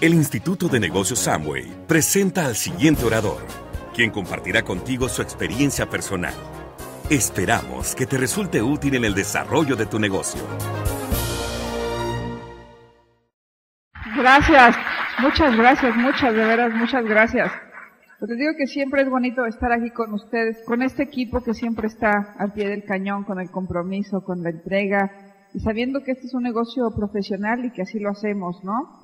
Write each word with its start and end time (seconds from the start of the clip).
El 0.00 0.14
Instituto 0.14 0.66
de 0.66 0.80
Negocios 0.80 1.18
Samway 1.18 1.84
presenta 1.86 2.46
al 2.46 2.54
siguiente 2.54 3.04
orador, 3.04 3.42
quien 3.94 4.10
compartirá 4.10 4.62
contigo 4.62 5.10
su 5.10 5.20
experiencia 5.20 5.90
personal. 5.90 6.32
Esperamos 7.10 7.94
que 7.94 8.06
te 8.06 8.16
resulte 8.16 8.62
útil 8.62 8.94
en 8.94 9.04
el 9.04 9.14
desarrollo 9.14 9.76
de 9.76 9.84
tu 9.84 9.98
negocio. 9.98 10.40
Gracias, 14.16 14.74
muchas 15.18 15.54
gracias, 15.54 15.94
muchas, 15.94 16.34
de 16.34 16.44
veras, 16.46 16.72
muchas 16.72 17.04
gracias. 17.04 17.52
Pues 18.18 18.30
les 18.30 18.38
digo 18.38 18.52
que 18.56 18.68
siempre 18.68 19.02
es 19.02 19.10
bonito 19.10 19.44
estar 19.44 19.70
aquí 19.70 19.90
con 19.90 20.14
ustedes, 20.14 20.64
con 20.64 20.80
este 20.80 21.02
equipo 21.02 21.42
que 21.42 21.52
siempre 21.52 21.88
está 21.88 22.36
al 22.38 22.54
pie 22.54 22.70
del 22.70 22.84
cañón, 22.84 23.24
con 23.24 23.38
el 23.38 23.50
compromiso, 23.50 24.24
con 24.24 24.42
la 24.42 24.48
entrega, 24.48 25.10
y 25.52 25.60
sabiendo 25.60 26.02
que 26.02 26.12
este 26.12 26.26
es 26.26 26.32
un 26.32 26.44
negocio 26.44 26.90
profesional 26.96 27.66
y 27.66 27.70
que 27.70 27.82
así 27.82 27.98
lo 27.98 28.08
hacemos, 28.08 28.64
¿no? 28.64 28.99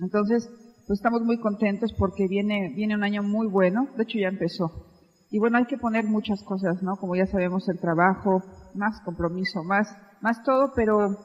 Entonces, 0.00 0.48
pues 0.86 0.98
estamos 0.98 1.22
muy 1.22 1.38
contentos 1.38 1.92
porque 1.98 2.26
viene, 2.28 2.72
viene 2.74 2.96
un 2.96 3.04
año 3.04 3.22
muy 3.22 3.46
bueno, 3.46 3.88
de 3.96 4.02
hecho 4.02 4.18
ya 4.18 4.28
empezó. 4.28 4.70
Y 5.30 5.38
bueno, 5.38 5.58
hay 5.58 5.64
que 5.64 5.78
poner 5.78 6.04
muchas 6.04 6.42
cosas, 6.42 6.82
¿no? 6.82 6.96
Como 6.96 7.16
ya 7.16 7.26
sabemos, 7.26 7.68
el 7.68 7.78
trabajo, 7.78 8.42
más 8.74 9.00
compromiso, 9.04 9.62
más, 9.64 9.88
más 10.20 10.42
todo, 10.44 10.72
pero 10.74 11.16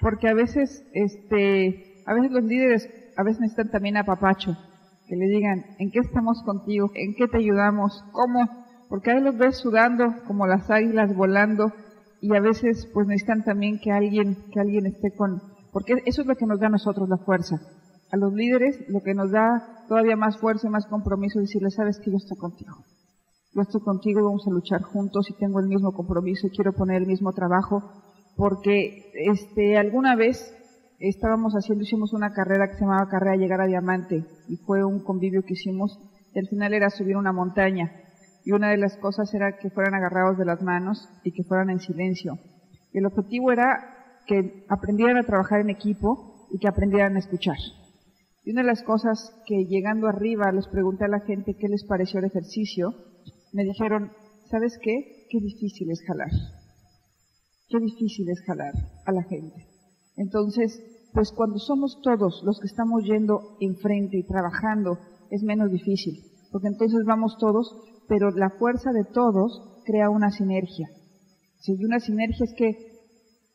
porque 0.00 0.28
a 0.28 0.34
veces, 0.34 0.84
este, 0.92 2.02
a 2.06 2.14
veces 2.14 2.32
los 2.32 2.44
líderes, 2.44 2.88
a 3.16 3.22
veces 3.22 3.40
necesitan 3.40 3.70
también 3.70 3.96
a 3.96 4.04
papacho 4.04 4.56
que 5.06 5.16
le 5.16 5.26
digan 5.26 5.64
en 5.78 5.90
qué 5.90 6.00
estamos 6.00 6.42
contigo, 6.42 6.90
en 6.94 7.14
qué 7.14 7.28
te 7.28 7.38
ayudamos, 7.38 8.04
cómo, 8.12 8.48
porque 8.88 9.10
ahí 9.10 9.20
los 9.20 9.36
ves 9.36 9.58
sudando 9.58 10.04
como 10.26 10.46
las 10.46 10.70
águilas 10.70 11.14
volando 11.14 11.72
y 12.20 12.34
a 12.34 12.40
veces 12.40 12.88
pues 12.92 13.06
necesitan 13.06 13.44
también 13.44 13.78
que 13.78 13.92
alguien, 13.92 14.36
que 14.50 14.60
alguien 14.60 14.86
esté 14.86 15.14
con, 15.14 15.42
porque 15.72 15.94
eso 16.06 16.22
es 16.22 16.26
lo 16.26 16.36
que 16.36 16.46
nos 16.46 16.58
da 16.58 16.68
a 16.68 16.70
nosotros 16.70 17.08
la 17.08 17.18
fuerza. 17.18 17.60
A 18.10 18.16
los 18.16 18.32
líderes 18.32 18.78
lo 18.88 19.00
que 19.00 19.14
nos 19.14 19.30
da 19.30 19.84
todavía 19.88 20.16
más 20.16 20.38
fuerza 20.38 20.66
y 20.66 20.70
más 20.70 20.86
compromiso 20.86 21.40
es 21.40 21.46
decirles, 21.46 21.74
sabes 21.74 21.98
que 21.98 22.10
yo 22.10 22.16
estoy 22.16 22.36
contigo. 22.36 22.76
Yo 23.52 23.62
estoy 23.62 23.80
contigo, 23.82 24.24
vamos 24.24 24.46
a 24.46 24.50
luchar 24.50 24.82
juntos 24.82 25.30
y 25.30 25.34
tengo 25.34 25.60
el 25.60 25.68
mismo 25.68 25.92
compromiso 25.92 26.46
y 26.46 26.50
quiero 26.50 26.72
poner 26.72 27.02
el 27.02 27.06
mismo 27.06 27.32
trabajo 27.32 27.82
porque 28.36 29.12
este 29.14 29.78
alguna 29.78 30.16
vez 30.16 30.54
estábamos 30.98 31.54
haciendo, 31.54 31.84
hicimos 31.84 32.12
una 32.12 32.32
carrera 32.32 32.68
que 32.68 32.74
se 32.74 32.80
llamaba 32.80 33.08
Carrera 33.08 33.36
Llegar 33.36 33.60
a 33.60 33.66
Diamante 33.66 34.24
y 34.48 34.56
fue 34.56 34.84
un 34.84 35.00
convivio 35.00 35.42
que 35.42 35.54
hicimos. 35.54 35.98
Y 36.34 36.38
al 36.40 36.48
final 36.48 36.74
era 36.74 36.90
subir 36.90 37.16
una 37.16 37.32
montaña 37.32 37.92
y 38.44 38.52
una 38.52 38.70
de 38.70 38.76
las 38.76 38.96
cosas 38.96 39.32
era 39.34 39.56
que 39.56 39.70
fueran 39.70 39.94
agarrados 39.94 40.36
de 40.36 40.44
las 40.44 40.60
manos 40.62 41.08
y 41.22 41.32
que 41.32 41.44
fueran 41.44 41.70
en 41.70 41.80
silencio. 41.80 42.38
Y 42.92 42.98
el 42.98 43.06
objetivo 43.06 43.52
era 43.52 44.20
que 44.26 44.64
aprendieran 44.68 45.16
a 45.16 45.22
trabajar 45.24 45.60
en 45.60 45.70
equipo 45.70 46.46
y 46.50 46.58
que 46.58 46.68
aprendieran 46.68 47.16
a 47.16 47.20
escuchar. 47.20 47.56
Y 48.44 48.50
una 48.50 48.60
de 48.60 48.68
las 48.68 48.82
cosas 48.82 49.18
que 49.46 49.64
llegando 49.64 50.06
arriba 50.06 50.52
les 50.52 50.68
pregunté 50.68 51.06
a 51.06 51.08
la 51.08 51.20
gente 51.20 51.56
qué 51.58 51.66
les 51.66 51.84
pareció 51.84 52.18
el 52.18 52.26
ejercicio, 52.26 52.92
me 53.52 53.64
dijeron, 53.64 54.12
¿sabes 54.50 54.78
qué? 54.82 55.26
Qué 55.30 55.38
difícil 55.40 55.90
es 55.90 56.02
jalar. 56.06 56.30
Qué 57.68 57.78
difícil 57.80 58.28
es 58.28 58.42
jalar 58.46 58.74
a 59.06 59.12
la 59.12 59.22
gente. 59.22 59.66
Entonces, 60.16 60.78
pues 61.14 61.32
cuando 61.32 61.58
somos 61.58 61.98
todos 62.02 62.42
los 62.44 62.60
que 62.60 62.66
estamos 62.66 63.04
yendo 63.04 63.56
enfrente 63.60 64.18
y 64.18 64.26
trabajando, 64.26 64.98
es 65.30 65.42
menos 65.42 65.70
difícil, 65.70 66.20
porque 66.52 66.68
entonces 66.68 67.00
vamos 67.06 67.36
todos, 67.38 67.74
pero 68.08 68.30
la 68.30 68.50
fuerza 68.50 68.92
de 68.92 69.04
todos 69.04 69.80
crea 69.86 70.10
una 70.10 70.30
sinergia. 70.30 70.88
Si 71.60 71.72
una 71.82 71.98
sinergia 71.98 72.44
es 72.44 72.52
que, 72.54 72.68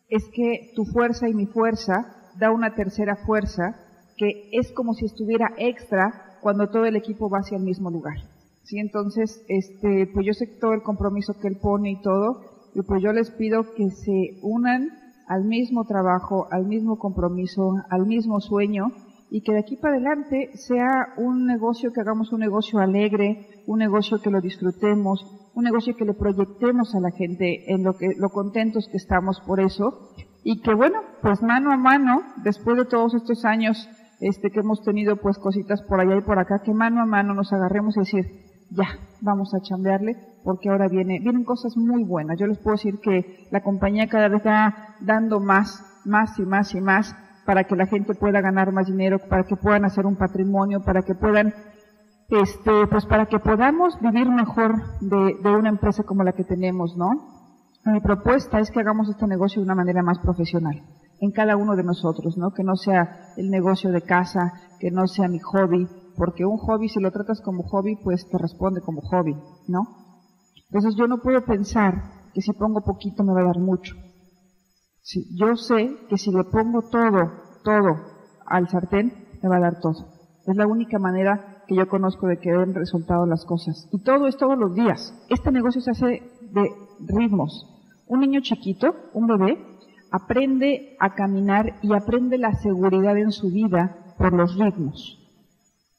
es 0.09 0.23
que 0.33 0.71
tu 0.75 0.83
fuerza 0.85 1.29
y 1.29 1.35
mi 1.35 1.45
fuerza 1.45 2.33
da 2.39 2.51
una 2.51 2.73
tercera 2.73 3.15
fuerza 3.25 3.75
que 4.20 4.50
es 4.52 4.72
como 4.73 4.94
si 4.94 5.06
estuviera 5.06 5.53
extra 5.58 6.38
cuando 6.41 6.69
todo 6.69 6.85
el 6.85 6.97
equipo 6.97 7.30
va 7.30 7.40
hacia 7.40 7.57
el 7.57 7.63
mismo 7.63 7.90
lugar. 7.90 8.18
¿Sí? 8.63 8.78
Entonces, 8.78 9.44
este, 9.47 10.07
pues 10.13 10.25
yo 10.25 10.34
sé 10.34 10.46
todo 10.59 10.74
el 10.74 10.84
compromiso 10.84 11.34
que 11.41 11.47
él 11.47 11.57
pone 11.59 11.91
y 11.91 12.02
todo, 12.02 12.41
y 12.75 12.81
pues 12.84 13.02
yo 13.02 13.13
les 13.13 13.31
pido 13.31 13.74
que 13.74 13.90
se 13.90 14.40
unan 14.44 14.90
al 15.28 15.46
mismo 15.46 15.85
trabajo, 15.85 16.47
al 16.52 16.66
mismo 16.66 17.00
compromiso, 17.00 17.75
al 17.90 18.06
mismo 18.06 18.41
sueño 18.41 18.88
y 19.31 19.41
que 19.41 19.53
de 19.53 19.59
aquí 19.59 19.75
para 19.75 19.96
adelante 19.96 20.52
sea 20.56 21.13
un 21.18 21.46
negocio 21.46 21.91
que 21.94 22.02
hagamos 22.02 22.34
un 22.34 22.40
negocio 22.40 22.79
alegre, 22.79 23.47
un 23.68 23.79
negocio 23.79 24.19
que 24.22 24.31
lo 24.31 24.41
disfrutemos, 24.41 25.24
un 25.53 25.63
negocio 25.63 25.96
que 25.96 26.06
le 26.06 26.13
proyectemos 26.13 26.96
a 26.96 27.00
la 27.00 27.12
gente 27.12 27.72
en 27.72 27.84
lo 27.84 27.96
que 27.96 28.08
lo 28.18 28.29
contentos 28.29 28.88
que 28.90 28.97
estamos 28.97 29.40
por 29.41 29.59
eso 29.59 30.09
y 30.44 30.62
que 30.62 30.74
bueno, 30.74 31.02
pues 31.22 31.44
mano 31.44 31.72
a 31.72 31.78
mano, 31.78 32.22
después 32.44 32.78
de 32.78 32.85
todos 32.85 33.13
estos 33.13 33.46
años 33.46 33.88
este 34.19 34.52
que 34.52 34.59
hemos 34.59 34.81
tenido 34.84 35.18
pues 35.18 35.38
cositas 35.38 35.81
por 35.84 36.00
allá 36.00 36.18
y 36.18 36.22
por 36.22 36.40
acá, 36.40 36.62
que 36.63 36.74
mano 36.74 37.02
a 37.02 37.06
mano 37.06 37.34
nos 37.34 37.53
agarremos 37.53 37.96
y 37.96 38.02
decir, 38.02 38.25
ya, 38.69 38.88
vamos 39.22 39.53
a 39.53 39.62
chambearle, 39.62 40.16
porque 40.44 40.69
ahora 40.69 40.88
viene, 40.88 41.19
vienen 41.19 41.44
cosas 41.44 41.75
muy 41.78 42.03
buenas. 42.03 42.38
Yo 42.38 42.47
les 42.47 42.59
puedo 42.59 42.75
decir 42.75 43.00
que 43.02 43.47
la 43.52 43.62
compañía 43.62 44.08
cada 44.08 44.28
vez 44.28 44.38
está 44.38 44.96
dando 45.02 45.40
más, 45.40 45.84
más 46.06 46.38
y 46.38 46.44
más 46.44 46.74
y 46.75 46.81
más 46.81 47.16
para 47.46 47.63
que 47.63 47.75
la 47.75 47.88
gente 47.88 48.13
pueda 48.13 48.41
ganar 48.41 48.72
más 48.72 48.88
dinero, 48.88 49.18
para 49.28 49.44
que 49.44 49.56
puedan 49.56 49.85
hacer 49.85 50.06
un 50.06 50.18
patrimonio, 50.18 50.84
para 50.84 51.02
que 51.02 51.16
puedan, 51.16 51.53
este, 52.29 52.88
pues 52.91 53.06
para 53.08 53.25
que 53.25 53.40
podamos 53.40 54.00
vivir 54.02 54.29
mejor 54.29 55.00
de, 55.00 55.38
de 55.41 55.50
una 55.50 55.69
empresa 55.69 56.03
como 56.03 56.24
la 56.24 56.34
que 56.34 56.44
tenemos, 56.44 56.96
¿no? 56.96 57.09
Mi 57.85 58.02
propuesta 58.02 58.59
es 58.59 58.69
que 58.69 58.81
hagamos 58.81 59.09
este 59.09 59.25
negocio 59.25 59.62
de 59.62 59.66
una 59.66 59.74
manera 59.74 60.03
más 60.03 60.19
profesional 60.19 60.84
en 61.22 61.31
cada 61.31 61.57
uno 61.57 61.75
de 61.75 61.84
nosotros, 61.84 62.38
¿no? 62.38 62.52
Que 62.52 62.63
no 62.63 62.75
sea 62.75 63.34
el 63.38 63.50
negocio 63.50 63.91
de 63.91 64.02
casa, 64.02 64.53
que 64.80 64.91
no 64.91 65.07
sea 65.07 65.28
mi 65.28 65.40
hobby, 65.40 65.88
porque 66.16 66.46
un 66.46 66.57
hobby, 66.57 66.90
si 66.90 67.00
lo 67.00 67.12
tratas 67.12 67.41
como 67.41 67.63
hobby, 67.63 67.96
pues 68.03 68.28
te 68.30 68.38
responde 68.38 68.81
como 68.81 69.02
hobby, 69.02 69.35
¿no? 69.68 69.81
Entonces 70.69 70.96
yo 70.96 71.08
no 71.08 71.19
puedo 71.22 71.44
pensar 71.46 71.94
que 72.34 72.41
si 72.41 72.53
pongo 72.53 72.81
poquito 72.81 73.24
me 73.24 73.34
va 73.34 73.41
a 73.41 73.46
dar 73.46 73.59
mucho. 73.59 73.96
Sí, 75.02 75.25
yo 75.35 75.56
sé 75.56 75.96
que 76.09 76.18
si 76.18 76.31
le 76.31 76.44
pongo 76.44 76.81
todo, 76.90 77.31
todo 77.63 77.96
al 78.46 78.68
sartén, 78.69 79.13
me 79.41 79.50
va 79.50 79.58
a 79.58 79.62
dar 79.62 79.79
todo. 79.79 80.19
Es 80.46 80.56
la 80.56 80.68
única 80.68 81.00
manera 81.00 81.63
que 81.68 81.75
yo 81.75 81.88
conozco 81.88 82.28
de 82.28 82.40
que 82.40 82.52
den 82.52 82.74
resultado 82.74 83.25
las 83.25 83.46
cosas. 83.46 83.88
Y 83.91 84.03
todo 84.03 84.28
es 84.28 84.38
todos 84.38 84.58
los 84.58 84.75
días. 84.75 85.13
Este 85.29 85.52
negocio 85.52 85.81
se 85.81 85.91
hace 85.91 86.06
de 86.52 86.69
ritmos. 87.08 87.68
Un 88.08 88.22
niño 88.22 88.41
chiquito, 88.41 88.96
un 89.13 89.28
bebé, 89.28 89.58
aprende 90.12 90.96
a 91.00 91.14
caminar 91.14 91.75
y 91.81 91.94
aprende 91.94 92.38
la 92.38 92.53
seguridad 92.53 93.18
en 93.18 93.31
su 93.31 93.50
vida 93.52 94.14
por 94.18 94.34
los 94.34 94.58
ritmos. 94.58 95.16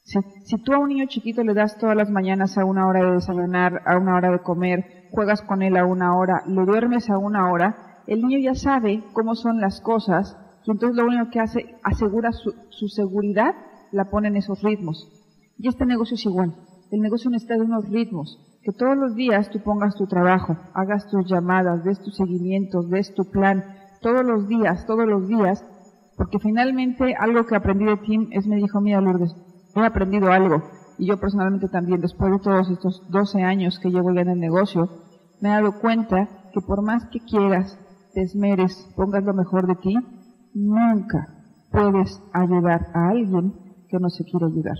Si, 0.03 0.57
tú 0.63 0.73
a 0.73 0.79
un 0.79 0.89
niño 0.89 1.05
chiquito 1.07 1.43
le 1.43 1.53
das 1.53 1.77
todas 1.77 1.95
las 1.95 2.09
mañanas 2.09 2.57
a 2.57 2.65
una 2.65 2.87
hora 2.87 3.03
de 3.03 3.13
desayunar, 3.13 3.81
a 3.85 3.97
una 3.97 4.15
hora 4.15 4.31
de 4.31 4.39
comer, 4.39 5.07
juegas 5.11 5.41
con 5.41 5.61
él 5.61 5.77
a 5.77 5.85
una 5.85 6.17
hora, 6.17 6.43
le 6.47 6.65
duermes 6.65 7.09
a 7.09 7.17
una 7.17 7.49
hora, 7.51 8.03
el 8.07 8.21
niño 8.21 8.39
ya 8.39 8.55
sabe 8.55 9.03
cómo 9.13 9.35
son 9.35 9.61
las 9.61 9.79
cosas 9.79 10.37
y 10.65 10.71
entonces 10.71 10.97
lo 10.97 11.07
único 11.07 11.29
que 11.31 11.39
hace, 11.39 11.75
asegura 11.83 12.31
su, 12.33 12.53
su 12.69 12.87
seguridad, 12.87 13.55
la 13.91 14.09
pone 14.09 14.27
en 14.27 14.37
esos 14.37 14.61
ritmos. 14.61 15.07
Y 15.57 15.67
este 15.67 15.85
negocio 15.85 16.15
es 16.15 16.25
igual. 16.25 16.55
El 16.91 16.99
negocio 16.99 17.29
necesita 17.29 17.55
de 17.55 17.61
unos 17.61 17.87
ritmos. 17.89 18.37
Que 18.63 18.71
todos 18.71 18.97
los 18.97 19.15
días 19.15 19.49
tú 19.49 19.59
pongas 19.59 19.95
tu 19.95 20.05
trabajo, 20.05 20.57
hagas 20.73 21.07
tus 21.09 21.27
llamadas, 21.27 21.83
des 21.83 21.99
tus 22.01 22.15
seguimientos, 22.15 22.89
des 22.89 23.13
tu 23.15 23.23
plan, 23.25 23.63
todos 24.01 24.25
los 24.25 24.47
días, 24.47 24.85
todos 24.85 25.07
los 25.07 25.27
días, 25.27 25.63
porque 26.17 26.39
finalmente 26.39 27.15
algo 27.17 27.45
que 27.45 27.55
aprendí 27.55 27.85
de 27.85 27.97
Tim 27.97 28.27
es 28.31 28.47
me 28.47 28.57
dijo, 28.57 28.81
mira 28.81 29.01
Lourdes, 29.01 29.35
he 29.75 29.85
aprendido 29.85 30.31
algo. 30.31 30.61
Y 30.97 31.07
yo 31.07 31.17
personalmente 31.17 31.67
también, 31.69 32.01
después 32.01 32.31
de 32.31 32.39
todos 32.39 32.69
estos 32.69 33.07
12 33.09 33.41
años 33.41 33.79
que 33.79 33.89
llevo 33.89 34.13
ya 34.13 34.21
en 34.21 34.29
el 34.29 34.39
negocio, 34.39 34.89
me 35.39 35.49
he 35.49 35.51
dado 35.53 35.79
cuenta 35.79 36.27
que 36.53 36.61
por 36.61 36.83
más 36.83 37.07
que 37.07 37.19
quieras, 37.21 37.79
te 38.13 38.21
esmeres, 38.21 38.91
pongas 38.95 39.23
lo 39.23 39.33
mejor 39.33 39.67
de 39.67 39.75
ti, 39.75 39.95
nunca 40.53 41.27
puedes 41.71 42.21
ayudar 42.33 42.87
a 42.93 43.09
alguien 43.09 43.53
que 43.89 43.99
no 43.99 44.09
se 44.09 44.23
quiere 44.25 44.45
ayudar. 44.47 44.77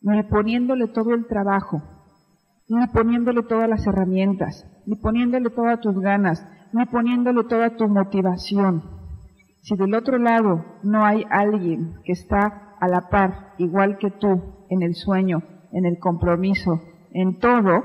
Ni 0.00 0.22
poniéndole 0.24 0.88
todo 0.88 1.14
el 1.14 1.26
trabajo, 1.26 1.82
ni 2.68 2.86
poniéndole 2.88 3.42
todas 3.42 3.68
las 3.68 3.86
herramientas, 3.86 4.64
ni 4.86 4.96
poniéndole 4.96 5.50
todas 5.50 5.80
tus 5.80 5.98
ganas, 5.98 6.46
ni 6.72 6.86
poniéndole 6.86 7.44
toda 7.44 7.76
tu 7.76 7.88
motivación. 7.88 8.82
Si 9.62 9.76
del 9.76 9.94
otro 9.94 10.18
lado 10.18 10.64
no 10.82 11.04
hay 11.04 11.24
alguien 11.30 11.94
que 12.04 12.12
está 12.12 12.76
a 12.80 12.88
la 12.88 13.08
par, 13.08 13.54
igual 13.58 13.98
que 13.98 14.10
tú, 14.10 14.64
en 14.70 14.82
el 14.82 14.94
sueño, 14.94 15.42
en 15.72 15.84
el 15.84 15.98
compromiso, 15.98 16.80
en 17.12 17.38
todo, 17.38 17.82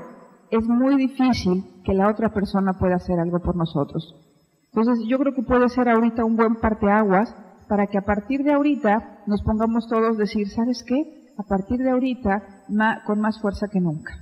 es 0.50 0.66
muy 0.66 0.96
difícil 0.96 1.82
que 1.84 1.94
la 1.94 2.08
otra 2.08 2.30
persona 2.32 2.74
pueda 2.74 2.96
hacer 2.96 3.18
algo 3.18 3.40
por 3.40 3.56
nosotros. 3.56 4.14
Entonces 4.72 5.04
yo 5.08 5.18
creo 5.18 5.34
que 5.34 5.42
puede 5.42 5.68
ser 5.68 5.88
ahorita 5.88 6.24
un 6.24 6.36
buen 6.36 6.56
parteaguas 6.56 7.34
para 7.68 7.86
que 7.86 7.98
a 7.98 8.02
partir 8.02 8.42
de 8.42 8.52
ahorita 8.52 9.22
nos 9.26 9.42
pongamos 9.42 9.88
todos 9.88 10.16
a 10.16 10.20
decir, 10.20 10.48
¿sabes 10.48 10.84
qué? 10.86 11.32
A 11.38 11.42
partir 11.42 11.78
de 11.78 11.90
ahorita 11.90 12.64
con 13.06 13.20
más 13.20 13.40
fuerza 13.40 13.68
que 13.68 13.80
nunca. 13.80 14.12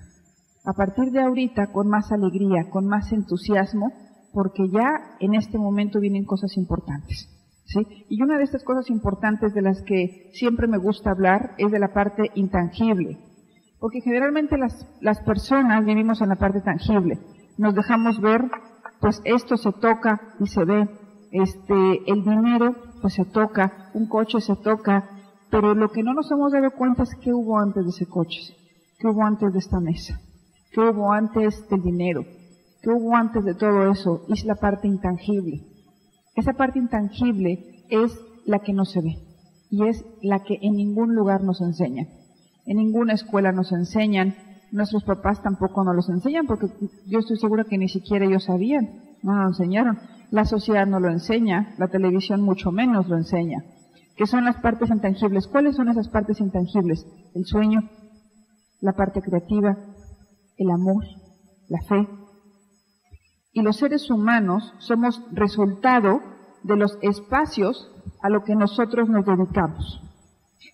A 0.65 0.73
partir 0.75 1.11
de 1.11 1.21
ahorita 1.21 1.73
con 1.73 1.89
más 1.89 2.13
alegría, 2.13 2.71
con 2.71 2.87
más 2.87 3.13
entusiasmo, 3.13 3.93
porque 4.33 4.69
ya 4.69 5.17
en 5.21 5.35
este 5.35 5.59
momento 5.59 6.01
vienen 6.01 6.25
cosas 6.25 6.57
importantes. 6.57 7.29
¿sí? 7.65 7.81
Y 8.09 8.23
una 8.23 8.39
de 8.39 8.45
estas 8.45 8.65
cosas 8.65 8.91
importantes 8.91 9.55
de 9.55 9.63
las 9.63 9.83
que 9.83 10.31
siempre 10.33 10.67
me 10.67 10.79
gusta 10.79 11.11
hablar 11.11 11.55
es 11.59 11.71
de 11.71 11.79
la 11.79 11.93
parte 11.93 12.31
intangible. 12.35 13.19
Porque 13.79 14.01
generalmente 14.01 14.57
las, 14.59 15.21
personas 15.25 15.85
vivimos 15.85 16.21
en 16.21 16.29
la 16.29 16.37
parte 16.37 16.61
tangible. 16.61 17.19
Nos 17.59 17.75
dejamos 17.75 18.21
ver, 18.21 18.43
pues 19.01 19.21
esto 19.25 19.57
se 19.57 19.73
toca 19.73 20.21
y 20.39 20.47
se 20.47 20.65
ve. 20.65 20.89
Este, 21.33 21.99
el 22.07 22.23
dinero, 22.23 22.77
pues 23.01 23.15
se 23.15 23.25
toca, 23.25 23.91
un 23.95 24.07
coche 24.07 24.41
se 24.41 24.55
toca, 24.55 25.09
pero 25.51 25.75
lo 25.75 25.91
que 25.91 26.03
no 26.03 26.15
nos 26.15 26.31
hemos 26.31 26.53
dado 26.53 26.71
cuenta 26.71 27.03
es 27.03 27.15
qué 27.17 27.33
hubo 27.33 27.59
antes 27.59 27.85
de 27.85 27.91
ese 27.91 28.07
coche, 28.07 28.55
qué 28.99 29.09
hubo 29.09 29.25
antes 29.25 29.53
de 29.53 29.59
esta 29.59 29.81
mesa, 29.81 30.21
qué 30.73 30.81
hubo 30.81 31.11
antes 31.13 31.69
del 31.69 31.83
dinero, 31.83 32.23
qué 32.83 32.91
hubo 32.91 33.17
antes 33.17 33.45
de 33.45 33.55
todo 33.55 33.91
eso, 33.91 34.25
es 34.29 34.45
la 34.45 34.57
parte 34.57 34.89
intangible. 34.89 35.65
Esa 36.35 36.55
parte 36.55 36.79
intangible 36.79 37.85
es 37.89 38.19
la 38.45 38.59
que 38.59 38.73
no 38.73 38.85
se 38.85 39.01
ve 39.01 39.17
y 39.71 39.87
es 39.87 40.05
la 40.21 40.43
que 40.43 40.59
en 40.61 40.75
ningún 40.75 41.15
lugar 41.15 41.43
nos 41.43 41.61
enseñan. 41.61 42.09
En 42.67 42.77
ninguna 42.77 43.15
escuela 43.15 43.53
nos 43.53 43.73
enseñan, 43.73 44.35
nuestros 44.71 45.05
papás 45.05 45.43
tampoco 45.43 45.85
nos 45.85 45.95
los 45.95 46.09
enseñan 46.09 46.47
porque 46.47 46.67
yo 47.07 47.19
estoy 47.19 47.37
segura 47.37 47.65
que 47.65 47.79
ni 47.79 47.89
siquiera 47.89 48.27
ellos 48.27 48.45
sabían, 48.45 49.17
no 49.23 49.35
nos 49.35 49.59
enseñaron. 49.59 49.99
La 50.31 50.45
sociedad 50.45 50.87
no 50.87 50.99
lo 50.99 51.11
enseña, 51.11 51.75
la 51.79 51.89
televisión 51.89 52.41
mucho 52.41 52.73
menos 52.73 53.09
lo 53.09 53.17
enseña. 53.17 53.65
¿Qué 54.17 54.27
son 54.27 54.45
las 54.45 54.57
partes 54.57 54.91
intangibles? 54.91 55.47
¿Cuáles 55.47 55.77
son 55.77 55.89
esas 55.89 56.09
partes 56.09 56.41
intangibles? 56.41 57.07
El 57.35 57.45
sueño, 57.45 57.81
la 58.81 58.93
parte 58.93 59.21
creativa, 59.21 59.77
el 60.57 60.71
amor, 60.71 61.05
la 61.69 61.81
fe, 61.83 62.09
y 63.53 63.63
los 63.63 63.77
seres 63.77 64.11
humanos 64.11 64.73
somos 64.79 65.23
resultado 65.33 66.21
de 66.63 66.77
los 66.77 66.99
espacios 67.03 67.91
a 68.23 68.31
lo 68.31 68.43
que 68.45 68.55
nosotros 68.55 69.09
nos 69.09 69.27
dedicamos. 69.27 70.01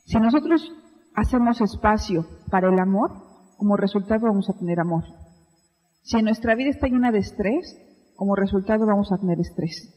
Si 0.04 0.18
nosotros 0.18 0.72
hacemos 1.14 1.60
espacio 1.60 2.26
para 2.50 2.68
el 2.68 2.78
amor, 2.78 3.10
como 3.56 3.76
resultado 3.76 4.26
vamos 4.26 4.48
a 4.48 4.58
tener 4.58 4.78
amor. 4.80 5.04
Si 6.02 6.22
nuestra 6.22 6.54
vida 6.54 6.70
está 6.70 6.86
llena 6.86 7.10
de 7.10 7.18
estrés, 7.18 7.76
como 8.16 8.36
resultado 8.36 8.86
vamos 8.86 9.10
a 9.12 9.18
tener 9.18 9.40
estrés. 9.40 9.94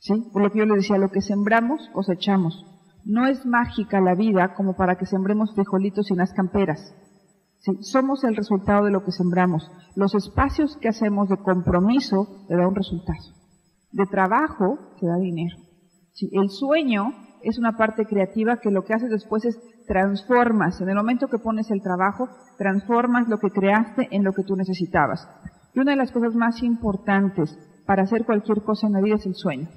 ¿Sí? 0.00 0.30
Por 0.32 0.42
lo 0.42 0.50
que 0.50 0.60
yo 0.60 0.66
le 0.66 0.76
decía, 0.76 0.98
lo 0.98 1.10
que 1.10 1.20
sembramos, 1.20 1.88
cosechamos. 1.92 2.66
No 3.04 3.26
es 3.26 3.44
mágica 3.46 4.00
la 4.00 4.14
vida 4.14 4.54
como 4.54 4.74
para 4.74 4.96
que 4.96 5.06
sembremos 5.06 5.54
frijolitos 5.54 6.10
y 6.10 6.14
las 6.14 6.32
camperas 6.32 6.94
somos 7.80 8.24
el 8.24 8.36
resultado 8.36 8.84
de 8.84 8.90
lo 8.90 9.04
que 9.04 9.12
sembramos. 9.12 9.70
Los 9.94 10.14
espacios 10.14 10.76
que 10.78 10.88
hacemos 10.88 11.28
de 11.28 11.36
compromiso 11.36 12.46
le 12.48 12.56
da 12.56 12.68
un 12.68 12.74
resultado. 12.74 13.18
De 13.92 14.06
trabajo 14.06 14.78
te 14.98 15.06
da 15.06 15.16
dinero. 15.16 15.56
el 16.32 16.50
sueño 16.50 17.12
es 17.42 17.58
una 17.58 17.76
parte 17.76 18.04
creativa 18.04 18.58
que 18.58 18.70
lo 18.70 18.84
que 18.84 18.94
haces 18.94 19.10
después 19.10 19.44
es 19.44 19.58
transformas. 19.86 20.80
En 20.80 20.88
el 20.88 20.96
momento 20.96 21.28
que 21.28 21.38
pones 21.38 21.70
el 21.70 21.82
trabajo, 21.82 22.28
transformas 22.58 23.28
lo 23.28 23.38
que 23.38 23.50
creaste 23.50 24.08
en 24.10 24.24
lo 24.24 24.32
que 24.32 24.44
tú 24.44 24.56
necesitabas. 24.56 25.26
Y 25.74 25.80
una 25.80 25.92
de 25.92 25.96
las 25.96 26.12
cosas 26.12 26.34
más 26.34 26.62
importantes 26.62 27.58
para 27.86 28.02
hacer 28.02 28.24
cualquier 28.24 28.62
cosa 28.62 28.86
en 28.86 28.92
la 28.92 29.00
vida 29.00 29.16
es 29.16 29.26
el 29.26 29.34
sueño. 29.34 29.68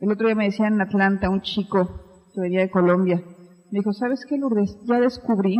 El 0.00 0.12
otro 0.12 0.26
día 0.26 0.36
me 0.36 0.44
decía 0.44 0.66
en 0.66 0.80
Atlanta 0.80 1.30
un 1.30 1.40
chico 1.40 1.88
que 2.34 2.40
venía 2.40 2.60
de 2.60 2.70
Colombia, 2.70 3.22
me 3.70 3.80
dijo, 3.80 3.92
¿sabes 3.92 4.24
qué, 4.28 4.36
Lourdes? 4.36 4.78
Ya 4.84 5.00
descubrí 5.00 5.56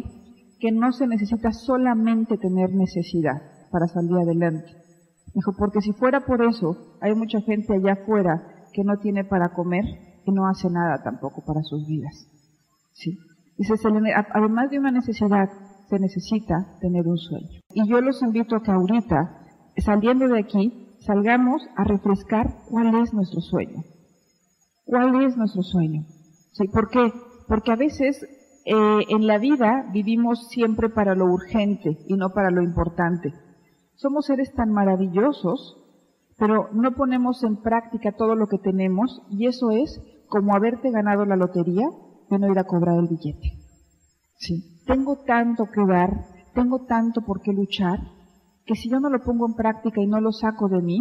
que 0.59 0.73
no 0.73 0.93
se 0.93 1.07
necesita 1.07 1.53
solamente 1.53 2.39
tener 2.39 2.73
necesidad 2.73 3.43
para 3.71 3.87
salir 3.87 4.17
adelante. 4.17 4.69
Dijo, 5.35 5.53
porque 5.59 5.81
si 5.81 5.93
fuera 5.93 6.25
por 6.25 6.43
eso, 6.43 6.97
hay 7.01 7.15
mucha 7.15 7.41
gente 7.41 7.75
allá 7.75 7.93
afuera 7.93 8.65
que 8.73 8.85
no 8.85 8.97
tiene 8.99 9.25
para 9.25 9.51
comer 9.51 9.85
y 10.25 10.33
no 10.33 10.49
hace 10.49 10.69
nada 10.71 11.03
tampoco 11.03 11.45
para 11.45 11.63
sus 11.63 11.87
vidas. 11.87 12.27
¿Sí? 12.93 13.19
Dice, 13.59 13.75
además 14.33 14.71
de 14.71 14.79
una 14.79 14.91
necesidad, 14.91 15.49
se 15.89 15.99
necesita 15.99 16.79
tener 16.81 17.07
un 17.07 17.19
sueño. 17.19 17.61
Y 17.75 17.89
yo 17.89 18.01
los 18.01 18.23
invito 18.23 18.57
a 18.57 18.63
que 18.63 18.71
ahorita, 18.71 19.47
saliendo 19.79 20.29
de 20.29 20.41
aquí, 20.41 20.97
salgamos 21.01 21.63
a 21.77 21.85
refrescar 21.85 22.47
cuál 22.69 22.95
es 23.03 23.13
nuestro 23.13 23.41
sueño. 23.41 23.83
¿Cuál 24.85 25.23
es 25.23 25.37
nuestro 25.37 25.63
sueño? 25.63 26.03
¿Sí? 26.53 26.67
¿Por 26.69 26.91
qué? 26.91 27.13
Porque 27.47 27.73
a 27.73 27.77
veces 27.77 28.25
eh, 28.69 29.05
en 29.11 29.29
la 29.29 29.39
vida 29.39 29.89
vivimos 29.93 30.49
siempre 30.49 30.89
para 30.89 31.15
lo 31.15 31.27
urgente 31.27 31.99
y 32.09 32.15
no 32.15 32.31
para 32.31 32.51
lo 32.51 32.63
importante. 32.63 33.33
Somos 33.95 34.27
seres 34.27 34.53
tan 34.55 34.73
maravillosos, 34.73 35.77
pero 36.37 36.69
no 36.73 36.91
ponemos 36.97 37.45
en 37.45 37.63
práctica 37.63 38.11
todo 38.11 38.35
lo 38.35 38.49
que 38.49 38.59
tenemos 38.59 39.23
y 39.31 39.47
eso 39.47 39.71
es 39.71 40.03
como 40.29 40.57
haberte 40.57 40.91
ganado 40.91 41.25
la 41.25 41.37
lotería 41.37 41.87
y 42.29 42.39
no 42.39 42.51
ir 42.51 42.59
a 42.59 42.65
cobrar 42.65 42.99
el 42.99 43.07
billete. 43.07 43.53
Sí. 44.39 44.83
Tengo 44.85 45.23
tanto 45.25 45.67
que 45.67 45.87
dar, 45.87 46.27
tengo 46.53 46.87
tanto 46.87 47.23
por 47.23 47.43
qué 47.43 47.53
luchar, 47.53 48.01
que 48.65 48.75
si 48.75 48.91
yo 48.91 48.99
no 48.99 49.11
lo 49.11 49.23
pongo 49.23 49.47
en 49.47 49.55
práctica 49.55 50.01
y 50.03 50.09
no 50.09 50.21
lo 50.21 50.33
saco 50.33 50.69
de 50.69 50.83
mí, 50.83 50.99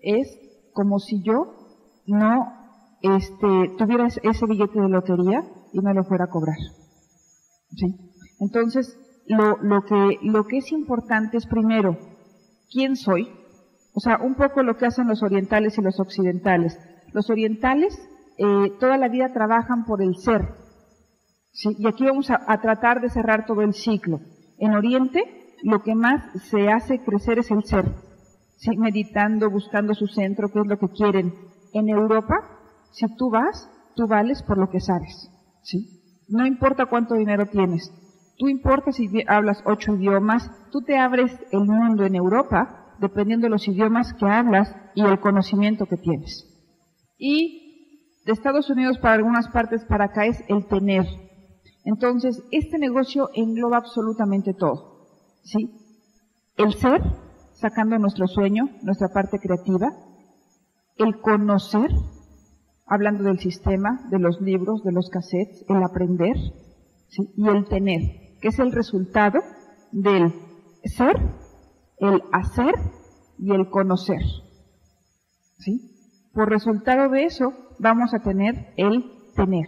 es 0.00 0.38
como 0.72 1.00
si 1.00 1.24
yo 1.24 1.56
no 2.06 2.52
este, 3.02 3.74
tuviera 3.76 4.06
ese 4.06 4.46
billete 4.46 4.80
de 4.80 4.88
lotería 4.88 5.42
y 5.72 5.80
no 5.80 5.92
lo 5.92 6.04
fuera 6.04 6.26
a 6.26 6.30
cobrar. 6.30 6.56
¿Sí? 7.76 7.96
Entonces, 8.40 8.98
lo, 9.26 9.56
lo, 9.62 9.82
que, 9.82 10.18
lo 10.22 10.46
que 10.46 10.58
es 10.58 10.72
importante 10.72 11.36
es 11.36 11.46
primero, 11.46 11.98
¿quién 12.70 12.96
soy? 12.96 13.28
O 13.94 14.00
sea, 14.00 14.18
un 14.22 14.34
poco 14.34 14.62
lo 14.62 14.76
que 14.76 14.86
hacen 14.86 15.08
los 15.08 15.22
orientales 15.22 15.76
y 15.78 15.82
los 15.82 15.98
occidentales. 15.98 16.78
Los 17.12 17.28
orientales 17.28 17.98
eh, 18.42 18.72
toda 18.80 18.96
la 18.96 19.08
vida 19.08 19.34
trabajan 19.34 19.84
por 19.84 20.02
el 20.02 20.16
ser. 20.16 20.54
¿sí? 21.52 21.76
Y 21.78 21.86
aquí 21.86 22.06
vamos 22.06 22.30
a, 22.30 22.58
tratar 22.62 23.02
de 23.02 23.10
cerrar 23.10 23.44
todo 23.44 23.60
el 23.60 23.74
ciclo. 23.74 24.20
En 24.58 24.72
Oriente, 24.72 25.22
lo 25.62 25.82
que 25.82 25.94
más 25.94 26.24
se 26.50 26.70
hace 26.70 27.00
crecer 27.00 27.38
es 27.38 27.50
el 27.50 27.64
ser. 27.64 27.84
Meditando, 28.78 29.50
buscando 29.50 29.92
su 29.92 30.06
centro, 30.06 30.48
qué 30.50 30.60
es 30.60 30.66
lo 30.66 30.78
que 30.78 30.88
quieren. 30.88 31.34
En 31.74 31.90
Europa, 31.90 32.34
si 32.92 33.06
tú 33.16 33.30
vas, 33.30 33.68
tú 33.94 34.06
vales 34.06 34.42
por 34.42 34.56
lo 34.56 34.70
que 34.70 34.80
sabes. 34.80 35.30
¿sí? 35.62 35.99
No 36.30 36.46
importa 36.46 36.86
cuánto 36.86 37.14
dinero 37.14 37.46
tienes. 37.46 37.92
Tú 38.38 38.48
importa 38.48 38.92
si 38.92 39.08
hablas 39.26 39.62
ocho 39.66 39.94
idiomas. 39.94 40.50
Tú 40.70 40.80
te 40.80 40.96
abres 40.96 41.30
el 41.50 41.60
mundo 41.60 42.04
en 42.04 42.14
Europa 42.14 42.94
dependiendo 43.00 43.46
de 43.46 43.50
los 43.50 43.66
idiomas 43.66 44.14
que 44.14 44.26
hablas 44.26 44.74
y 44.94 45.02
el 45.02 45.20
conocimiento 45.20 45.86
que 45.86 45.96
tienes. 45.96 46.46
Y 47.18 48.22
de 48.24 48.32
Estados 48.32 48.70
Unidos 48.70 48.98
para 48.98 49.14
algunas 49.14 49.48
partes 49.48 49.84
para 49.84 50.06
acá 50.06 50.26
es 50.26 50.42
el 50.48 50.66
tener. 50.66 51.06
Entonces, 51.84 52.42
este 52.50 52.78
negocio 52.78 53.30
engloba 53.34 53.78
absolutamente 53.78 54.52
todo. 54.54 55.08
¿Sí? 55.42 55.70
El 56.56 56.74
ser, 56.74 57.02
sacando 57.54 57.98
nuestro 57.98 58.26
sueño, 58.26 58.68
nuestra 58.82 59.08
parte 59.08 59.38
creativa. 59.38 59.88
El 60.96 61.20
conocer, 61.20 61.90
hablando 62.90 63.22
del 63.22 63.38
sistema, 63.38 64.00
de 64.10 64.18
los 64.18 64.40
libros, 64.40 64.82
de 64.82 64.90
los 64.90 65.08
cassettes, 65.10 65.64
el 65.68 65.82
aprender 65.82 66.36
y 67.36 67.48
el 67.48 67.64
tener, 67.66 68.00
que 68.40 68.48
es 68.48 68.58
el 68.58 68.72
resultado 68.72 69.38
del 69.92 70.32
ser, 70.84 71.16
el 71.98 72.20
hacer 72.32 72.74
y 73.38 73.54
el 73.54 73.70
conocer. 73.70 74.20
¿sí? 75.58 76.28
Por 76.34 76.50
resultado 76.50 77.08
de 77.10 77.24
eso 77.24 77.52
vamos 77.78 78.12
a 78.12 78.18
tener 78.18 78.74
el 78.76 79.04
tener. 79.36 79.66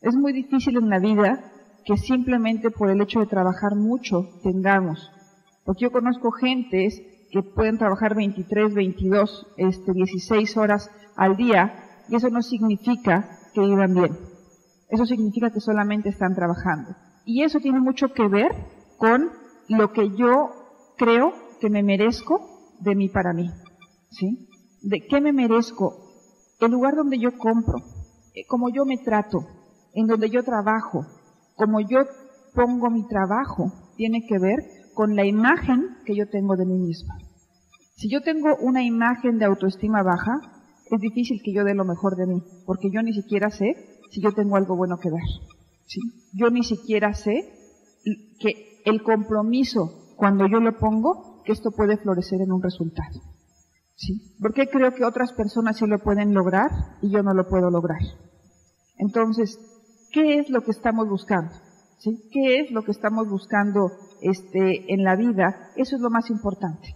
Es 0.00 0.16
muy 0.16 0.32
difícil 0.32 0.76
en 0.78 0.88
la 0.90 0.98
vida 0.98 1.52
que 1.84 1.96
simplemente 1.96 2.70
por 2.72 2.90
el 2.90 3.00
hecho 3.00 3.20
de 3.20 3.26
trabajar 3.26 3.76
mucho 3.76 4.28
tengamos. 4.42 5.12
Porque 5.64 5.84
yo 5.84 5.92
conozco 5.92 6.32
gentes 6.32 7.00
que 7.30 7.42
pueden 7.42 7.78
trabajar 7.78 8.16
23, 8.16 8.74
22, 8.74 9.46
este, 9.58 9.92
16 9.92 10.56
horas 10.56 10.90
al 11.16 11.36
día 11.36 11.85
y 12.08 12.16
eso 12.16 12.28
no 12.30 12.42
significa 12.42 13.38
que 13.52 13.60
vivan 13.60 13.94
bien. 13.94 14.18
Eso 14.88 15.04
significa 15.04 15.50
que 15.50 15.60
solamente 15.60 16.08
están 16.08 16.34
trabajando. 16.34 16.90
Y 17.24 17.42
eso 17.42 17.58
tiene 17.58 17.80
mucho 17.80 18.08
que 18.14 18.28
ver 18.28 18.50
con 18.98 19.30
lo 19.68 19.92
que 19.92 20.10
yo 20.16 20.50
creo 20.96 21.32
que 21.60 21.70
me 21.70 21.82
merezco 21.82 22.74
de 22.80 22.94
mí 22.94 23.08
para 23.08 23.32
mí. 23.32 23.50
¿Sí? 24.10 24.48
¿De 24.82 25.04
qué 25.08 25.20
me 25.20 25.32
merezco? 25.32 25.94
El 26.60 26.70
lugar 26.70 26.94
donde 26.94 27.18
yo 27.18 27.36
compro, 27.36 27.78
eh, 28.34 28.46
como 28.48 28.70
yo 28.70 28.84
me 28.84 28.98
trato, 28.98 29.40
en 29.92 30.06
donde 30.06 30.30
yo 30.30 30.42
trabajo, 30.42 31.04
como 31.54 31.80
yo 31.80 31.98
pongo 32.54 32.90
mi 32.90 33.06
trabajo, 33.08 33.72
tiene 33.96 34.20
que 34.26 34.38
ver 34.38 34.58
con 34.94 35.16
la 35.16 35.26
imagen 35.26 35.96
que 36.04 36.16
yo 36.16 36.28
tengo 36.28 36.56
de 36.56 36.64
mí 36.64 36.78
misma. 36.78 37.14
Si 37.96 38.10
yo 38.10 38.22
tengo 38.22 38.56
una 38.60 38.82
imagen 38.82 39.38
de 39.38 39.46
autoestima 39.46 40.02
baja, 40.02 40.55
es 40.90 41.00
difícil 41.00 41.40
que 41.42 41.52
yo 41.52 41.64
dé 41.64 41.74
lo 41.74 41.84
mejor 41.84 42.16
de 42.16 42.26
mí, 42.26 42.42
porque 42.64 42.90
yo 42.92 43.02
ni 43.02 43.12
siquiera 43.12 43.50
sé 43.50 43.74
si 44.10 44.20
yo 44.20 44.32
tengo 44.32 44.56
algo 44.56 44.76
bueno 44.76 44.98
que 44.98 45.10
dar. 45.10 45.20
¿sí? 45.86 46.00
Yo 46.32 46.50
ni 46.50 46.62
siquiera 46.62 47.12
sé 47.14 47.52
que 48.38 48.82
el 48.84 49.02
compromiso, 49.02 50.14
cuando 50.16 50.46
yo 50.46 50.60
lo 50.60 50.78
pongo, 50.78 51.42
que 51.44 51.52
esto 51.52 51.70
puede 51.70 51.96
florecer 51.96 52.40
en 52.40 52.52
un 52.52 52.62
resultado. 52.62 53.20
¿sí? 53.96 54.36
¿Por 54.40 54.54
qué 54.54 54.68
creo 54.68 54.92
que 54.92 55.04
otras 55.04 55.32
personas 55.32 55.78
sí 55.78 55.86
lo 55.86 55.98
pueden 55.98 56.32
lograr 56.34 56.70
y 57.02 57.10
yo 57.10 57.22
no 57.22 57.34
lo 57.34 57.48
puedo 57.48 57.70
lograr? 57.70 58.00
Entonces, 58.98 59.58
¿qué 60.12 60.38
es 60.38 60.50
lo 60.50 60.62
que 60.62 60.70
estamos 60.70 61.08
buscando? 61.08 61.52
¿Sí? 61.98 62.28
¿Qué 62.30 62.60
es 62.60 62.70
lo 62.70 62.82
que 62.82 62.92
estamos 62.92 63.28
buscando 63.28 63.90
este, 64.20 64.92
en 64.92 65.02
la 65.02 65.16
vida? 65.16 65.72
Eso 65.76 65.96
es 65.96 66.02
lo 66.02 66.10
más 66.10 66.30
importante. 66.30 66.94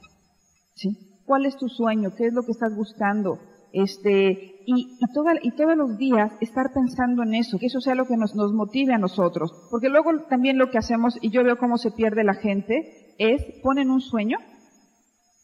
¿Sí? 0.74 1.22
¿Cuál 1.24 1.46
es 1.46 1.56
tu 1.56 1.68
sueño? 1.68 2.10
¿Qué 2.16 2.26
es 2.26 2.32
lo 2.32 2.42
que 2.42 2.52
estás 2.52 2.74
buscando? 2.74 3.38
Este, 3.72 4.62
y, 4.66 4.98
y, 4.98 5.06
y 5.42 5.50
todos 5.52 5.76
los 5.76 5.96
días 5.96 6.32
estar 6.40 6.72
pensando 6.72 7.22
en 7.22 7.34
eso, 7.34 7.58
que 7.58 7.66
eso 7.66 7.80
sea 7.80 7.94
lo 7.94 8.06
que 8.06 8.16
nos, 8.16 8.34
nos 8.34 8.52
motive 8.52 8.94
a 8.94 8.98
nosotros. 8.98 9.52
Porque 9.70 9.88
luego 9.88 10.10
también 10.28 10.58
lo 10.58 10.70
que 10.70 10.78
hacemos, 10.78 11.18
y 11.20 11.30
yo 11.30 11.44
veo 11.44 11.58
cómo 11.58 11.78
se 11.78 11.90
pierde 11.90 12.24
la 12.24 12.34
gente, 12.34 13.14
es 13.18 13.42
ponen 13.62 13.90
un 13.90 14.00
sueño 14.00 14.38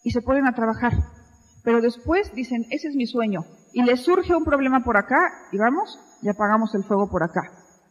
y 0.02 0.10
se 0.10 0.22
ponen 0.22 0.46
a 0.46 0.54
trabajar. 0.54 0.92
Pero 1.64 1.80
después 1.80 2.32
dicen, 2.34 2.64
ese 2.70 2.88
es 2.88 2.94
mi 2.94 3.06
sueño. 3.06 3.40
Y 3.72 3.82
les 3.82 4.00
surge 4.00 4.34
un 4.34 4.44
problema 4.44 4.84
por 4.84 4.96
acá 4.96 5.18
y 5.52 5.58
vamos, 5.58 5.98
y 6.22 6.28
apagamos 6.28 6.74
el 6.74 6.84
fuego 6.84 7.10
por 7.10 7.22
acá. 7.22 7.42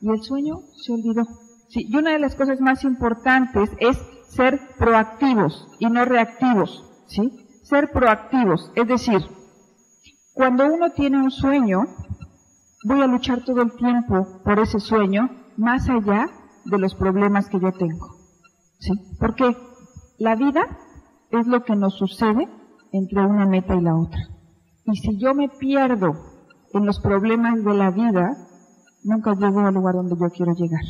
Y 0.02 0.10
el 0.10 0.22
sueño 0.22 0.60
se 0.74 0.94
olvidó. 0.94 1.24
Sí, 1.70 1.86
y 1.90 1.96
una 1.96 2.12
de 2.12 2.20
las 2.20 2.36
cosas 2.36 2.62
más 2.62 2.84
importantes 2.84 3.70
es 3.80 3.98
ser 4.30 4.60
proactivos 4.78 5.68
y 5.80 5.88
no 5.88 6.06
reactivos. 6.06 6.86
¿sí? 7.08 7.30
Ser 7.64 7.92
proactivos, 7.92 8.72
es 8.76 8.88
decir, 8.88 9.20
cuando 10.36 10.66
uno 10.66 10.92
tiene 10.92 11.18
un 11.18 11.32
sueño, 11.32 11.86
voy 12.84 13.02
a 13.02 13.08
luchar 13.08 13.46
todo 13.46 13.62
el 13.62 13.72
tiempo 13.78 14.42
por 14.44 14.60
ese 14.60 14.82
sueño, 14.82 15.30
más 15.56 15.90
allá 15.90 16.28
de 16.66 16.78
los 16.78 16.94
problemas 16.94 17.48
que 17.48 17.58
yo 17.58 17.72
tengo. 17.72 18.18
¿Sí? 18.80 18.92
Porque 19.18 19.56
la 20.20 20.36
vida 20.36 20.68
es 21.32 21.48
lo 21.48 21.64
que 21.64 21.78
nos 21.78 21.94
sucede 21.98 22.50
entre 22.92 23.26
una 23.26 23.46
meta 23.46 23.76
y 23.76 23.82
la 23.82 23.96
otra. 23.96 24.20
Y 24.84 24.98
si 24.98 25.18
yo 25.18 25.34
me 25.34 25.48
pierdo 25.48 26.12
en 26.74 26.86
los 26.86 27.00
problemas 27.00 27.64
de 27.64 27.74
la 27.74 27.92
vida, 27.92 28.36
nunca 29.06 29.36
llego 29.36 29.62
al 29.62 29.74
lugar 29.74 29.96
donde 29.96 30.18
yo 30.20 30.30
quiero 30.36 30.52
llegar. 30.54 30.84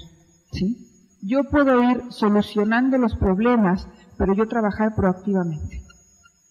¿Sí? 0.53 0.75
Yo 1.21 1.43
puedo 1.51 1.83
ir 1.83 2.01
solucionando 2.09 2.97
los 2.97 3.15
problemas, 3.15 3.87
pero 4.17 4.33
yo 4.33 4.47
trabajar 4.47 4.95
proactivamente. 4.95 5.84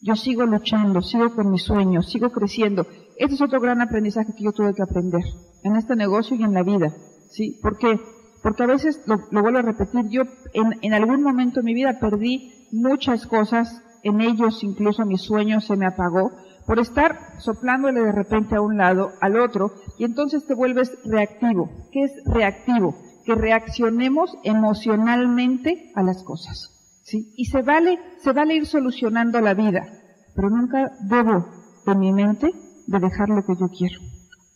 Yo 0.06 0.16
sigo 0.16 0.44
luchando, 0.44 1.00
sigo 1.00 1.34
con 1.34 1.50
mis 1.50 1.62
sueños, 1.62 2.10
sigo 2.10 2.28
creciendo. 2.28 2.86
Este 3.16 3.36
es 3.36 3.40
otro 3.40 3.58
gran 3.58 3.80
aprendizaje 3.80 4.34
que 4.36 4.44
yo 4.44 4.52
tuve 4.52 4.74
que 4.74 4.82
aprender 4.82 5.22
en 5.62 5.76
este 5.76 5.96
negocio 5.96 6.36
y 6.36 6.42
en 6.42 6.52
la 6.52 6.62
vida. 6.62 6.92
¿Sí? 7.30 7.58
¿Por 7.62 7.78
qué? 7.78 7.98
Porque 8.42 8.64
a 8.64 8.66
veces, 8.66 9.00
lo, 9.06 9.16
vuelvo 9.40 9.60
a 9.60 9.62
repetir, 9.62 10.02
yo 10.10 10.24
en, 10.52 10.74
en 10.82 10.92
algún 10.92 11.22
momento 11.22 11.60
de 11.60 11.64
mi 11.64 11.72
vida 11.72 11.98
perdí 11.98 12.52
muchas 12.70 13.26
cosas, 13.26 13.82
en 14.02 14.20
ellos 14.20 14.62
incluso 14.62 15.06
mi 15.06 15.16
sueño 15.16 15.62
se 15.62 15.74
me 15.74 15.86
apagó, 15.86 16.32
por 16.66 16.80
estar 16.80 17.40
soplándole 17.40 18.02
de 18.02 18.12
repente 18.12 18.56
a 18.56 18.60
un 18.60 18.76
lado, 18.76 19.12
al 19.22 19.40
otro, 19.40 19.72
y 19.96 20.04
entonces 20.04 20.46
te 20.46 20.52
vuelves 20.52 20.92
reactivo. 21.06 21.70
¿Qué 21.90 22.00
es 22.02 22.12
reactivo? 22.26 22.94
Que 23.24 23.36
reaccionemos 23.36 24.36
emocionalmente 24.44 25.92
a 25.94 26.02
las 26.02 26.22
cosas. 26.22 26.73
¿Sí? 27.04 27.32
Y 27.36 27.44
se 27.46 27.62
vale, 27.62 27.98
se 28.18 28.32
vale 28.32 28.56
ir 28.56 28.66
solucionando 28.66 29.40
la 29.40 29.54
vida, 29.54 29.86
pero 30.34 30.50
nunca 30.50 30.90
debo 31.08 31.46
en 31.86 31.98
mi 31.98 32.12
mente 32.12 32.50
de 32.86 32.98
dejar 32.98 33.28
lo 33.28 33.44
que 33.44 33.54
yo 33.58 33.68
quiero. 33.68 34.00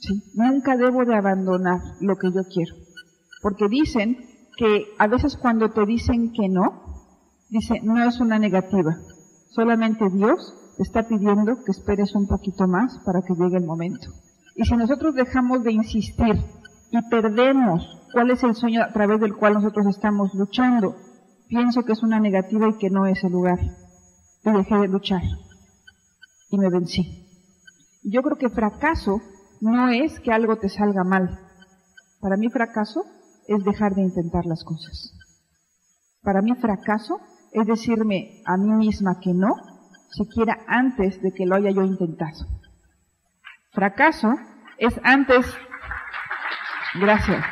¿sí? 0.01 0.23
Nunca 0.35 0.77
debo 0.77 1.05
de 1.05 1.15
abandonar 1.15 1.81
lo 2.01 2.17
que 2.17 2.33
yo 2.33 2.43
quiero. 2.53 2.75
Porque 3.43 3.69
dicen 3.69 4.17
que 4.57 4.87
a 4.99 5.07
veces 5.07 5.37
cuando 5.37 5.71
te 5.71 5.85
dicen 5.87 6.33
que 6.33 6.49
no, 6.49 7.15
dice, 7.49 7.81
no 7.83 8.03
es 8.03 8.19
una 8.21 8.39
negativa. 8.39 8.97
Solamente 9.51 10.05
Dios 10.13 10.55
te 10.77 10.83
está 10.83 11.07
pidiendo 11.07 11.63
que 11.65 11.71
esperes 11.71 12.15
un 12.15 12.27
poquito 12.27 12.67
más 12.67 12.99
para 13.05 13.23
que 13.23 13.35
llegue 13.35 13.57
el 13.57 13.67
momento. 13.67 14.09
Y 14.57 14.65
si 14.65 14.77
nosotros 14.77 15.15
dejamos 15.15 15.63
de 15.63 15.73
insistir 15.73 16.37
y 16.91 17.09
perdemos 17.11 17.99
cuál 18.13 18.31
es 18.31 18.43
el 18.43 18.55
sueño 18.55 18.83
a 18.83 18.93
través 18.93 19.21
del 19.21 19.37
cual 19.37 19.55
nosotros 19.55 19.87
estamos 19.87 20.35
luchando, 20.35 20.97
pienso 21.49 21.85
que 21.85 21.93
es 21.93 22.03
una 22.03 22.21
negativa 22.21 22.69
y 22.69 22.79
que 22.79 22.91
no 22.91 23.07
es 23.07 23.23
el 23.25 23.33
lugar. 23.33 23.59
Y 24.45 24.51
dejé 24.51 24.77
de 24.77 24.89
luchar. 24.89 25.23
Y 26.51 26.59
me 26.59 26.71
vencí. 26.71 27.27
Yo 28.05 28.23
creo 28.23 28.37
que 28.37 28.49
fracaso 28.49 29.21
no 29.61 29.89
es 29.89 30.21
que 30.21 30.33
algo 30.33 30.57
te 30.57 30.69
salga 30.69 31.05
mal. 31.05 31.39
Para 32.21 32.37
mí 32.37 32.49
fracaso 32.49 33.05
es 33.47 33.65
dejar 33.65 33.95
de 33.95 34.03
intentar 34.03 34.47
las 34.47 34.65
cosas. 34.65 35.15
Para 36.23 36.43
mí 36.43 36.55
fracaso 36.55 37.19
es 37.53 37.67
decirme 37.67 38.43
a 38.45 38.57
mí 38.57 38.71
misma 38.73 39.21
que 39.21 39.33
no, 39.33 39.55
siquiera 40.11 40.59
antes 40.67 41.21
de 41.23 41.33
que 41.33 41.47
lo 41.47 41.57
haya 41.57 41.71
yo 41.71 41.83
intentado. 41.83 42.47
Fracaso 43.73 44.35
es 44.79 44.99
antes. 45.05 45.47
Gracias. 46.95 47.45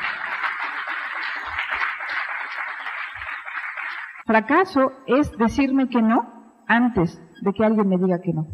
Fracaso 4.26 4.90
es 5.06 5.30
decirme 5.38 5.88
que 5.88 6.02
no 6.02 6.62
antes 6.66 7.22
de 7.42 7.52
que 7.52 7.64
alguien 7.64 7.88
me 7.88 7.96
diga 7.96 8.20
que 8.20 8.32
no. 8.32 8.48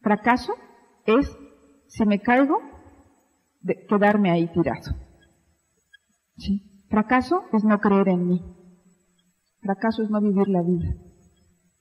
Fracaso 0.00 0.54
es, 1.04 1.36
si 1.88 2.06
me 2.06 2.20
caigo, 2.20 2.58
de 3.60 3.86
quedarme 3.86 4.30
ahí 4.30 4.50
tirado. 4.52 4.96
¿Sí? 6.38 6.84
Fracaso 6.88 7.42
es 7.52 7.64
no 7.64 7.78
creer 7.80 8.08
en 8.08 8.28
mí. 8.28 8.42
Fracaso 9.60 10.02
es 10.02 10.10
no 10.10 10.22
vivir 10.22 10.48
la 10.48 10.62
vida. 10.62 10.94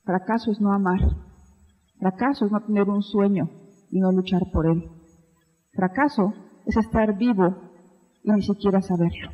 Fracaso 0.03 0.51
es 0.51 0.60
no 0.60 0.74
amar. 0.74 1.00
Fracaso 2.00 2.46
es 2.46 2.51
no 2.51 2.62
tener 2.62 2.89
un 2.89 3.03
sueño 3.03 3.50
y 3.89 4.01
no 4.01 4.12
luchar 4.12 4.41
por 4.51 4.65
él. 4.65 4.89
Fracaso 5.72 6.34
es 6.65 6.75
estar 6.75 7.17
vivo 7.17 7.55
y 8.22 8.32
ni 8.32 8.41
siquiera 8.41 8.82
saberlo. 8.82 9.29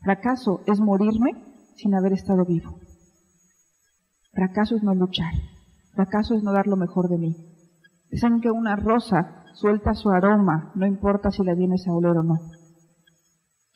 Fracaso 0.00 0.62
es 0.66 0.80
morirme 0.80 1.51
sin 1.76 1.94
haber 1.94 2.12
estado 2.12 2.44
vivo. 2.44 2.78
Fracaso 4.32 4.76
es 4.76 4.82
no 4.82 4.94
luchar. 4.94 5.32
Fracaso 5.94 6.34
es 6.34 6.42
no 6.42 6.52
dar 6.52 6.66
lo 6.66 6.76
mejor 6.76 7.08
de 7.08 7.18
mí. 7.18 7.36
Dicen 8.10 8.40
que 8.40 8.50
una 8.50 8.76
rosa 8.76 9.44
suelta 9.54 9.94
su 9.94 10.10
aroma, 10.10 10.72
no 10.74 10.86
importa 10.86 11.30
si 11.30 11.44
la 11.44 11.54
vienes 11.54 11.86
a 11.86 11.92
oler 11.92 12.16
o 12.16 12.22
no. 12.22 12.34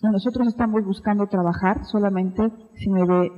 Nosotros 0.02 0.48
estamos 0.48 0.84
buscando 0.84 1.26
trabajar 1.26 1.84
solamente 1.84 2.52
si 2.74 2.90
me 2.90 3.04
ve 3.04 3.30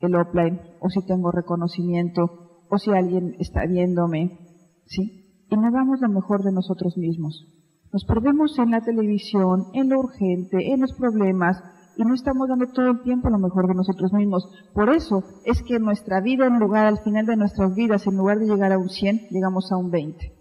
el 0.00 0.14
offline 0.14 0.60
o 0.80 0.88
si 0.88 1.04
tengo 1.06 1.30
reconocimiento 1.30 2.22
o 2.70 2.78
si 2.78 2.90
alguien 2.90 3.34
está 3.38 3.66
viéndome, 3.66 4.38
¿sí? 4.86 5.46
Y 5.50 5.56
no 5.56 5.70
damos 5.70 6.00
lo 6.00 6.08
mejor 6.08 6.42
de 6.42 6.52
nosotros 6.52 6.96
mismos. 6.96 7.46
Nos 7.92 8.04
perdemos 8.04 8.58
en 8.58 8.70
la 8.70 8.80
televisión, 8.80 9.66
en 9.72 9.88
lo 9.88 10.00
urgente, 10.00 10.72
en 10.72 10.80
los 10.80 10.92
problemas, 10.94 11.62
y 11.96 12.04
no 12.04 12.14
estamos 12.14 12.48
dando 12.48 12.66
todo 12.66 12.90
el 12.90 13.02
tiempo 13.02 13.30
lo 13.30 13.38
mejor 13.38 13.68
de 13.68 13.74
nosotros 13.74 14.12
mismos. 14.12 14.48
Por 14.72 14.90
eso 14.90 15.22
es 15.44 15.62
que 15.62 15.78
nuestra 15.78 16.20
vida, 16.20 16.46
en 16.46 16.58
lugar, 16.58 16.86
al 16.86 16.98
final 16.98 17.26
de 17.26 17.36
nuestras 17.36 17.74
vidas, 17.74 18.06
en 18.06 18.16
lugar 18.16 18.38
de 18.38 18.46
llegar 18.46 18.72
a 18.72 18.78
un 18.78 18.88
100, 18.88 19.28
llegamos 19.30 19.70
a 19.72 19.76
un 19.76 19.90
20. 19.90 20.32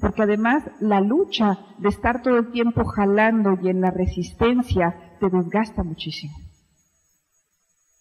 Porque 0.00 0.22
además 0.22 0.64
la 0.80 1.00
lucha 1.00 1.58
de 1.78 1.88
estar 1.88 2.22
todo 2.22 2.36
el 2.36 2.50
tiempo 2.50 2.84
jalando 2.84 3.58
y 3.62 3.68
en 3.68 3.80
la 3.80 3.90
resistencia 3.90 5.16
te 5.20 5.30
desgasta 5.30 5.82
muchísimo. 5.82 6.34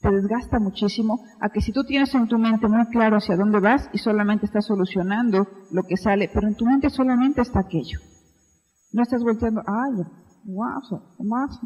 Te 0.01 0.11
desgasta 0.11 0.59
muchísimo 0.59 1.23
a 1.39 1.49
que 1.49 1.61
si 1.61 1.71
tú 1.71 1.83
tienes 1.83 2.13
en 2.13 2.27
tu 2.27 2.37
mente 2.37 2.67
muy 2.67 2.85
claro 2.87 3.17
hacia 3.17 3.37
dónde 3.37 3.59
vas 3.59 3.89
y 3.93 3.97
solamente 3.97 4.45
estás 4.45 4.65
solucionando 4.65 5.47
lo 5.71 5.83
que 5.83 5.97
sale, 5.97 6.29
pero 6.33 6.47
en 6.47 6.55
tu 6.55 6.65
mente 6.65 6.89
solamente 6.89 7.41
está 7.41 7.61
aquello. 7.61 7.99
No 8.91 9.01
estás 9.01 9.23
volteando, 9.23 9.61
ay, 9.65 10.03
wow, 10.45 11.01
más, 11.19 11.59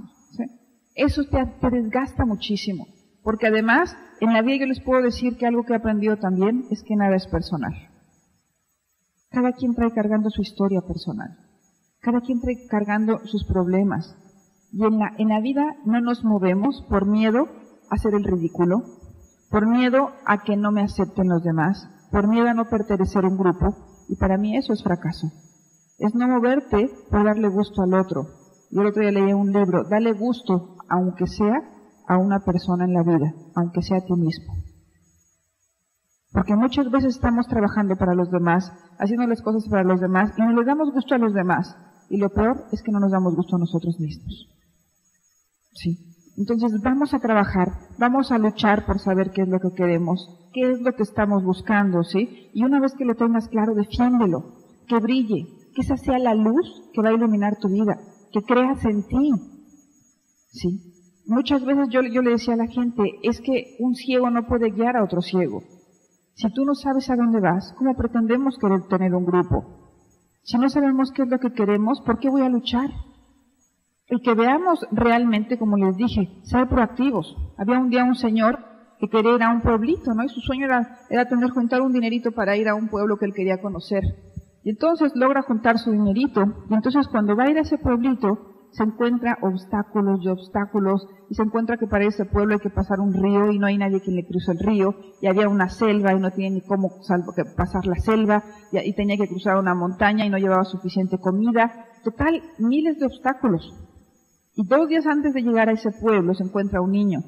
eso 0.96 1.24
te, 1.24 1.70
desgasta 1.72 2.26
muchísimo. 2.26 2.88
Porque 3.24 3.48
además, 3.48 3.96
en 4.20 4.34
la 4.34 4.42
vida 4.42 4.58
yo 4.60 4.66
les 4.66 4.82
puedo 4.82 5.02
decir 5.02 5.38
que 5.38 5.48
algo 5.48 5.64
que 5.64 5.74
he 5.74 5.78
aprendido 5.78 6.18
también 6.18 6.66
es 6.72 6.84
que 6.84 6.96
nada 6.96 7.16
es 7.16 7.28
personal. 7.28 7.74
Cada 9.30 9.54
quien 9.54 9.76
trae 9.76 9.92
cargando 9.92 10.30
su 10.30 10.42
historia 10.42 10.82
personal. 10.82 11.38
Cada 12.02 12.22
quien 12.22 12.42
trae 12.42 12.68
cargando 12.68 13.20
sus 13.26 13.46
problemas. 13.46 14.16
Y 14.72 14.84
en 14.84 15.00
la, 15.00 15.14
en 15.18 15.30
la 15.30 15.40
vida 15.40 15.64
no 15.86 16.02
nos 16.02 16.24
movemos 16.24 16.86
por 16.90 17.06
miedo 17.06 17.48
a 17.90 17.96
hacer 17.96 18.14
el 18.14 18.24
ridículo, 18.24 18.84
por 19.50 19.68
miedo 19.68 20.12
a 20.26 20.44
que 20.44 20.58
no 20.58 20.72
me 20.72 20.82
acepten 20.82 21.30
los 21.30 21.44
demás, 21.44 21.88
por 22.12 22.28
miedo 22.28 22.48
a 22.48 22.54
no 22.54 22.66
pertenecer 22.66 23.24
a 23.24 23.30
un 23.30 23.38
grupo. 23.38 23.76
Y 24.08 24.16
para 24.16 24.38
mí 24.38 24.58
eso 24.58 24.74
es 24.74 24.84
fracaso. 24.84 25.28
Es 25.98 26.16
no 26.16 26.28
moverte 26.28 26.90
por 27.10 27.24
darle 27.24 27.50
gusto 27.50 27.82
al 27.84 27.94
otro, 27.94 28.39
yo 28.72 28.82
el 28.82 28.88
otro 28.88 29.02
día 29.02 29.12
leí 29.12 29.34
un 29.34 29.52
libro, 29.52 29.84
dale 29.90 30.14
gusto, 30.14 30.76
aunque 30.90 31.28
sea 31.28 31.62
a 32.08 32.18
una 32.18 32.40
persona 32.40 32.86
en 32.86 32.94
la 32.94 33.04
vida, 33.04 33.34
aunque 33.56 33.82
sea 33.82 33.98
a 33.98 34.06
ti 34.06 34.14
mismo. 34.14 34.54
Porque 36.32 36.56
muchas 36.56 36.90
veces 36.92 37.16
estamos 37.16 37.48
trabajando 37.48 37.96
para 37.96 38.14
los 38.14 38.30
demás, 38.30 38.72
haciendo 39.00 39.26
las 39.26 39.42
cosas 39.42 39.68
para 39.68 39.84
los 39.84 40.00
demás 40.00 40.32
y 40.38 40.42
no 40.42 40.52
les 40.52 40.66
damos 40.66 40.92
gusto 40.94 41.16
a 41.16 41.18
los 41.18 41.34
demás. 41.34 41.76
Y 42.10 42.18
lo 42.18 42.30
peor 42.30 42.66
es 42.72 42.82
que 42.84 42.92
no 42.92 43.00
nos 43.00 43.12
damos 43.12 43.36
gusto 43.36 43.56
a 43.56 43.60
nosotros 43.60 44.00
mismos. 44.00 44.48
Sí. 45.74 45.98
Entonces 46.38 46.80
vamos 46.82 47.14
a 47.14 47.20
trabajar, 47.20 47.68
vamos 47.98 48.32
a 48.32 48.38
luchar 48.38 48.86
por 48.86 49.00
saber 49.00 49.32
qué 49.32 49.42
es 49.42 49.50
lo 49.50 49.60
que 49.60 49.76
queremos, 49.76 50.50
qué 50.54 50.72
es 50.72 50.82
lo 50.82 50.94
que 50.94 51.04
estamos 51.04 51.44
buscando, 51.44 52.04
¿sí? 52.04 52.50
Y 52.54 52.64
una 52.64 52.80
vez 52.80 52.94
que 52.94 53.06
lo 53.06 53.16
tengas 53.16 53.50
claro, 53.50 53.76
defiéndelo, 53.76 54.56
que 54.88 55.00
brille, 55.00 55.48
que 55.76 55.82
esa 55.82 55.98
sea 55.98 56.18
la 56.18 56.34
luz 56.36 56.90
que 56.94 57.02
va 57.02 57.10
a 57.10 57.14
iluminar 57.14 57.58
tu 57.60 57.68
vida, 57.68 58.00
que 58.32 58.42
creas 58.42 58.84
en 58.86 59.08
ti. 59.08 59.32
Sí. 60.52 60.94
Muchas 61.28 61.64
veces 61.64 61.90
yo, 61.90 62.02
yo 62.02 62.22
le 62.22 62.32
decía 62.32 62.56
a 62.56 62.58
la 62.58 62.68
gente, 62.68 63.04
es 63.22 63.40
que 63.42 63.76
un 63.80 63.94
ciego 63.96 64.30
no 64.30 64.48
puede 64.48 64.72
guiar 64.72 64.98
a 64.98 65.04
otro 65.04 65.22
ciego. 65.22 65.62
Si 66.34 66.52
tú 66.54 66.66
no 66.66 66.74
sabes 66.74 67.10
a 67.10 67.16
dónde 67.16 67.40
vas, 67.40 67.74
¿cómo 67.78 67.96
pretendemos 67.96 68.58
querer 68.58 68.88
tener 68.88 69.14
un 69.14 69.26
grupo? 69.26 69.80
Si 70.44 70.58
no 70.58 70.70
sabemos 70.70 71.12
qué 71.12 71.24
es 71.24 71.30
lo 71.30 71.38
que 71.38 71.52
queremos, 71.52 72.02
¿por 72.02 72.18
qué 72.18 72.30
voy 72.30 72.42
a 72.42 72.50
luchar? 72.50 72.90
El 74.08 74.22
que 74.22 74.34
veamos 74.34 74.88
realmente, 74.92 75.60
como 75.60 75.78
les 75.78 75.96
dije, 75.98 76.42
ser 76.44 76.68
proactivos. 76.68 77.36
Había 77.58 77.78
un 77.78 77.90
día 77.90 78.04
un 78.04 78.16
señor 78.16 78.58
que 79.00 79.08
quería 79.08 79.36
ir 79.36 79.44
a 79.44 79.52
un 79.52 79.62
pueblito, 79.62 80.14
¿no? 80.14 80.24
Y 80.24 80.30
su 80.30 80.40
sueño 80.42 80.66
era, 80.66 80.98
era 81.10 81.28
tener 81.28 81.52
juntar 81.52 81.82
un 81.82 81.94
dinerito 81.94 82.32
para 82.32 82.58
ir 82.58 82.68
a 82.68 82.76
un 82.76 82.88
pueblo 82.88 83.18
que 83.18 83.26
él 83.26 83.34
quería 83.34 83.62
conocer. 83.62 84.02
Y 84.64 84.72
entonces 84.72 85.12
logra 85.16 85.42
juntar 85.42 85.78
su 85.78 85.92
dinerito, 85.92 86.42
y 86.70 86.74
entonces 86.74 87.08
cuando 87.08 87.36
va 87.36 87.46
a 87.46 87.52
ir 87.52 87.58
a 87.58 87.62
ese 87.62 87.78
pueblito, 87.78 88.50
se 88.72 88.84
encuentra 88.84 89.38
obstáculos 89.42 90.20
y 90.22 90.28
obstáculos, 90.28 91.08
y 91.30 91.36
se 91.36 91.42
encuentra 91.44 91.78
que 91.78 91.88
para 91.88 92.06
ese 92.06 92.26
pueblo 92.26 92.54
hay 92.54 92.60
que 92.60 92.70
pasar 92.70 93.00
un 93.00 93.14
río 93.14 93.52
y 93.52 93.58
no 93.58 93.66
hay 93.66 93.78
nadie 93.78 94.02
quien 94.02 94.16
le 94.16 94.28
cruce 94.28 94.52
el 94.52 94.60
río, 94.60 94.96
y 95.22 95.28
había 95.28 95.50
una 95.50 95.70
selva 95.70 96.14
y 96.14 96.20
no 96.20 96.32
tiene 96.32 96.56
ni 96.56 96.62
cómo 96.62 96.90
salvo 97.02 97.34
que 97.36 97.44
pasar 97.56 97.86
la 97.88 97.96
selva, 97.96 98.44
y, 98.72 98.78
y 98.80 98.94
tenía 98.94 99.18
que 99.18 99.28
cruzar 99.28 99.58
una 99.58 99.74
montaña 99.74 100.26
y 100.26 100.30
no 100.30 100.38
llevaba 100.38 100.66
suficiente 100.66 101.18
comida. 101.18 101.88
Total, 102.04 102.42
miles 102.60 103.00
de 103.00 103.06
obstáculos. 103.06 103.74
Y 104.56 104.68
dos 104.68 104.88
días 104.88 105.08
antes 105.08 105.34
de 105.34 105.42
llegar 105.42 105.70
a 105.70 105.74
ese 105.74 105.90
pueblo 105.92 106.34
se 106.34 106.44
encuentra 106.44 106.82
un 106.82 106.92
niño. 106.92 107.20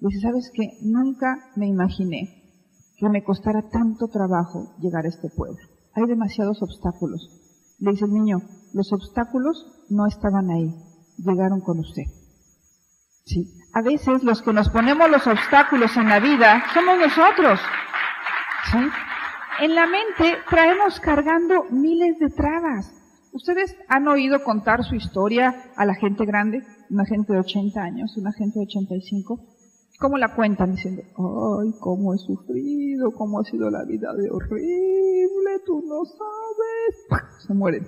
Dice, 0.00 0.20
¿sabes 0.20 0.50
qué? 0.52 0.64
Nunca 0.82 1.36
me 1.56 1.66
imaginé 1.66 2.42
que 2.96 3.08
me 3.08 3.22
costara 3.22 3.62
tanto 3.70 4.08
trabajo 4.08 4.74
llegar 4.80 5.04
a 5.04 5.08
este 5.08 5.28
pueblo. 5.34 5.58
Hay 6.00 6.06
demasiados 6.06 6.62
obstáculos. 6.62 7.28
Le 7.78 7.90
dice 7.90 8.06
el 8.06 8.12
niño, 8.14 8.38
los 8.72 8.90
obstáculos 8.92 9.84
no 9.90 10.06
estaban 10.06 10.50
ahí, 10.50 10.74
llegaron 11.18 11.60
con 11.60 11.78
usted. 11.78 12.04
Sí. 13.26 13.44
A 13.74 13.82
veces 13.82 14.24
los 14.24 14.40
que 14.40 14.54
nos 14.54 14.70
ponemos 14.70 15.10
los 15.10 15.26
obstáculos 15.26 15.94
en 15.98 16.08
la 16.08 16.18
vida 16.18 16.64
somos 16.72 16.98
nosotros. 16.98 17.60
¿Sí? 18.72 18.78
En 19.60 19.74
la 19.74 19.86
mente 19.86 20.38
traemos 20.48 20.98
cargando 21.00 21.64
miles 21.70 22.18
de 22.18 22.30
trabas. 22.30 22.94
¿Ustedes 23.32 23.76
han 23.88 24.08
oído 24.08 24.42
contar 24.42 24.82
su 24.84 24.94
historia 24.94 25.70
a 25.76 25.84
la 25.84 25.94
gente 25.94 26.24
grande? 26.24 26.62
Una 26.88 27.04
gente 27.04 27.34
de 27.34 27.40
80 27.40 27.78
años, 27.78 28.16
una 28.16 28.32
gente 28.32 28.58
de 28.58 28.64
85. 28.64 29.38
¿Cómo 30.00 30.16
la 30.16 30.34
cuentan? 30.34 30.72
Diciendo, 30.72 31.02
ay, 31.60 31.74
cómo 31.78 32.14
he 32.14 32.18
sufrido, 32.18 33.12
cómo 33.12 33.38
ha 33.38 33.44
sido 33.44 33.68
la 33.68 33.84
vida 33.84 34.14
de 34.14 34.30
horrible, 34.30 35.60
tú 35.66 35.82
no 35.86 36.06
sabes. 36.06 37.26
Se 37.46 37.52
mueren. 37.52 37.86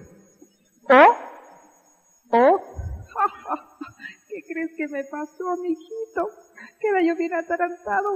O, 0.90 2.36
o, 2.36 2.60
¿qué 4.28 4.42
crees 4.46 4.72
que 4.76 4.88
me 4.88 5.04
pasó, 5.04 5.48
amiguito? 5.52 6.28
Queda 6.78 7.00
yo 7.02 7.16
bien 7.16 7.32
atarantado. 7.32 8.10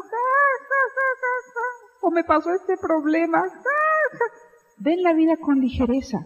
O 2.02 2.10
me 2.10 2.22
pasó 2.22 2.50
este 2.52 2.76
problema. 2.76 3.44
Ven 4.76 5.02
la 5.02 5.14
vida 5.14 5.38
con 5.38 5.58
ligereza. 5.58 6.18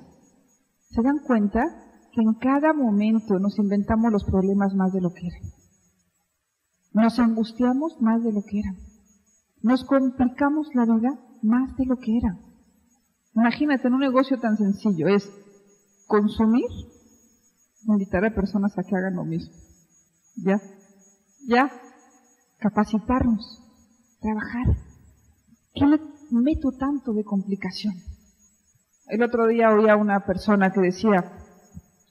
¿Se 0.89 1.03
dan 1.03 1.21
cuenta 1.25 1.63
que 2.13 2.21
en 2.21 2.35
cada 2.35 2.73
momento 2.73 3.39
nos 3.39 3.57
inventamos 3.61 4.11
los 4.11 4.25
problemas 4.25 4.75
más 4.75 4.93
de 4.93 5.03
lo 5.03 5.11
que 5.11 5.29
eran? 5.29 5.60
Nos 6.93 7.19
angustiamos 7.19 8.01
más 8.01 8.23
de 8.25 8.33
lo 8.33 8.43
que 8.43 8.59
eran. 8.59 8.77
Nos 9.63 9.85
complicamos 9.85 10.69
la 10.75 10.85
vida 10.85 11.19
más 11.43 11.77
de 11.77 11.87
lo 11.87 11.97
que 11.99 12.17
era. 12.17 12.39
Imagínate 13.35 13.89
en 13.89 13.95
un 13.95 14.01
negocio 14.01 14.41
tan 14.41 14.57
sencillo, 14.57 15.07
es 15.09 15.31
consumir, 16.07 16.67
invitar 17.87 18.25
a 18.25 18.35
personas 18.35 18.77
a 18.77 18.83
que 18.83 18.97
hagan 18.97 19.15
lo 19.15 19.25
mismo. 19.25 19.55
¿Ya? 20.37 20.61
¿Ya? 21.47 21.71
Capacitarnos, 22.59 23.63
trabajar. 24.21 24.77
¿Qué 25.75 25.87
le 25.87 26.01
meto 26.31 26.73
tanto 26.73 27.13
de 27.13 27.25
complicación? 27.25 27.95
El 29.07 29.23
otro 29.23 29.47
día 29.47 29.71
oía 29.71 29.93
a 29.93 29.97
una 29.97 30.25
persona 30.25 30.73
que 30.73 30.81
decía, 30.81 31.33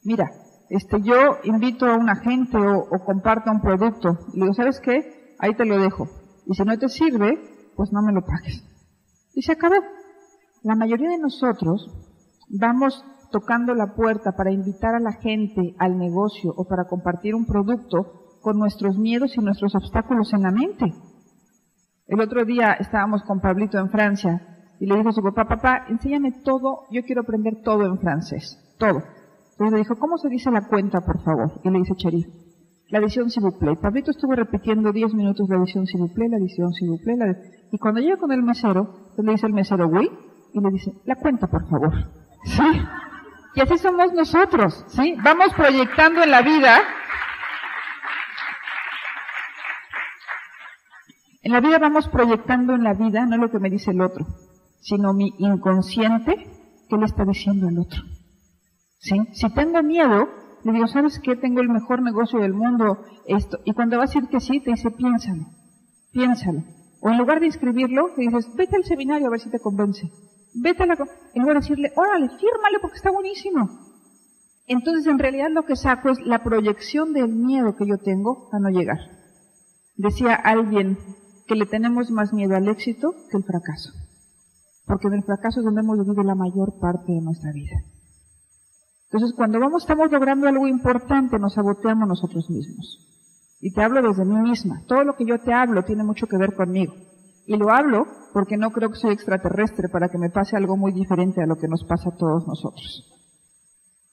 mira, 0.03 0.31
este, 0.69 1.01
yo 1.01 1.37
invito 1.43 1.87
a 1.87 1.97
una 1.97 2.15
gente 2.17 2.57
o, 2.57 2.87
comparto 3.03 3.51
un 3.51 3.61
producto. 3.61 4.19
Y 4.33 4.41
digo, 4.41 4.53
¿sabes 4.53 4.79
qué? 4.79 5.35
Ahí 5.39 5.55
te 5.55 5.65
lo 5.65 5.79
dejo. 5.79 6.07
Y 6.45 6.53
si 6.53 6.63
no 6.63 6.77
te 6.77 6.89
sirve, 6.89 7.39
pues 7.75 7.91
no 7.91 8.01
me 8.01 8.13
lo 8.13 8.21
pagues. 8.21 8.63
Y 9.33 9.41
se 9.41 9.53
acabó. 9.53 9.75
La 10.63 10.75
mayoría 10.75 11.09
de 11.09 11.17
nosotros 11.17 11.87
vamos 12.49 13.03
tocando 13.31 13.73
la 13.73 13.95
puerta 13.95 14.33
para 14.35 14.51
invitar 14.51 14.95
a 14.95 14.99
la 14.99 15.13
gente 15.13 15.75
al 15.79 15.97
negocio 15.97 16.51
o 16.55 16.65
para 16.67 16.85
compartir 16.85 17.35
un 17.35 17.45
producto 17.45 18.37
con 18.41 18.57
nuestros 18.57 18.97
miedos 18.97 19.37
y 19.37 19.41
nuestros 19.41 19.75
obstáculos 19.75 20.33
en 20.33 20.43
la 20.43 20.51
mente. 20.51 20.85
El 22.07 22.21
otro 22.21 22.43
día 22.43 22.73
estábamos 22.73 23.23
con 23.23 23.39
Pablito 23.39 23.77
en 23.77 23.89
Francia 23.89 24.41
y 24.79 24.87
le 24.87 24.95
dijo 24.95 25.09
a 25.09 25.13
su 25.13 25.21
papá, 25.21 25.45
papá, 25.47 25.85
enséñame 25.89 26.31
todo, 26.43 26.85
yo 26.91 27.03
quiero 27.03 27.21
aprender 27.21 27.61
todo 27.63 27.85
en 27.85 27.99
francés, 27.99 28.57
todo. 28.79 29.03
Entonces 29.59 29.73
le 29.73 29.79
dijo, 29.79 29.95
¿cómo 29.99 30.17
se 30.17 30.29
dice 30.29 30.49
la 30.51 30.65
cuenta, 30.67 31.01
por 31.01 31.21
favor? 31.21 31.59
Y 31.65 31.69
le 31.69 31.79
dice 31.79 31.93
Cherif, 31.95 32.27
la 32.87 32.99
edición 32.99 33.27
vous 33.27 33.77
Pablito 33.81 34.11
estuvo 34.11 34.33
repitiendo 34.33 34.93
10 34.93 35.13
minutos 35.15 35.49
la 35.49 35.57
edición 35.57 35.83
vous 35.83 36.11
la 36.15 36.37
edición 36.37 36.69
vous 36.87 37.01
la 37.17 37.35
y 37.69 37.77
cuando 37.77 37.99
llega 37.99 38.15
con 38.15 38.31
el 38.31 38.41
mesero, 38.41 39.11
le 39.17 39.33
dice 39.33 39.47
el 39.47 39.53
mesero, 39.53 39.87
oui, 39.89 40.09
y 40.53 40.61
le 40.61 40.69
dice, 40.71 40.93
la 41.03 41.15
cuenta, 41.15 41.47
por 41.47 41.69
favor. 41.69 41.93
¿Sí? 42.45 42.63
Y 43.55 43.59
así 43.59 43.77
somos 43.77 44.13
nosotros, 44.13 44.85
¿sí? 44.87 45.15
Vamos 45.23 45.53
proyectando 45.53 46.23
en 46.23 46.31
la 46.31 46.41
vida 46.41 46.79
En 51.41 51.53
la 51.53 51.61
vida 51.61 51.79
vamos 51.79 52.07
proyectando 52.07 52.75
en 52.75 52.83
la 52.83 52.93
vida 52.93 53.25
no 53.25 53.37
lo 53.37 53.49
que 53.49 53.59
me 53.59 53.69
dice 53.69 53.91
el 53.91 54.01
otro, 54.01 54.25
sino 54.81 55.13
mi 55.13 55.33
inconsciente 55.37 56.35
que 56.89 56.97
le 56.97 57.05
está 57.05 57.25
diciendo 57.25 57.67
el 57.67 57.79
otro. 57.79 58.01
Si 58.99 59.49
tengo 59.55 59.81
miedo, 59.81 60.27
le 60.63 60.73
digo, 60.73 60.87
¿sabes 60.87 61.19
qué? 61.23 61.35
Tengo 61.35 61.61
el 61.61 61.69
mejor 61.69 62.01
negocio 62.01 62.39
del 62.39 62.53
mundo, 62.53 63.03
esto. 63.25 63.59
Y 63.63 63.73
cuando 63.73 63.97
va 63.97 64.03
a 64.03 64.05
decir 64.07 64.27
que 64.27 64.39
sí, 64.39 64.59
te 64.59 64.71
dice, 64.71 64.91
piénsalo, 64.91 65.45
piénsalo. 66.11 66.63
O 67.01 67.09
en 67.09 67.17
lugar 67.17 67.39
de 67.39 67.45
inscribirlo, 67.45 68.09
le 68.17 68.27
dices, 68.27 68.53
vete 68.55 68.75
al 68.75 68.83
seminario 68.83 69.27
a 69.27 69.31
ver 69.31 69.39
si 69.39 69.49
te 69.49 69.59
convence. 69.59 70.11
Vete 70.53 70.83
a 70.83 70.85
la... 70.87 70.97
En 71.33 71.41
lugar 71.41 71.55
de 71.55 71.61
decirle, 71.61 71.93
órale, 71.95 72.27
fírmale 72.27 72.79
porque 72.81 72.97
está 72.97 73.11
buenísimo. 73.11 73.69
Entonces, 74.67 75.07
en 75.07 75.17
realidad 75.17 75.49
lo 75.49 75.63
que 75.63 75.75
saco 75.75 76.09
es 76.09 76.19
la 76.25 76.43
proyección 76.43 77.13
del 77.13 77.29
miedo 77.29 77.75
que 77.75 77.87
yo 77.87 77.97
tengo 77.97 78.49
a 78.51 78.59
no 78.59 78.69
llegar. 78.69 78.99
Decía 79.95 80.35
alguien 80.35 80.97
que 81.47 81.55
le 81.55 81.65
tenemos 81.65 82.11
más 82.11 82.33
miedo 82.33 82.55
al 82.55 82.67
éxito 82.67 83.15
que 83.31 83.37
al 83.37 83.43
fracaso 83.43 83.91
porque 84.89 85.07
en 85.07 85.13
el 85.13 85.23
fracaso 85.23 85.59
es 85.59 85.65
donde 85.65 85.81
hemos 85.81 85.99
vivido 85.99 86.23
la 86.23 86.33
mayor 86.33 86.79
parte 86.79 87.11
de 87.11 87.21
nuestra 87.21 87.51
vida. 87.51 87.77
Entonces, 89.11 89.35
cuando 89.35 89.59
vamos, 89.59 89.81
estamos 89.83 90.11
logrando 90.11 90.47
algo 90.47 90.67
importante, 90.67 91.39
nos 91.39 91.55
saboteamos 91.55 92.07
nosotros 92.07 92.47
mismos. 92.49 93.07
Y 93.59 93.73
te 93.73 93.83
hablo 93.83 94.07
desde 94.07 94.23
mí 94.23 94.35
misma. 94.35 94.83
Todo 94.87 95.03
lo 95.03 95.15
que 95.15 95.25
yo 95.25 95.39
te 95.39 95.51
hablo 95.51 95.83
tiene 95.83 96.03
mucho 96.03 96.27
que 96.27 96.37
ver 96.37 96.53
conmigo. 96.53 96.93
Y 97.47 97.57
lo 97.57 97.71
hablo 97.71 98.05
porque 98.33 98.55
no 98.55 98.69
creo 98.69 98.89
que 98.89 98.97
soy 98.97 99.11
extraterrestre 99.11 99.89
para 99.89 100.09
que 100.09 100.19
me 100.19 100.29
pase 100.29 100.55
algo 100.55 100.77
muy 100.77 100.91
diferente 100.91 101.41
a 101.41 101.47
lo 101.47 101.55
que 101.55 101.67
nos 101.67 101.83
pasa 101.83 102.09
a 102.09 102.17
todos 102.17 102.47
nosotros. 102.47 103.11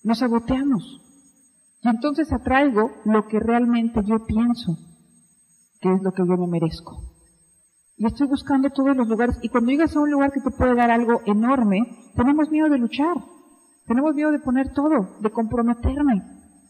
Nos 0.02 0.18
saboteamos. 0.18 1.02
Y 1.82 1.88
entonces 1.88 2.32
atraigo 2.32 2.90
lo 3.04 3.26
que 3.28 3.38
realmente 3.38 4.00
yo 4.02 4.24
pienso, 4.24 4.78
que 5.78 5.92
es 5.92 6.02
lo 6.02 6.12
que 6.12 6.22
yo 6.26 6.38
me 6.38 6.46
merezco. 6.46 7.02
Y 7.98 8.06
estoy 8.06 8.28
buscando 8.28 8.70
todos 8.70 8.96
los 8.96 9.06
lugares. 9.06 9.38
Y 9.42 9.50
cuando 9.50 9.70
llegas 9.70 9.94
a 9.94 10.00
un 10.00 10.10
lugar 10.10 10.32
que 10.32 10.40
te 10.40 10.56
puede 10.56 10.74
dar 10.74 10.90
algo 10.90 11.20
enorme, 11.26 11.82
tenemos 12.16 12.50
miedo 12.50 12.70
de 12.70 12.78
luchar. 12.78 13.35
Tenemos 13.86 14.14
miedo 14.14 14.32
de 14.32 14.40
poner 14.40 14.72
todo, 14.72 15.16
de 15.20 15.30
comprometerme. 15.30 16.22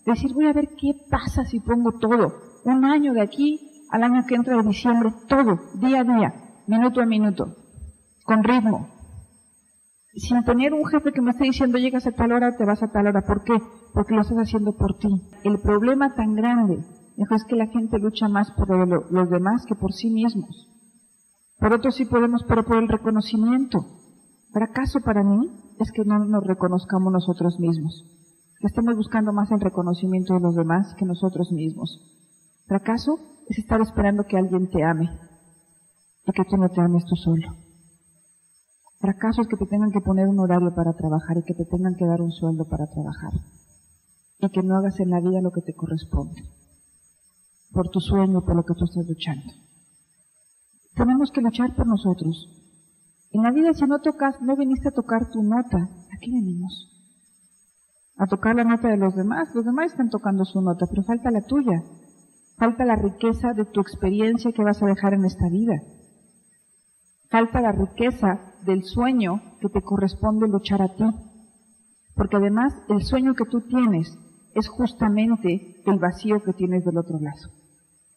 De 0.04 0.12
decir, 0.12 0.32
voy 0.34 0.46
a 0.46 0.52
ver 0.52 0.68
qué 0.76 0.92
pasa 1.10 1.44
si 1.44 1.60
pongo 1.60 1.92
todo. 1.92 2.34
Un 2.64 2.84
año 2.84 3.12
de 3.12 3.22
aquí 3.22 3.60
al 3.90 4.02
año 4.02 4.24
que 4.26 4.34
entra 4.34 4.56
de 4.56 4.68
diciembre, 4.68 5.12
todo, 5.28 5.60
día 5.74 6.00
a 6.00 6.04
día, 6.04 6.34
minuto 6.66 7.00
a 7.00 7.06
minuto, 7.06 7.56
con 8.24 8.42
ritmo. 8.42 8.88
Sin 10.14 10.42
tener 10.44 10.72
un 10.72 10.86
jefe 10.86 11.12
que 11.12 11.20
me 11.20 11.30
esté 11.30 11.44
diciendo, 11.44 11.78
llegas 11.78 12.06
a 12.06 12.12
tal 12.12 12.32
hora, 12.32 12.56
te 12.56 12.64
vas 12.64 12.82
a 12.82 12.88
tal 12.88 13.06
hora. 13.06 13.22
¿Por 13.22 13.44
qué? 13.44 13.54
Porque 13.92 14.14
lo 14.14 14.22
estás 14.22 14.38
haciendo 14.38 14.76
por 14.76 14.98
ti. 14.98 15.08
El 15.44 15.60
problema 15.60 16.14
tan 16.14 16.34
grande 16.34 16.84
es 17.16 17.44
que 17.44 17.56
la 17.56 17.66
gente 17.66 17.98
lucha 17.98 18.28
más 18.28 18.50
por 18.52 18.68
los 19.12 19.30
demás 19.30 19.64
que 19.66 19.74
por 19.74 19.92
sí 19.92 20.10
mismos. 20.10 20.70
Por 21.58 21.72
otro 21.72 21.90
sí 21.90 22.04
podemos, 22.04 22.44
pero 22.48 22.64
por 22.64 22.78
el 22.78 22.88
reconocimiento. 22.88 23.78
Fracaso 24.52 25.00
para 25.00 25.22
mí 25.22 25.50
es 25.78 25.92
que 25.92 26.04
no 26.04 26.18
nos 26.18 26.44
reconozcamos 26.44 27.12
nosotros 27.12 27.58
mismos, 27.60 28.04
que 28.60 28.66
estemos 28.66 28.96
buscando 28.96 29.32
más 29.32 29.50
el 29.50 29.60
reconocimiento 29.60 30.34
de 30.34 30.40
los 30.40 30.54
demás 30.54 30.94
que 30.94 31.04
nosotros 31.04 31.52
mismos. 31.52 32.00
Fracaso 32.66 33.18
es 33.48 33.58
estar 33.58 33.80
esperando 33.80 34.24
que 34.24 34.36
alguien 34.36 34.68
te 34.68 34.82
ame 34.82 35.08
y 36.26 36.32
que 36.32 36.44
tú 36.44 36.56
no 36.56 36.68
te 36.68 36.80
ames 36.80 37.04
tú 37.04 37.14
solo. 37.16 37.54
Fracaso 38.98 39.42
es 39.42 39.48
que 39.48 39.56
te 39.56 39.66
tengan 39.66 39.92
que 39.92 40.00
poner 40.00 40.26
un 40.26 40.40
horario 40.40 40.74
para 40.74 40.94
trabajar 40.94 41.36
y 41.38 41.42
que 41.42 41.54
te 41.54 41.66
tengan 41.66 41.94
que 41.94 42.06
dar 42.06 42.22
un 42.22 42.32
sueldo 42.32 42.64
para 42.64 42.86
trabajar. 42.86 43.32
Y 44.40 44.50
que 44.50 44.62
no 44.62 44.76
hagas 44.76 44.98
en 45.00 45.10
la 45.10 45.20
vida 45.20 45.40
lo 45.40 45.50
que 45.50 45.60
te 45.60 45.74
corresponde. 45.74 46.42
Por 47.72 47.88
tu 47.90 48.00
sueño, 48.00 48.42
por 48.44 48.56
lo 48.56 48.64
que 48.64 48.74
tú 48.74 48.84
estás 48.84 49.06
luchando. 49.06 49.52
Tenemos 50.94 51.30
que 51.30 51.42
luchar 51.42 51.74
por 51.76 51.86
nosotros. 51.86 52.65
En 53.36 53.42
la 53.42 53.50
vida 53.50 53.74
si 53.74 53.84
no 53.84 53.98
tocas, 53.98 54.40
no 54.40 54.56
viniste 54.56 54.88
a 54.88 54.92
tocar 54.92 55.30
tu 55.30 55.42
nota. 55.42 55.76
¿A 55.76 56.18
qué 56.22 56.30
venimos? 56.30 56.90
A 58.16 58.26
tocar 58.26 58.56
la 58.56 58.64
nota 58.64 58.88
de 58.88 58.96
los 58.96 59.14
demás. 59.14 59.54
Los 59.54 59.66
demás 59.66 59.92
están 59.92 60.08
tocando 60.08 60.46
su 60.46 60.62
nota, 60.62 60.86
pero 60.88 61.02
falta 61.02 61.30
la 61.30 61.42
tuya. 61.42 61.82
Falta 62.56 62.86
la 62.86 62.96
riqueza 62.96 63.52
de 63.52 63.66
tu 63.66 63.82
experiencia 63.82 64.52
que 64.52 64.64
vas 64.64 64.82
a 64.82 64.86
dejar 64.86 65.12
en 65.12 65.26
esta 65.26 65.50
vida. 65.50 65.74
Falta 67.28 67.60
la 67.60 67.72
riqueza 67.72 68.40
del 68.64 68.84
sueño 68.84 69.42
que 69.60 69.68
te 69.68 69.82
corresponde 69.82 70.48
luchar 70.48 70.80
a 70.80 70.94
ti. 70.94 71.04
Porque 72.14 72.38
además 72.38 72.72
el 72.88 73.02
sueño 73.02 73.34
que 73.34 73.44
tú 73.44 73.60
tienes 73.60 74.16
es 74.54 74.66
justamente 74.66 75.82
el 75.84 75.98
vacío 75.98 76.42
que 76.42 76.54
tienes 76.54 76.86
del 76.86 76.96
otro 76.96 77.18
lado. 77.20 77.52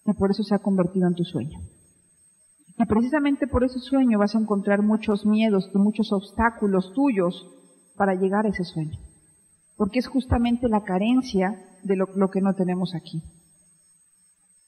Y 0.06 0.14
por 0.14 0.32
eso 0.32 0.44
se 0.44 0.56
ha 0.56 0.60
convertido 0.60 1.10
en 1.10 1.16
tu 1.16 1.26
sueño. 1.26 1.60
Y 2.80 2.86
precisamente 2.86 3.46
por 3.46 3.66
ese 3.66 3.80
sueño 3.80 4.18
vas 4.18 4.36
a 4.36 4.40
encontrar 4.40 4.82
muchos 4.82 5.26
miedos 5.26 5.70
y 5.76 5.78
muchos 5.78 6.14
obstáculos 6.14 6.94
tuyos 6.94 7.46
para 7.98 8.16
llegar 8.16 8.46
a 8.46 8.50
ese 8.50 8.64
sueño. 8.64 8.98
Porque 9.76 10.00
es 10.00 10.08
justamente 10.08 10.70
la 10.70 10.82
carencia 10.86 11.60
de 11.84 11.98
lo, 11.98 12.06
lo 12.16 12.30
que 12.30 12.40
no 12.40 12.54
tenemos 12.54 12.96
aquí. 12.96 13.22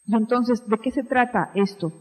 Y 0.05 0.15
entonces, 0.15 0.67
¿de 0.67 0.77
qué 0.77 0.91
se 0.91 1.03
trata 1.03 1.51
esto? 1.55 1.93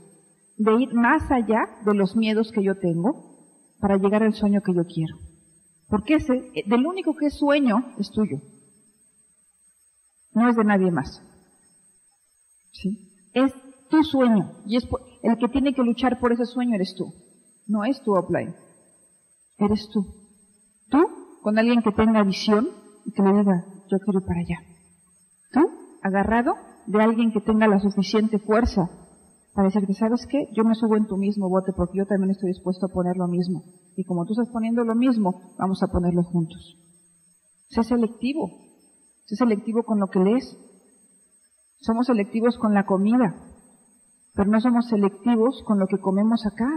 De 0.57 0.83
ir 0.83 0.92
más 0.94 1.31
allá 1.31 1.61
de 1.85 1.94
los 1.94 2.16
miedos 2.16 2.51
que 2.51 2.64
yo 2.64 2.75
tengo 2.75 3.46
para 3.79 3.96
llegar 3.96 4.25
al 4.25 4.35
sueño 4.35 4.62
que 4.62 4.75
yo 4.75 4.83
quiero. 4.85 5.16
Porque 5.88 6.14
ese, 6.14 6.51
del 6.66 6.87
único 6.87 7.14
que 7.14 7.27
es 7.27 7.35
sueño, 7.35 7.94
es 7.99 8.11
tuyo. 8.11 8.38
No 10.33 10.49
es 10.49 10.57
de 10.57 10.64
nadie 10.64 10.90
más. 10.90 11.23
¿Sí? 12.73 13.12
Es 13.33 13.53
tu 13.88 14.03
sueño. 14.03 14.53
Y 14.66 14.77
es 14.77 14.88
el 15.23 15.39
que 15.39 15.49
tiene 15.49 15.75
que 15.75 15.83
luchar 15.83 16.19
por 16.19 16.33
ese 16.33 16.47
sueño 16.47 16.75
eres 16.75 16.95
tú. 16.97 17.13
No 17.67 17.85
es 17.85 18.01
tu 18.03 18.13
offline. 18.13 18.55
Eres 19.59 19.89
tú. 19.91 20.07
Tú, 20.91 20.99
con 21.43 21.59
alguien 21.59 21.83
que 21.83 21.93
tenga 21.93 22.23
visión 22.23 22.69
y 23.05 23.13
que 23.13 23.23
le 23.23 23.39
diga, 23.39 23.65
yo 23.91 23.99
quiero 23.99 24.21
ir 24.21 24.27
para 24.27 24.41
allá. 24.41 24.59
Tú, 25.53 25.61
agarrado 26.03 26.55
de 26.87 27.03
alguien 27.03 27.33
que 27.33 27.41
tenga 27.41 27.69
la 27.69 27.79
suficiente 27.81 28.39
fuerza 28.39 28.91
para 29.55 29.69
decirte, 29.69 29.95
¿sabes 29.95 30.27
qué? 30.27 30.49
Yo 30.53 30.65
me 30.65 30.75
subo 30.75 30.97
en 30.97 31.07
tu 31.07 31.17
mismo 31.17 31.49
bote 31.49 31.73
porque 31.77 31.99
yo 31.99 32.07
también 32.07 32.31
estoy 32.31 32.49
dispuesto 32.49 32.87
a 32.87 32.89
poner 32.93 33.17
lo 33.17 33.29
mismo. 33.29 33.63
Y 33.97 34.05
como 34.05 34.25
tú 34.25 34.33
estás 34.33 34.49
poniendo 34.53 34.85
lo 34.85 34.95
mismo, 34.95 35.55
vamos 35.59 35.83
a 35.83 35.89
ponerlo 35.89 36.23
juntos. 36.23 36.77
Sé 37.69 37.83
selectivo. 37.83 38.51
Sé 39.27 39.37
selectivo 39.37 39.83
con 39.83 40.01
lo 40.01 40.07
que 40.07 40.21
lees. 40.21 40.57
Somos 41.81 42.07
selectivos 42.07 42.59
con 42.59 42.75
la 42.75 42.85
comida, 42.85 43.50
pero 44.35 44.51
no 44.51 44.61
somos 44.61 44.88
selectivos 44.88 45.62
con 45.64 45.79
lo 45.79 45.87
que 45.87 45.99
comemos 45.99 46.47
acá. 46.47 46.69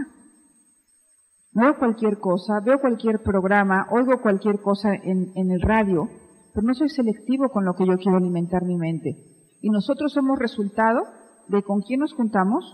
Veo 1.52 1.78
cualquier 1.78 2.18
cosa, 2.18 2.60
veo 2.64 2.80
cualquier 2.80 3.22
programa, 3.22 3.86
oigo 3.90 4.20
cualquier 4.20 4.60
cosa 4.60 4.92
en, 4.94 5.32
en 5.36 5.50
el 5.52 5.60
radio, 5.60 6.08
pero 6.52 6.66
no 6.66 6.74
soy 6.74 6.88
selectivo 6.88 7.48
con 7.48 7.64
lo 7.64 7.74
que 7.74 7.86
yo 7.86 7.96
quiero 7.96 8.16
alimentar 8.16 8.64
mi 8.64 8.76
mente. 8.76 9.16
Y 9.60 9.70
nosotros 9.70 10.12
somos 10.12 10.38
resultado 10.38 11.02
de 11.48 11.62
con 11.62 11.80
quién 11.82 12.00
nos 12.00 12.12
juntamos, 12.12 12.64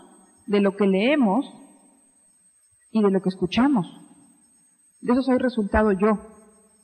de 0.47 0.61
lo 0.61 0.77
que 0.77 0.87
leemos 0.87 1.45
y 2.91 3.03
de 3.03 3.11
lo 3.11 3.21
que 3.21 3.29
escuchamos. 3.29 3.87
De 5.01 5.13
eso 5.13 5.23
soy 5.23 5.39
resultado 5.39 5.93
yo. 5.93 6.19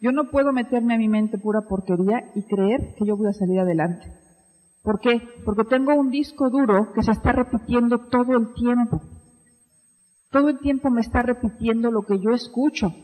Yo 0.00 0.12
no 0.12 0.30
puedo 0.30 0.52
meterme 0.52 0.94
a 0.94 0.98
mi 0.98 1.08
mente 1.08 1.38
pura 1.38 1.62
porquería 1.68 2.30
y 2.34 2.42
creer 2.44 2.94
que 2.96 3.06
yo 3.06 3.16
voy 3.16 3.28
a 3.28 3.32
salir 3.32 3.60
adelante. 3.60 4.25
¿Por 4.86 5.00
qué? 5.00 5.20
Porque 5.44 5.64
tengo 5.64 5.96
un 5.96 6.10
disco 6.10 6.48
duro 6.48 6.92
que 6.94 7.02
se 7.02 7.10
está 7.10 7.32
repitiendo 7.32 8.06
todo 8.08 8.36
el 8.36 8.54
tiempo. 8.54 9.02
Todo 10.30 10.48
el 10.48 10.60
tiempo 10.60 10.90
me 10.90 11.00
está 11.00 11.22
repitiendo 11.22 11.90
lo 11.90 12.02
que 12.02 12.20
yo 12.20 12.30
escucho. 12.30 12.94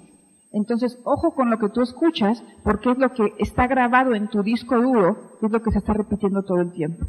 Entonces, 0.53 0.97
ojo 1.03 1.35
con 1.35 1.51
lo 1.51 1.59
que 1.59 1.71
tú 1.71 1.83
escuchas, 1.83 2.41
porque 2.63 2.93
es 2.93 2.99
lo 2.99 3.13
que 3.13 3.33
está 3.39 3.67
grabado 3.67 4.15
en 4.15 4.29
tu 4.29 4.45
disco 4.45 4.81
duro, 4.81 5.33
es 5.43 5.51
lo 5.51 5.61
que 5.61 5.73
se 5.73 5.79
está 5.79 5.93
repitiendo 5.93 6.45
todo 6.45 6.61
el 6.61 6.73
tiempo. 6.73 7.05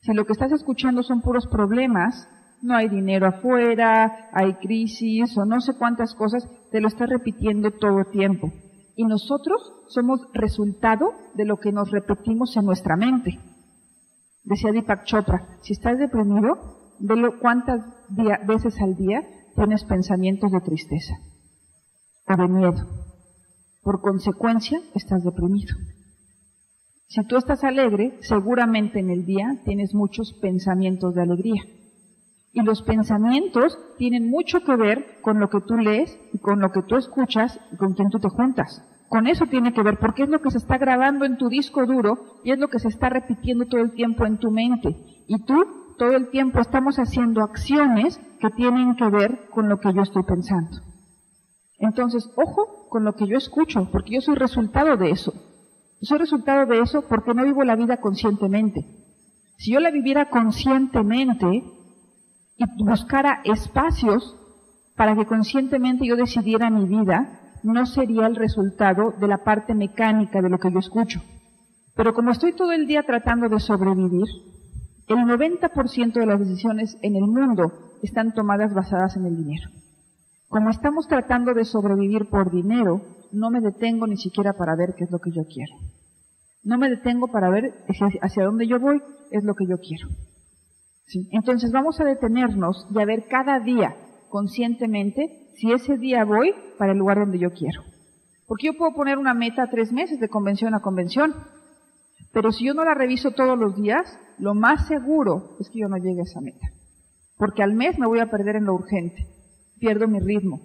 Si 0.00 0.12
lo 0.12 0.24
que 0.24 0.32
estás 0.32 0.50
escuchando 0.50 1.04
son 1.04 1.20
puros 1.20 1.46
problemas, 1.46 2.28
no 2.62 2.74
hay 2.74 2.88
dinero 2.88 3.28
afuera, 3.28 4.30
hay 4.32 4.54
crisis 4.54 5.38
o 5.38 5.44
no 5.44 5.60
sé 5.60 5.74
cuántas 5.78 6.12
cosas, 6.16 6.44
te 6.72 6.80
lo 6.80 6.88
está 6.88 7.06
repitiendo 7.06 7.70
todo 7.70 8.00
el 8.00 8.10
tiempo. 8.10 8.50
Y 8.96 9.04
nosotros 9.04 9.62
somos 9.90 10.26
resultado 10.34 11.12
de 11.34 11.44
lo 11.44 11.58
que 11.58 11.70
nos 11.70 11.92
repetimos 11.92 12.56
en 12.56 12.64
nuestra 12.64 12.96
mente. 12.96 13.38
Decía 14.46 14.70
Deepak 14.70 15.04
Chopra, 15.04 15.58
si 15.62 15.72
estás 15.72 15.98
deprimido, 15.98 16.94
velo 17.00 17.40
cuántas 17.40 17.80
veces 18.46 18.80
al 18.80 18.94
día 18.94 19.26
tienes 19.56 19.82
pensamientos 19.82 20.52
de 20.52 20.60
tristeza 20.60 21.14
o 22.28 22.36
de 22.36 22.46
miedo. 22.46 22.86
Por 23.82 24.00
consecuencia, 24.00 24.80
estás 24.94 25.24
deprimido. 25.24 25.74
Si 27.08 27.24
tú 27.26 27.36
estás 27.36 27.64
alegre, 27.64 28.18
seguramente 28.20 29.00
en 29.00 29.10
el 29.10 29.26
día 29.26 29.60
tienes 29.64 29.94
muchos 29.94 30.32
pensamientos 30.40 31.16
de 31.16 31.22
alegría. 31.22 31.62
Y 32.52 32.62
los 32.62 32.82
pensamientos 32.82 33.76
tienen 33.98 34.30
mucho 34.30 34.60
que 34.60 34.76
ver 34.76 35.20
con 35.22 35.40
lo 35.40 35.50
que 35.50 35.60
tú 35.60 35.76
lees 35.76 36.16
y 36.32 36.38
con 36.38 36.60
lo 36.60 36.70
que 36.70 36.82
tú 36.82 36.94
escuchas 36.96 37.58
y 37.72 37.76
con 37.76 37.94
quien 37.94 38.10
tú 38.10 38.20
te 38.20 38.28
juntas. 38.28 38.80
Con 39.08 39.26
eso 39.26 39.46
tiene 39.46 39.72
que 39.72 39.82
ver, 39.82 39.98
porque 39.98 40.24
es 40.24 40.28
lo 40.28 40.40
que 40.40 40.50
se 40.50 40.58
está 40.58 40.78
grabando 40.78 41.24
en 41.24 41.36
tu 41.36 41.48
disco 41.48 41.86
duro 41.86 42.40
y 42.44 42.50
es 42.50 42.58
lo 42.58 42.68
que 42.68 42.78
se 42.78 42.88
está 42.88 43.08
repitiendo 43.08 43.66
todo 43.66 43.80
el 43.80 43.92
tiempo 43.92 44.26
en 44.26 44.38
tu 44.38 44.50
mente. 44.50 44.96
Y 45.28 45.44
tú 45.44 45.64
todo 45.96 46.12
el 46.12 46.28
tiempo 46.28 46.60
estamos 46.60 46.96
haciendo 46.96 47.42
acciones 47.42 48.20
que 48.40 48.50
tienen 48.50 48.96
que 48.96 49.08
ver 49.08 49.48
con 49.50 49.68
lo 49.68 49.78
que 49.78 49.92
yo 49.94 50.02
estoy 50.02 50.22
pensando. 50.24 50.82
Entonces, 51.78 52.30
ojo 52.36 52.88
con 52.88 53.04
lo 53.04 53.14
que 53.14 53.26
yo 53.26 53.36
escucho, 53.36 53.88
porque 53.90 54.14
yo 54.14 54.20
soy 54.20 54.34
resultado 54.34 54.96
de 54.96 55.10
eso. 55.10 55.32
soy 56.02 56.18
resultado 56.18 56.66
de 56.66 56.80
eso 56.80 57.06
porque 57.08 57.34
no 57.34 57.44
vivo 57.44 57.64
la 57.64 57.76
vida 57.76 57.98
conscientemente. 57.98 58.84
Si 59.58 59.72
yo 59.72 59.80
la 59.80 59.90
viviera 59.90 60.28
conscientemente 60.28 61.46
y 61.46 62.64
buscara 62.84 63.40
espacios 63.44 64.36
para 64.94 65.14
que 65.14 65.26
conscientemente 65.26 66.06
yo 66.06 66.16
decidiera 66.16 66.70
mi 66.70 66.86
vida, 66.86 67.40
no 67.72 67.84
sería 67.84 68.26
el 68.26 68.36
resultado 68.36 69.12
de 69.18 69.26
la 69.26 69.38
parte 69.38 69.74
mecánica 69.74 70.40
de 70.40 70.48
lo 70.48 70.58
que 70.58 70.70
yo 70.70 70.78
escucho. 70.78 71.20
Pero 71.96 72.14
como 72.14 72.30
estoy 72.30 72.52
todo 72.52 72.70
el 72.70 72.86
día 72.86 73.02
tratando 73.02 73.48
de 73.48 73.58
sobrevivir, 73.58 74.28
el 75.08 75.16
90% 75.16 76.12
de 76.12 76.26
las 76.26 76.38
decisiones 76.38 76.96
en 77.02 77.16
el 77.16 77.26
mundo 77.26 77.72
están 78.02 78.32
tomadas 78.34 78.72
basadas 78.72 79.16
en 79.16 79.26
el 79.26 79.36
dinero. 79.36 79.68
Como 80.48 80.70
estamos 80.70 81.08
tratando 81.08 81.54
de 81.54 81.64
sobrevivir 81.64 82.26
por 82.26 82.52
dinero, 82.52 83.00
no 83.32 83.50
me 83.50 83.60
detengo 83.60 84.06
ni 84.06 84.16
siquiera 84.16 84.52
para 84.52 84.76
ver 84.76 84.94
qué 84.96 85.02
es 85.02 85.10
lo 85.10 85.18
que 85.18 85.32
yo 85.32 85.42
quiero. 85.44 85.74
No 86.62 86.78
me 86.78 86.88
detengo 86.88 87.26
para 87.26 87.50
ver 87.50 87.74
hacia 88.22 88.44
dónde 88.44 88.68
yo 88.68 88.78
voy, 88.78 89.02
es 89.32 89.42
lo 89.42 89.54
que 89.54 89.66
yo 89.66 89.78
quiero. 89.78 90.06
Entonces 91.32 91.72
vamos 91.72 92.00
a 92.00 92.04
detenernos 92.04 92.86
y 92.94 93.00
a 93.00 93.04
ver 93.04 93.26
cada 93.28 93.58
día 93.58 93.96
conscientemente 94.36 95.48
si 95.54 95.72
ese 95.72 95.96
día 95.96 96.22
voy 96.26 96.52
para 96.78 96.92
el 96.92 96.98
lugar 96.98 97.20
donde 97.20 97.38
yo 97.38 97.52
quiero. 97.52 97.84
Porque 98.46 98.66
yo 98.66 98.74
puedo 98.74 98.92
poner 98.92 99.16
una 99.16 99.32
meta 99.32 99.70
tres 99.70 99.94
meses 99.94 100.20
de 100.20 100.28
convención 100.28 100.74
a 100.74 100.82
convención, 100.82 101.32
pero 102.34 102.52
si 102.52 102.66
yo 102.66 102.74
no 102.74 102.84
la 102.84 102.92
reviso 102.92 103.30
todos 103.30 103.58
los 103.58 103.74
días, 103.80 104.04
lo 104.38 104.54
más 104.54 104.88
seguro 104.88 105.56
es 105.58 105.70
que 105.70 105.78
yo 105.80 105.88
no 105.88 105.96
llegue 105.96 106.20
a 106.20 106.24
esa 106.24 106.42
meta. 106.42 106.68
Porque 107.38 107.62
al 107.62 107.72
mes 107.72 107.98
me 107.98 108.06
voy 108.06 108.20
a 108.20 108.28
perder 108.28 108.56
en 108.56 108.66
lo 108.66 108.74
urgente 108.74 109.26
pierdo 109.78 110.06
mi 110.06 110.20
ritmo, 110.20 110.60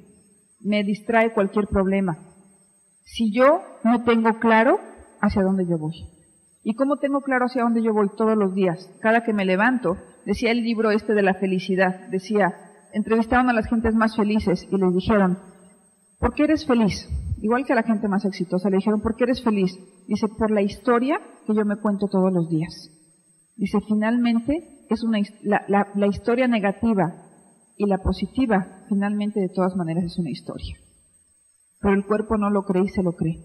me 0.60 0.84
distrae 0.84 1.32
cualquier 1.32 1.68
problema. 1.68 2.18
Si 3.06 3.34
yo 3.34 3.62
no 3.86 4.04
tengo 4.04 4.38
claro 4.40 4.80
hacia 5.22 5.44
dónde 5.44 5.66
yo 5.66 5.78
voy. 5.78 5.96
¿Y 6.62 6.76
cómo 6.76 6.98
tengo 6.98 7.22
claro 7.22 7.46
hacia 7.46 7.64
dónde 7.64 7.84
yo 7.84 7.94
voy 7.94 8.10
todos 8.18 8.38
los 8.38 8.54
días? 8.54 8.90
Cada 9.02 9.24
que 9.24 9.32
me 9.32 9.46
levanto, 9.46 9.96
decía 10.26 10.52
el 10.52 10.62
libro 10.62 10.92
este 10.92 11.14
de 11.14 11.22
la 11.22 11.36
felicidad, 11.36 12.10
decía, 12.10 12.71
entrevistaron 12.94 13.50
a 13.50 13.54
las 13.54 13.68
gentes 13.68 13.96
más 13.96 14.16
felices 14.16 14.68
y 14.70 14.78
les 14.78 14.94
dijeron, 14.94 15.40
¿por 16.20 16.34
qué 16.34 16.44
eres 16.44 16.66
feliz? 16.66 17.08
Igual 17.42 17.66
que 17.66 17.74
a 17.74 17.76
la 17.76 17.84
gente 17.84 18.08
más 18.08 18.26
exitosa, 18.26 18.70
le 18.70 18.78
dijeron, 18.78 19.02
¿por 19.02 19.16
qué 19.16 19.24
eres 19.24 19.44
feliz? 19.44 19.78
Dice, 20.08 20.28
por 20.28 20.52
la 20.52 20.62
historia 20.62 21.20
que 21.46 21.56
yo 21.56 21.66
me 21.66 21.78
cuento 21.78 22.08
todos 22.08 22.32
los 22.32 22.50
días. 22.50 22.92
Dice, 23.56 23.80
finalmente, 23.88 24.86
es 24.90 25.04
una, 25.04 25.20
la, 25.42 25.88
la 25.96 26.08
historia 26.08 26.48
negativa 26.48 27.14
y 27.78 27.88
la 27.88 27.98
positiva, 27.98 28.84
finalmente, 28.90 29.40
de 29.40 29.50
todas 29.50 29.76
maneras, 29.76 30.04
es 30.04 30.20
una 30.20 30.30
historia. 30.30 30.76
Pero 31.80 31.96
el 31.96 32.06
cuerpo 32.06 32.38
no 32.38 32.50
lo 32.50 32.64
cree 32.64 32.84
y 32.84 32.90
se 32.90 33.02
lo 33.02 33.14
cree. 33.14 33.40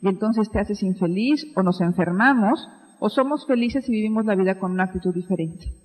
Y 0.00 0.08
entonces 0.08 0.50
te 0.50 0.58
haces 0.58 0.82
infeliz 0.82 1.46
o 1.56 1.62
nos 1.62 1.80
enfermamos 1.80 2.66
o 2.98 3.10
somos 3.10 3.46
felices 3.46 3.88
y 3.88 3.92
vivimos 3.92 4.24
la 4.24 4.34
vida 4.34 4.58
con 4.58 4.72
una 4.72 4.84
actitud 4.84 5.14
diferente. 5.14 5.83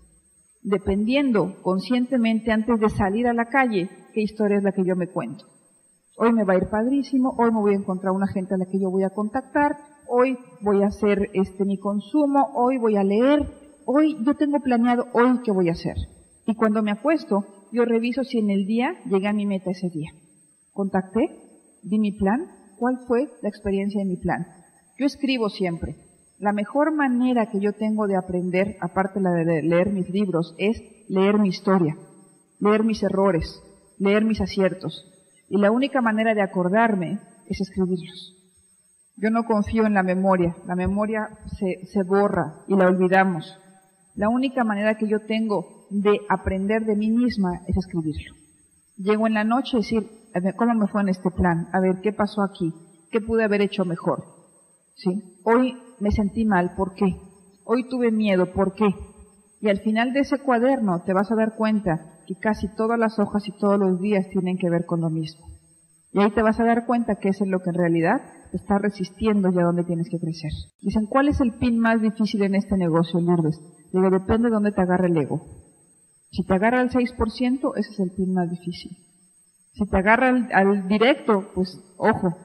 Dependiendo 0.61 1.61
conscientemente 1.61 2.51
antes 2.51 2.79
de 2.79 2.89
salir 2.89 3.27
a 3.27 3.33
la 3.33 3.45
calle 3.45 3.89
qué 4.13 4.21
historia 4.21 4.57
es 4.57 4.63
la 4.63 4.73
que 4.73 4.83
yo 4.83 4.95
me 4.95 5.07
cuento. 5.07 5.45
Hoy 6.17 6.33
me 6.33 6.43
va 6.43 6.53
a 6.53 6.57
ir 6.57 6.69
padrísimo, 6.69 7.33
hoy 7.37 7.51
me 7.51 7.61
voy 7.61 7.73
a 7.73 7.77
encontrar 7.77 8.13
una 8.13 8.27
gente 8.27 8.55
a 8.55 8.57
la 8.57 8.65
que 8.65 8.79
yo 8.79 8.91
voy 8.91 9.03
a 9.03 9.09
contactar, 9.09 9.77
hoy 10.09 10.37
voy 10.61 10.83
a 10.83 10.87
hacer 10.87 11.29
este 11.33 11.63
mi 11.63 11.77
consumo, 11.77 12.49
hoy 12.55 12.77
voy 12.77 12.97
a 12.97 13.05
leer, 13.05 13.39
hoy 13.85 14.17
yo 14.25 14.35
tengo 14.35 14.59
planeado 14.59 15.05
hoy 15.13 15.39
qué 15.45 15.51
voy 15.51 15.69
a 15.69 15.73
hacer. 15.73 15.95
Y 16.45 16.55
cuando 16.55 16.83
me 16.83 16.91
acuesto, 16.91 17.45
yo 17.71 17.85
reviso 17.85 18.23
si 18.25 18.39
en 18.39 18.49
el 18.49 18.65
día 18.65 18.95
llegué 19.05 19.27
a 19.27 19.33
mi 19.33 19.45
meta 19.45 19.71
ese 19.71 19.89
día. 19.89 20.11
Contacté, 20.73 21.29
di 21.83 21.99
mi 21.99 22.11
plan, 22.11 22.47
cuál 22.77 22.99
fue 23.07 23.29
la 23.41 23.47
experiencia 23.47 23.99
de 23.99 24.09
mi 24.09 24.17
plan. 24.17 24.45
Yo 24.97 25.05
escribo 25.05 25.49
siempre. 25.49 26.08
La 26.39 26.53
mejor 26.53 26.95
manera 26.95 27.47
que 27.47 27.59
yo 27.59 27.73
tengo 27.73 28.07
de 28.07 28.15
aprender, 28.15 28.77
aparte 28.79 29.19
de 29.19 29.61
leer 29.61 29.91
mis 29.91 30.09
libros, 30.09 30.55
es 30.57 30.81
leer 31.09 31.37
mi 31.37 31.49
historia, 31.49 31.97
leer 32.59 32.85
mis 32.85 33.03
errores, 33.03 33.61
leer 33.97 34.23
mis 34.23 34.39
aciertos. 34.39 35.05
Y 35.49 35.57
la 35.57 35.69
única 35.69 36.01
manera 36.01 36.33
de 36.33 36.41
acordarme 36.41 37.19
es 37.47 37.59
escribirlos. 37.59 38.37
Yo 39.17 39.31
no 39.31 39.43
confío 39.43 39.85
en 39.85 39.93
la 39.93 40.03
memoria. 40.03 40.55
La 40.65 40.75
memoria 40.75 41.27
se, 41.57 42.03
borra 42.03 42.63
y 42.69 42.75
la 42.75 42.87
olvidamos. 42.87 43.59
La 44.15 44.29
única 44.29 44.63
manera 44.63 44.95
que 44.95 45.09
yo 45.09 45.19
tengo 45.19 45.87
de 45.89 46.21
aprender 46.29 46.85
de 46.85 46.95
mí 46.95 47.09
misma 47.09 47.63
es 47.67 47.75
escribirlo. 47.75 48.33
Llego 48.95 49.27
en 49.27 49.33
la 49.33 49.43
noche 49.43 49.75
a 49.75 49.79
decir, 49.79 50.09
¿cómo 50.55 50.73
me 50.73 50.87
fue 50.87 51.01
en 51.01 51.09
este 51.09 51.31
plan? 51.31 51.67
A 51.73 51.81
ver, 51.81 51.99
¿qué 52.01 52.13
pasó 52.13 52.43
aquí? 52.43 52.73
¿Qué 53.11 53.19
pude 53.19 53.43
haber 53.43 53.61
hecho 53.61 53.83
mejor? 53.83 54.23
¿Sí? 54.95 55.41
Hoy 55.43 55.75
me 55.99 56.11
sentí 56.11 56.45
mal, 56.45 56.73
¿por 56.75 56.93
qué? 56.95 57.15
Hoy 57.65 57.87
tuve 57.89 58.11
miedo, 58.11 58.51
¿por 58.53 58.73
qué? 58.73 58.87
Y 59.61 59.69
al 59.69 59.79
final 59.79 60.13
de 60.13 60.21
ese 60.21 60.39
cuaderno 60.39 61.03
te 61.03 61.13
vas 61.13 61.31
a 61.31 61.35
dar 61.35 61.55
cuenta 61.55 61.99
que 62.25 62.35
casi 62.35 62.67
todas 62.75 62.97
las 62.97 63.19
hojas 63.19 63.47
y 63.47 63.57
todos 63.57 63.79
los 63.79 63.99
días 63.99 64.27
tienen 64.29 64.57
que 64.57 64.69
ver 64.69 64.85
con 64.85 65.01
lo 65.01 65.09
mismo. 65.09 65.47
Y 66.11 66.19
ahí 66.19 66.31
te 66.31 66.41
vas 66.41 66.59
a 66.59 66.65
dar 66.65 66.85
cuenta 66.85 67.15
que 67.15 67.29
eso 67.29 67.43
es 67.43 67.49
lo 67.49 67.59
que 67.59 67.69
en 67.69 67.75
realidad 67.75 68.21
te 68.51 68.57
está 68.57 68.79
resistiendo 68.79 69.49
y 69.49 69.59
a 69.59 69.63
dónde 69.63 69.83
tienes 69.83 70.09
que 70.09 70.19
crecer. 70.19 70.51
Dicen, 70.81 71.05
¿cuál 71.05 71.27
es 71.27 71.39
el 71.41 71.53
pin 71.53 71.77
más 71.77 72.01
difícil 72.01 72.41
en 72.43 72.55
este 72.55 72.77
negocio, 72.77 73.19
Lourdes? 73.19 73.59
Digo, 73.91 74.09
depende 74.09 74.47
de 74.47 74.53
dónde 74.53 74.71
te 74.71 74.81
agarre 74.81 75.07
el 75.07 75.17
ego. 75.17 75.41
Si 76.31 76.43
te 76.43 76.53
agarra 76.53 76.81
al 76.81 76.89
6%, 76.89 77.73
ese 77.75 77.91
es 77.91 77.99
el 77.99 78.11
pin 78.15 78.33
más 78.33 78.49
difícil. 78.49 78.97
Si 79.73 79.85
te 79.85 79.97
agarra 79.97 80.29
al, 80.53 80.87
directo, 80.87 81.51
pues 81.53 81.79
ojo. 81.97 82.35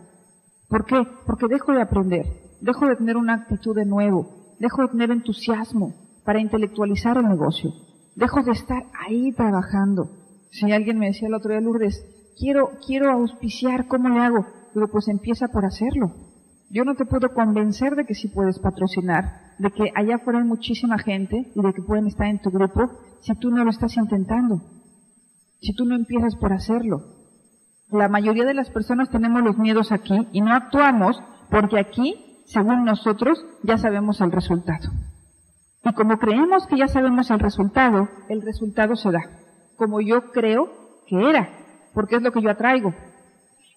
¿Por 0.69 0.85
qué? 0.87 0.97
Porque 1.27 1.47
dejo 1.49 1.73
de 1.73 1.83
aprender, 1.83 2.25
dejo 2.61 2.87
de 2.87 2.97
tener 2.97 3.17
una 3.17 3.35
actitud 3.35 3.75
de 3.75 3.85
nuevo, 3.85 4.57
dejo 4.59 4.83
de 4.83 4.89
tener 4.89 5.11
entusiasmo 5.11 5.95
para 6.25 6.41
intelectualizar 6.41 7.17
el 7.17 7.29
negocio, 7.29 7.71
dejo 8.17 8.43
de 8.43 8.53
estar 8.53 8.85
ahí 9.07 9.33
trabajando. 9.33 10.11
Si 10.51 10.71
alguien 10.73 10.99
me 10.99 11.07
decía 11.07 11.29
el 11.29 11.35
otro 11.35 11.51
día, 11.51 11.61
Lourdes, 11.61 12.05
quiero, 12.39 12.71
quiero 12.87 13.11
auspiciar, 13.11 13.87
¿cómo 13.89 14.09
le 14.09 14.21
hago? 14.21 14.47
Digo, 14.75 14.89
pues 14.89 15.09
empieza 15.09 15.49
por 15.49 15.65
hacerlo. 15.65 16.13
Yo 16.71 16.85
no 16.85 16.95
te 16.95 17.05
puedo 17.05 17.29
convencer 17.33 17.95
de 17.95 18.05
que 18.05 18.15
sí 18.15 18.29
puedes 18.29 18.59
patrocinar, 18.59 19.55
de 19.59 19.71
que 19.71 19.93
allá 19.95 20.17
afuera 20.17 20.41
hay 20.41 20.45
muchísima 20.45 20.99
gente 20.99 21.53
y 21.55 21.63
de 21.63 21.73
que 21.73 21.83
pueden 21.83 22.07
estar 22.07 22.27
en 22.27 22.41
tu 22.41 22.51
grupo 22.51 22.91
si 23.21 23.35
tú 23.37 23.51
no 23.51 23.65
lo 23.65 23.71
estás 23.71 23.97
intentando, 23.97 24.61
si 25.61 25.75
tú 25.75 25.85
no 25.85 25.95
empiezas 25.95 26.35
por 26.37 26.53
hacerlo. 26.53 27.03
La 27.91 28.09
mayoría 28.09 28.45
de 28.45 28.55
las 28.55 28.71
personas 28.71 29.11
tenemos 29.11 29.43
los 29.43 29.57
miedos 29.57 29.93
aquí 29.93 30.27
y 30.33 30.41
no 30.41 30.53
actuamos 30.53 31.23
porque 31.51 31.79
aquí, 31.79 32.34
según 32.45 32.85
nosotros, 32.85 33.45
ya 33.63 33.79
sabemos 33.79 34.21
el 34.21 34.33
resultado. 34.33 34.91
Y 35.85 35.93
como 35.93 36.19
creemos 36.19 36.67
que 36.67 36.79
ya 36.79 36.89
sabemos 36.89 37.31
el 37.31 37.41
resultado, 37.41 38.09
el 38.29 38.43
resultado 38.43 38.97
se 38.97 39.11
da, 39.11 39.23
como 39.77 40.01
yo 40.01 40.33
creo 40.33 40.69
que 41.07 41.29
era, 41.29 41.49
porque 41.93 42.17
es 42.17 42.23
lo 42.23 42.33
que 42.33 42.43
yo 42.43 42.51
atraigo. 42.51 42.95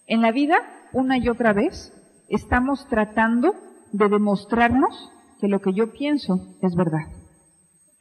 En 0.05 0.21
la 0.21 0.31
vida, 0.31 0.55
una 0.93 1.17
y 1.17 1.27
otra 1.27 1.53
vez, 1.53 1.93
estamos 2.29 2.87
tratando 2.87 3.53
de 3.91 4.07
demostrarnos 4.07 5.11
que 5.39 5.47
lo 5.47 5.59
que 5.59 5.73
yo 5.73 5.91
pienso 5.91 6.55
es 6.61 6.75
verdad. 6.75 7.07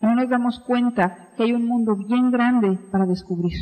No 0.01 0.15
nos 0.15 0.29
damos 0.29 0.61
cuenta 0.61 1.31
que 1.37 1.45
hay 1.45 1.53
un 1.53 1.67
mundo 1.67 1.97
bien 1.97 2.31
grande 2.31 2.79
para 2.93 3.07
descubrir 3.07 3.57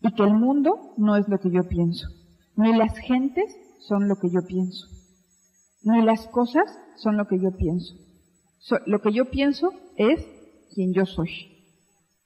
y 0.00 0.12
que 0.12 0.22
el 0.22 0.34
mundo 0.34 0.94
no 0.96 1.16
es 1.16 1.28
lo 1.28 1.38
que 1.38 1.50
yo 1.50 1.66
pienso, 1.68 2.08
ni 2.56 2.74
las 2.74 2.96
gentes 2.98 3.54
son 3.80 4.08
lo 4.08 4.16
que 4.16 4.30
yo 4.30 4.40
pienso, 4.46 4.86
ni 5.84 6.02
las 6.02 6.26
cosas 6.28 6.64
son 6.96 7.16
lo 7.16 7.26
que 7.26 7.38
yo 7.38 7.50
pienso. 7.56 7.94
lo 8.86 9.00
que 9.00 9.12
yo 9.12 9.30
pienso 9.30 9.70
es 9.96 10.24
quien 10.74 10.92
yo 10.94 11.04
soy. 11.04 11.30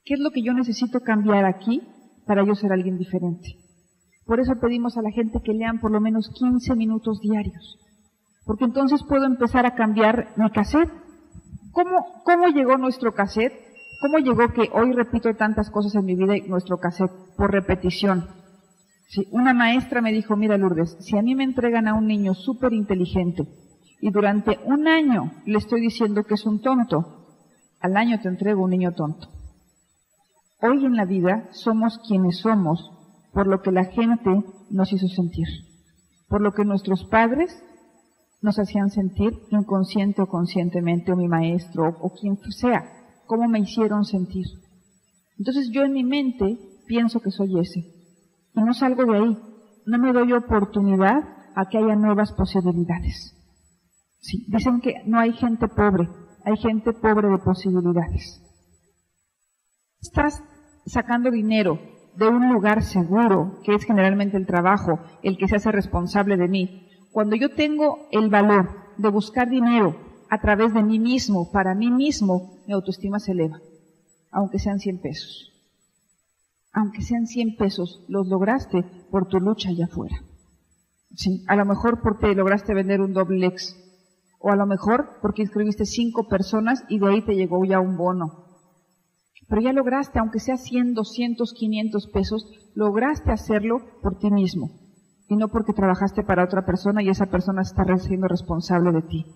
¿Qué 0.04 0.14
es 0.14 0.20
lo 0.20 0.30
que 0.30 0.42
yo 0.42 0.54
necesito 0.54 1.00
cambiar 1.00 1.44
aquí 1.44 1.82
para 2.26 2.44
yo 2.46 2.54
ser 2.54 2.72
alguien 2.72 2.96
diferente? 2.96 3.56
Por 4.24 4.40
eso 4.40 4.52
pedimos 4.60 4.96
a 4.96 5.02
la 5.02 5.10
gente 5.10 5.40
que 5.42 5.52
lean 5.52 5.80
por 5.80 5.90
lo 5.90 6.00
menos 6.00 6.30
15 6.38 6.76
minutos 6.76 7.20
diarios, 7.20 7.78
porque 8.44 8.64
entonces 8.64 9.02
puedo 9.08 9.24
empezar 9.24 9.66
a 9.66 9.74
cambiar 9.74 10.28
mi 10.36 10.50
cassette. 10.50 10.90
¿Cómo, 11.72 12.22
cómo 12.24 12.46
llegó 12.48 12.76
nuestro 12.76 13.12
cassette? 13.12 13.52
¿Cómo 14.00 14.18
llegó 14.18 14.52
que 14.52 14.70
hoy 14.72 14.92
repito 14.92 15.34
tantas 15.34 15.70
cosas 15.70 15.94
en 15.96 16.04
mi 16.04 16.14
vida 16.14 16.36
y 16.36 16.42
nuestro 16.42 16.78
cassette 16.78 17.10
por 17.36 17.50
repetición? 17.50 18.37
Una 19.30 19.54
maestra 19.54 20.02
me 20.02 20.12
dijo, 20.12 20.36
mira 20.36 20.58
Lourdes, 20.58 20.96
si 21.00 21.16
a 21.16 21.22
mí 21.22 21.34
me 21.34 21.44
entregan 21.44 21.88
a 21.88 21.94
un 21.94 22.06
niño 22.06 22.34
súper 22.34 22.72
inteligente 22.74 23.44
y 24.00 24.10
durante 24.10 24.58
un 24.64 24.86
año 24.86 25.32
le 25.46 25.58
estoy 25.58 25.80
diciendo 25.80 26.24
que 26.24 26.34
es 26.34 26.44
un 26.44 26.60
tonto, 26.60 27.26
al 27.80 27.96
año 27.96 28.20
te 28.20 28.28
entrego 28.28 28.64
un 28.64 28.70
niño 28.70 28.92
tonto. 28.92 29.28
Hoy 30.60 30.84
en 30.84 30.96
la 30.96 31.04
vida 31.04 31.48
somos 31.52 31.98
quienes 32.06 32.38
somos 32.38 32.90
por 33.32 33.46
lo 33.46 33.62
que 33.62 33.72
la 33.72 33.84
gente 33.84 34.30
nos 34.70 34.92
hizo 34.92 35.08
sentir, 35.08 35.46
por 36.28 36.40
lo 36.40 36.52
que 36.52 36.64
nuestros 36.64 37.04
padres 37.04 37.62
nos 38.42 38.58
hacían 38.58 38.90
sentir 38.90 39.32
inconsciente 39.50 40.22
o 40.22 40.26
conscientemente, 40.26 41.12
o 41.12 41.16
mi 41.16 41.28
maestro, 41.28 41.96
o 42.00 42.10
quien 42.10 42.36
sea 42.50 42.84
cómo 43.26 43.48
me 43.48 43.60
hicieron 43.60 44.04
sentir. 44.04 44.46
Entonces 45.38 45.70
yo 45.72 45.82
en 45.84 45.92
mi 45.92 46.04
mente 46.04 46.58
pienso 46.86 47.20
que 47.20 47.30
soy 47.30 47.58
ese. 47.58 47.97
Y 48.58 48.62
no 48.62 48.74
salgo 48.74 49.04
de 49.04 49.16
ahí. 49.16 49.38
No 49.86 49.98
me 49.98 50.12
doy 50.12 50.32
oportunidad 50.32 51.22
a 51.54 51.66
que 51.68 51.78
haya 51.78 51.94
nuevas 51.94 52.32
posibilidades. 52.32 53.34
Dicen 54.48 54.80
que 54.80 54.94
no 55.06 55.20
hay 55.20 55.32
gente 55.32 55.68
pobre, 55.68 56.08
hay 56.44 56.56
gente 56.56 56.92
pobre 56.92 57.28
de 57.28 57.38
posibilidades. 57.38 58.42
Estás 60.00 60.42
sacando 60.86 61.30
dinero 61.30 61.78
de 62.16 62.26
un 62.26 62.52
lugar 62.52 62.82
seguro, 62.82 63.60
que 63.64 63.76
es 63.76 63.84
generalmente 63.84 64.36
el 64.36 64.46
trabajo, 64.46 64.98
el 65.22 65.38
que 65.38 65.46
se 65.46 65.56
hace 65.56 65.70
responsable 65.70 66.36
de 66.36 66.48
mí. 66.48 66.88
Cuando 67.12 67.36
yo 67.36 67.54
tengo 67.54 68.08
el 68.10 68.28
valor 68.28 68.70
de 68.98 69.08
buscar 69.08 69.48
dinero 69.48 69.96
a 70.28 70.40
través 70.40 70.74
de 70.74 70.82
mí 70.82 70.98
mismo, 70.98 71.50
para 71.52 71.76
mí 71.76 71.92
mismo, 71.92 72.58
mi 72.66 72.72
autoestima 72.74 73.20
se 73.20 73.32
eleva, 73.32 73.60
aunque 74.32 74.58
sean 74.58 74.80
100 74.80 75.00
pesos. 75.00 75.57
Aunque 76.72 77.02
sean 77.02 77.26
100 77.26 77.56
pesos, 77.56 78.04
los 78.08 78.28
lograste 78.28 78.84
por 79.10 79.26
tu 79.28 79.38
lucha 79.38 79.70
allá 79.70 79.86
afuera. 79.86 80.16
Sí, 81.14 81.44
a 81.48 81.56
lo 81.56 81.64
mejor 81.64 82.00
porque 82.02 82.34
lograste 82.34 82.74
vender 82.74 83.00
un 83.00 83.12
doble 83.12 83.46
ex, 83.46 83.76
o 84.38 84.50
a 84.50 84.56
lo 84.56 84.66
mejor 84.66 85.18
porque 85.22 85.42
inscribiste 85.42 85.84
cinco 85.84 86.28
personas 86.28 86.84
y 86.88 86.98
de 86.98 87.08
ahí 87.08 87.24
te 87.24 87.34
llegó 87.34 87.64
ya 87.64 87.80
un 87.80 87.96
bono. 87.96 88.44
Pero 89.48 89.62
ya 89.62 89.72
lograste, 89.72 90.18
aunque 90.18 90.40
sea 90.40 90.58
100, 90.58 90.94
200, 90.94 91.54
500 91.54 92.06
pesos, 92.12 92.70
lograste 92.74 93.32
hacerlo 93.32 93.78
por 94.02 94.18
ti 94.18 94.30
mismo 94.30 94.70
y 95.28 95.36
no 95.36 95.48
porque 95.48 95.72
trabajaste 95.72 96.22
para 96.22 96.44
otra 96.44 96.64
persona 96.64 97.02
y 97.02 97.10
esa 97.10 97.26
persona 97.26 97.62
está 97.62 97.84
siendo 97.98 98.28
responsable 98.28 98.92
de 98.92 99.02
ti. 99.02 99.26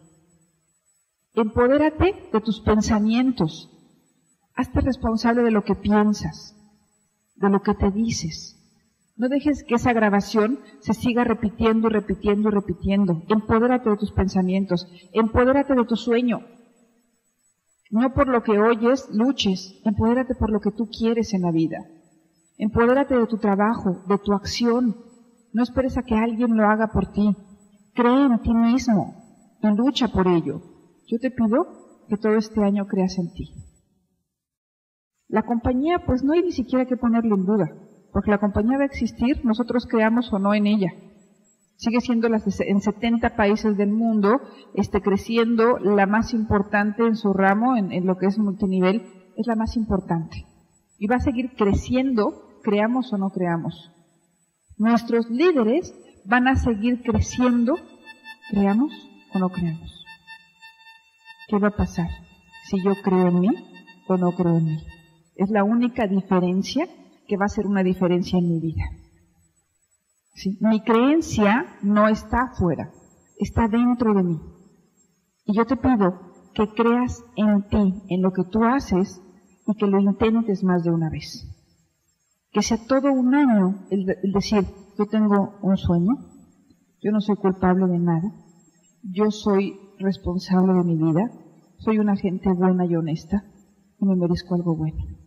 Empodérate 1.35 2.31
de 2.33 2.40
tus 2.40 2.61
pensamientos. 2.61 3.71
Hazte 4.55 4.81
responsable 4.81 5.42
de 5.42 5.51
lo 5.51 5.64
que 5.64 5.75
piensas, 5.75 6.55
de 7.42 7.50
lo 7.50 7.61
que 7.61 7.74
te 7.74 7.90
dices. 7.90 8.59
No 9.16 9.28
dejes 9.28 9.64
que 9.64 9.74
esa 9.74 9.92
grabación 9.92 10.61
se 10.81 10.94
siga 10.94 11.24
repitiendo 11.24 11.88
repitiendo 11.88 12.48
y 12.48 12.52
repitiendo. 12.52 13.22
Empodérate 13.28 13.90
de 13.90 13.96
tus 13.96 14.12
pensamientos. 14.12 14.87
Empodérate 15.12 15.74
de 15.74 15.85
tu 15.85 15.96
sueño. 15.96 16.40
No 17.90 18.14
por 18.14 18.28
lo 18.28 18.42
que 18.42 18.59
oyes, 18.59 19.09
luches. 19.12 19.81
Empodérate 19.85 20.35
por 20.35 20.50
lo 20.50 20.61
que 20.61 20.70
tú 20.70 20.88
quieres 20.88 21.35
en 21.35 21.42
la 21.42 21.50
vida. 21.50 21.78
Empodérate 22.57 23.14
de 23.16 23.26
tu 23.26 23.37
trabajo, 23.38 24.02
de 24.09 24.18
tu 24.18 24.33
acción. 24.33 24.96
No 25.52 25.62
esperes 25.62 25.98
a 25.98 26.02
que 26.02 26.14
alguien 26.14 26.57
lo 26.57 26.66
haga 26.66 26.92
por 26.92 27.12
ti. 27.12 27.37
Cree 27.94 28.24
en 28.24 28.40
ti 28.40 28.55
mismo 28.55 29.59
y 29.61 29.66
lucha 29.76 30.09
por 30.09 30.26
ello. 30.26 30.62
Yo 31.07 31.18
te 31.18 31.31
pido 31.31 32.07
que 32.09 32.16
todo 32.16 32.37
este 32.37 32.64
año 32.64 32.87
creas 32.87 33.18
en 33.18 33.33
ti. 33.35 33.62
La 35.33 35.45
compañía, 35.45 36.01
pues 36.05 36.23
no 36.23 36.35
hay 36.35 36.42
ni 36.42 36.53
siquiera 36.53 36.85
que 36.85 36.99
ponerle 36.99 37.35
en 37.35 37.47
duda, 37.47 37.73
porque 38.12 38.31
la 38.31 38.37
compañía 38.37 38.77
va 38.77 38.83
a 38.83 38.87
existir, 38.87 39.42
nosotros 39.47 39.87
creamos 39.87 40.31
o 40.31 40.38
no 40.38 40.53
en 40.53 40.66
ella. 40.66 40.90
Sigue 41.77 42.03
siendo 42.03 42.29
en 42.29 42.81
70 42.83 43.35
países 43.35 43.79
del 43.79 43.90
mundo, 43.90 44.42
este, 44.75 45.01
creciendo 45.01 45.79
la 45.79 46.05
más 46.05 46.35
importante 46.35 47.07
en 47.07 47.16
su 47.16 47.33
ramo, 47.33 47.77
en, 47.79 47.92
en 47.92 48.05
lo 48.05 48.18
que 48.18 48.27
es 48.27 48.38
multinivel, 48.38 49.07
es 49.35 49.47
la 49.47 49.57
más 49.57 49.75
importante. 49.75 50.45
Y 50.99 51.07
va 51.07 51.16
a 51.16 51.21
seguir 51.21 51.55
creciendo, 51.57 52.61
creamos 52.62 53.11
o 53.14 53.16
no 53.16 53.31
creamos. 53.31 53.90
Nuestros 54.77 55.31
líderes 55.31 55.95
van 56.27 56.47
a 56.47 56.57
seguir 56.57 57.03
creciendo, 57.03 57.77
creamos 58.51 58.92
o 59.33 59.38
no 59.38 59.49
creamos. 59.49 60.05
¿Qué 61.49 61.57
va 61.57 61.68
a 61.68 61.77
pasar 61.77 62.11
si 62.64 62.83
yo 62.85 62.92
creo 63.03 63.29
en 63.29 63.40
mí 63.40 63.49
o 64.09 64.18
no 64.18 64.33
creo 64.33 64.59
en 64.59 64.64
mí? 64.66 64.91
Es 65.37 65.51
la 65.51 65.64
única 65.64 66.07
diferencia 66.07 66.87
que 67.27 67.37
va 67.37 67.47
a 67.47 67.49
ser 67.49 67.66
una 67.66 67.83
diferencia 67.83 68.38
en 68.38 68.49
mi 68.49 68.61
vida. 68.61 68.85
Mi 70.61 70.83
creencia 70.83 71.66
no 71.83 72.09
está 72.09 72.45
afuera, 72.53 72.90
está 73.38 73.68
dentro 73.68 74.14
de 74.14 74.23
mí. 74.23 74.40
Y 75.45 75.57
yo 75.57 75.66
te 75.66 75.77
pido 75.77 76.33
que 76.55 76.68
creas 76.75 77.25
en 77.37 77.62
ti, 77.68 78.03
en 78.09 78.23
lo 78.23 78.33
que 78.33 78.45
tú 78.45 78.64
haces, 78.64 79.21
y 79.66 79.75
que 79.75 79.87
lo 79.87 80.01
intentes 80.01 80.64
más 80.64 80.83
de 80.83 80.90
una 80.90 81.11
vez. 81.11 81.49
Que 82.51 82.62
sea 82.62 82.79
todo 82.87 83.12
un 83.12 83.35
año 83.35 83.87
el, 83.90 84.05
decir, 84.33 84.66
yo 84.99 85.07
tengo 85.07 85.59
un 85.62 85.77
sueño, 85.77 86.14
yo 87.01 87.11
no 87.12 87.21
soy 87.21 87.37
culpable 87.37 87.87
de 87.87 87.99
nada, 87.99 88.33
yo 89.03 89.31
soy 89.31 89.79
responsable 89.99 90.73
de 90.75 90.85
mi 90.85 90.97
vida, 90.97 91.31
soy 91.79 91.99
una 91.99 92.16
gente 92.16 92.53
buena 92.53 92.85
y 92.87 92.95
honesta, 92.97 93.45
y 93.99 94.05
me 94.05 94.16
merezco 94.16 94.55
algo 94.55 94.77
bueno. 94.77 95.21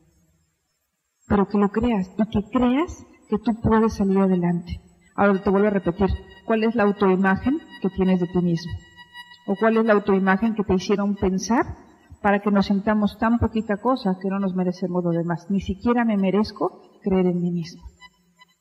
Pero 1.28 1.48
que 1.48 1.58
lo 1.58 1.70
creas 1.70 2.12
y 2.18 2.26
que 2.30 2.50
creas 2.50 3.06
que 3.30 3.38
tú 3.40 3.52
puedes 3.62 3.96
salir 3.96 4.20
adelante. 4.20 4.82
Ahora 5.16 5.42
te 5.42 5.50
vuelvo 5.50 5.68
a 5.68 5.72
repetir, 5.72 6.10
¿cuál 6.46 6.64
es 6.64 6.76
la 6.76 6.84
autoimagen 6.84 7.60
que 7.82 7.90
tienes 7.90 8.20
de 8.20 8.28
ti 8.28 8.40
mismo? 8.40 8.72
¿O 9.48 9.56
cuál 9.56 9.78
es 9.78 9.86
la 9.86 9.94
autoimagen 9.94 10.56
que 10.56 10.64
te 10.64 10.74
hicieron 10.74 11.16
pensar 11.16 11.66
para 12.22 12.40
que 12.40 12.52
nos 12.52 12.66
sentamos 12.66 13.18
tan 13.18 13.38
poquita 13.40 13.78
cosa 13.78 14.18
que 14.22 14.30
no 14.30 14.40
nos 14.40 14.56
merecemos 14.56 15.04
lo 15.04 15.12
demás? 15.12 15.48
Ni 15.50 15.62
siquiera 15.62 16.04
me 16.04 16.18
merezco 16.18 16.82
creer 17.02 17.28
en 17.28 17.42
mí 17.42 17.52
mismo. 17.52 17.82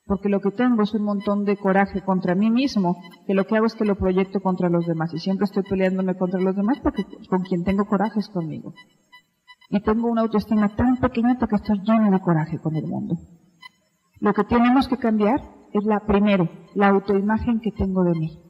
Porque 0.05 0.29
lo 0.29 0.39
que 0.39 0.51
tengo 0.51 0.83
es 0.83 0.93
un 0.93 1.03
montón 1.03 1.45
de 1.45 1.57
coraje 1.57 2.01
contra 2.01 2.35
mí 2.35 2.51
mismo, 2.51 2.95
que 3.25 3.33
lo 3.33 3.45
que 3.45 3.57
hago 3.57 3.65
es 3.65 3.73
que 3.73 3.85
lo 3.85 3.95
proyecto 3.95 4.39
contra 4.39 4.69
los 4.69 4.85
demás. 4.85 5.11
Y 5.13 5.19
siempre 5.19 5.45
estoy 5.45 5.63
peleándome 5.63 6.15
contra 6.15 6.39
los 6.39 6.55
demás 6.55 6.79
porque 6.81 7.03
con 7.27 7.41
quien 7.41 7.63
tengo 7.63 7.85
coraje 7.85 8.19
es 8.19 8.29
conmigo. 8.29 8.73
Y 9.75 9.81
tengo 9.81 10.07
una 10.07 10.21
autoestima 10.21 10.73
tan 10.73 10.95
pequeñita 10.95 11.47
que 11.47 11.57
estoy 11.57 11.81
lleno 11.81 12.09
de 12.09 12.21
coraje 12.21 12.59
con 12.59 12.77
el 12.77 12.87
mundo. 12.87 13.17
Lo 14.21 14.33
que 14.33 14.45
tenemos 14.45 14.87
que 14.87 14.95
cambiar 14.95 15.41
es 15.73 15.83
la 15.83 15.99
primero, 15.99 16.47
la 16.75 16.87
autoimagen 16.87 17.59
que 17.59 17.73
tengo 17.73 18.05
de 18.05 18.13
mí. 18.17 18.41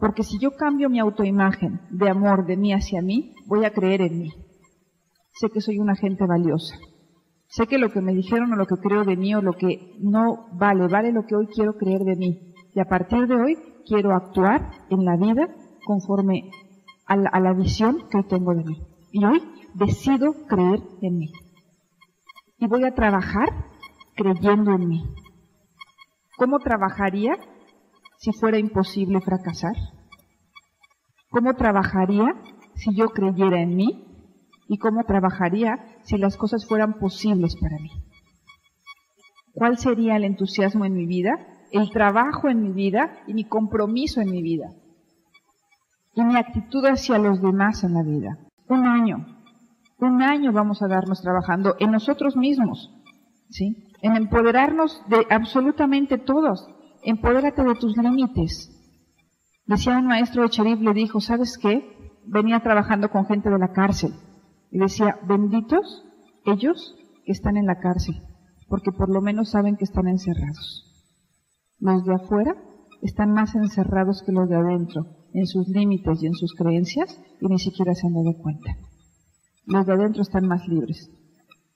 Porque 0.00 0.24
si 0.24 0.40
yo 0.40 0.50
cambio 0.56 0.90
mi 0.90 0.98
autoimagen 0.98 1.82
de 1.90 2.10
amor 2.10 2.46
de 2.46 2.56
mí 2.56 2.72
hacia 2.72 3.00
mí, 3.00 3.32
voy 3.46 3.64
a 3.64 3.70
creer 3.70 4.00
en 4.00 4.18
mí. 4.22 4.30
Sé 5.34 5.50
que 5.50 5.60
soy 5.60 5.78
una 5.78 5.94
gente 5.94 6.26
valiosa. 6.26 6.74
Sé 7.46 7.68
que 7.68 7.78
lo 7.78 7.90
que 7.90 8.00
me 8.00 8.12
dijeron 8.12 8.52
o 8.52 8.56
lo 8.56 8.66
que 8.66 8.74
creo 8.82 9.04
de 9.04 9.16
mí 9.16 9.32
o 9.36 9.42
lo 9.42 9.52
que 9.52 9.94
no 10.00 10.48
vale, 10.54 10.88
vale 10.88 11.12
lo 11.12 11.26
que 11.26 11.36
hoy 11.36 11.46
quiero 11.46 11.74
creer 11.74 12.00
de 12.00 12.16
mí. 12.16 12.54
Y 12.74 12.80
a 12.80 12.86
partir 12.86 13.28
de 13.28 13.36
hoy 13.36 13.56
quiero 13.86 14.16
actuar 14.16 14.68
en 14.90 15.04
la 15.04 15.16
vida 15.16 15.46
conforme 15.86 16.50
a 17.06 17.14
la, 17.14 17.30
a 17.30 17.38
la 17.38 17.52
visión 17.52 17.98
que 18.10 18.24
tengo 18.24 18.52
de 18.52 18.64
mí. 18.64 18.90
Y 19.12 19.24
hoy 19.24 19.42
decido 19.74 20.46
creer 20.46 20.80
en 21.02 21.18
mí. 21.18 21.32
Y 22.58 22.66
voy 22.66 22.84
a 22.84 22.94
trabajar 22.94 23.48
creyendo 24.14 24.72
en 24.72 24.88
mí. 24.88 25.14
¿Cómo 26.36 26.58
trabajaría 26.58 27.36
si 28.18 28.32
fuera 28.32 28.58
imposible 28.58 29.20
fracasar? 29.20 29.74
¿Cómo 31.30 31.54
trabajaría 31.54 32.26
si 32.74 32.94
yo 32.94 33.08
creyera 33.08 33.60
en 33.60 33.76
mí? 33.76 34.06
¿Y 34.68 34.78
cómo 34.78 35.04
trabajaría 35.04 35.98
si 36.02 36.16
las 36.16 36.36
cosas 36.36 36.66
fueran 36.66 36.98
posibles 36.98 37.56
para 37.56 37.76
mí? 37.78 37.90
¿Cuál 39.52 39.78
sería 39.78 40.16
el 40.16 40.24
entusiasmo 40.24 40.84
en 40.84 40.94
mi 40.94 41.06
vida, 41.06 41.32
el 41.72 41.90
trabajo 41.90 42.48
en 42.48 42.62
mi 42.62 42.72
vida 42.72 43.22
y 43.26 43.34
mi 43.34 43.44
compromiso 43.44 44.20
en 44.20 44.30
mi 44.30 44.42
vida? 44.42 44.68
Y 46.14 46.22
mi 46.22 46.36
actitud 46.36 46.84
hacia 46.86 47.18
los 47.18 47.42
demás 47.42 47.82
en 47.84 47.94
la 47.94 48.02
vida. 48.02 48.38
Un 48.70 48.86
año. 48.86 49.26
Un 49.98 50.22
año 50.22 50.52
vamos 50.52 50.80
a 50.82 50.88
darnos 50.88 51.20
trabajando 51.20 51.76
en 51.78 51.90
nosotros 51.90 52.36
mismos. 52.36 52.90
¿Sí? 53.50 53.90
en 54.02 54.16
empoderarnos 54.16 55.02
de 55.08 55.26
absolutamente 55.30 56.18
todos. 56.18 56.66
Empodérate 57.02 57.62
de 57.62 57.74
tus 57.74 57.96
límites. 57.96 58.70
Decía 59.66 59.98
un 59.98 60.06
maestro 60.06 60.42
de 60.42 60.50
Cherif, 60.50 60.80
le 60.80 60.92
dijo, 60.92 61.20
¿sabes 61.20 61.58
qué? 61.58 61.96
Venía 62.26 62.60
trabajando 62.60 63.10
con 63.10 63.26
gente 63.26 63.50
de 63.50 63.58
la 63.58 63.72
cárcel. 63.72 64.12
Y 64.70 64.78
decía, 64.78 65.18
benditos 65.26 66.04
ellos 66.44 66.96
que 67.24 67.32
están 67.32 67.56
en 67.56 67.66
la 67.66 67.78
cárcel, 67.78 68.16
porque 68.68 68.92
por 68.92 69.12
lo 69.12 69.20
menos 69.20 69.50
saben 69.50 69.76
que 69.76 69.84
están 69.84 70.08
encerrados. 70.08 70.86
Los 71.78 72.04
de 72.04 72.14
afuera 72.14 72.54
están 73.02 73.32
más 73.32 73.54
encerrados 73.54 74.22
que 74.24 74.32
los 74.32 74.48
de 74.48 74.56
adentro, 74.56 75.06
en 75.34 75.46
sus 75.46 75.68
límites 75.68 76.22
y 76.22 76.26
en 76.26 76.34
sus 76.34 76.54
creencias, 76.54 77.20
y 77.40 77.46
ni 77.46 77.58
siquiera 77.58 77.94
se 77.94 78.06
han 78.06 78.14
dado 78.14 78.34
cuenta. 78.38 78.76
Los 79.66 79.86
de 79.86 79.92
adentro 79.92 80.22
están 80.22 80.46
más 80.46 80.66
libres, 80.68 81.10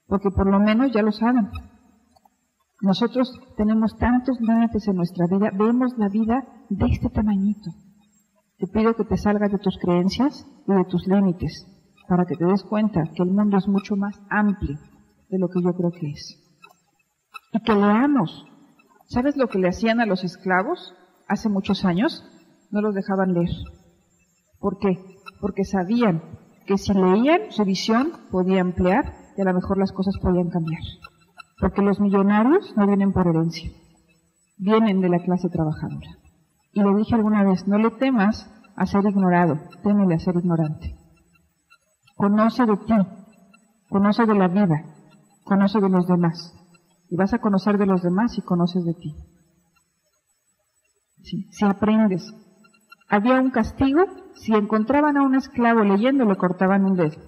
porque 0.07 0.31
por 0.31 0.51
lo 0.51 0.59
menos 0.61 0.93
ya 0.93 1.03
lo 1.03 1.12
saben, 1.12 1.49
nosotros 2.85 3.33
tenemos 3.57 3.97
tantos 3.97 4.38
límites 4.40 4.87
en 4.88 4.97
nuestra 4.97 5.27
vida, 5.27 5.51
vemos 5.55 5.97
la 5.97 6.09
vida 6.09 6.45
de 6.69 6.87
este 6.87 7.09
tamañito. 7.09 7.71
Te 8.59 8.67
pido 8.67 8.95
que 8.95 9.05
te 9.05 9.17
salgas 9.17 9.51
de 9.51 9.59
tus 9.59 9.79
creencias 9.79 10.47
y 10.67 10.73
de 10.73 10.85
tus 10.85 11.07
límites 11.07 11.67
para 12.09 12.27
que 12.27 12.37
te 12.37 12.45
des 12.45 12.62
cuenta 12.62 13.05
que 13.14 13.23
el 13.23 13.31
mundo 13.31 13.57
es 13.57 13.69
mucho 13.69 13.97
más 13.97 14.21
amplio 14.29 14.79
de 15.31 15.38
lo 15.38 15.49
que 15.49 15.62
yo 15.62 15.73
creo 15.73 15.90
que 15.93 16.11
es. 16.11 16.38
Y 17.53 17.61
que 17.61 17.73
leamos. 17.75 18.45
¿Sabes 19.07 19.37
lo 19.37 19.49
que 19.49 19.59
le 19.59 19.69
hacían 19.69 20.01
a 20.01 20.07
los 20.07 20.23
esclavos 20.25 20.95
hace 21.27 21.49
muchos 21.49 21.85
años? 21.85 22.23
No 22.75 22.81
los 22.81 22.93
dejaban 22.97 23.35
leer. 23.35 23.55
¿Por 24.59 24.79
qué? 24.81 24.99
Porque 25.41 25.63
sabían 25.63 26.21
que 26.67 26.77
si 26.77 26.93
leían 26.93 27.53
su 27.53 27.65
visión 27.65 28.11
podía 28.33 28.63
ampliar 28.63 29.15
y 29.37 29.43
a 29.43 29.45
lo 29.45 29.55
mejor 29.55 29.79
las 29.79 29.93
cosas 29.93 30.19
podían 30.21 30.51
cambiar. 30.51 30.83
Porque 31.61 31.83
los 31.83 32.01
millonarios 32.01 32.75
no 32.77 32.85
vienen 32.89 33.13
por 33.13 33.29
herencia, 33.29 33.71
vienen 34.59 35.01
de 35.01 35.09
la 35.09 35.21
clase 35.21 35.49
trabajadora. 35.51 36.19
Y 36.73 36.81
lo 36.81 36.97
dije 36.97 37.15
alguna 37.15 37.45
vez, 37.45 37.69
no 37.69 37.79
le 37.79 37.93
temas 37.93 38.51
a 38.75 38.87
ser 38.87 39.05
ignorado, 39.07 39.61
témele 39.85 40.17
a 40.17 40.19
ser 40.19 40.35
ignorante. 40.35 40.97
Conoce 42.17 42.67
de 42.67 42.77
ti, 42.77 42.95
conoce 43.89 44.27
de 44.27 44.35
la 44.35 44.49
vida, 44.49 44.85
conoce 45.45 45.81
de 45.81 45.91
los 45.91 46.09
demás. 46.09 46.53
Y 47.09 47.15
vas 47.15 47.33
a 47.35 47.39
conocer 47.39 47.79
de 47.79 47.87
los 47.87 48.03
demás 48.03 48.33
si 48.33 48.43
conoces 48.43 48.85
de 48.85 48.95
ti. 48.95 49.15
Si 51.23 51.65
aprendes. 51.65 52.35
Había 53.09 53.40
un 53.40 53.51
castigo, 53.51 54.07
si 54.35 54.55
encontraban 54.55 55.17
a 55.17 55.23
un 55.23 55.35
esclavo 55.35 55.85
leyendo 55.85 56.25
le 56.25 56.37
cortaban 56.37 56.85
un 56.85 56.97
dedo. 56.97 57.21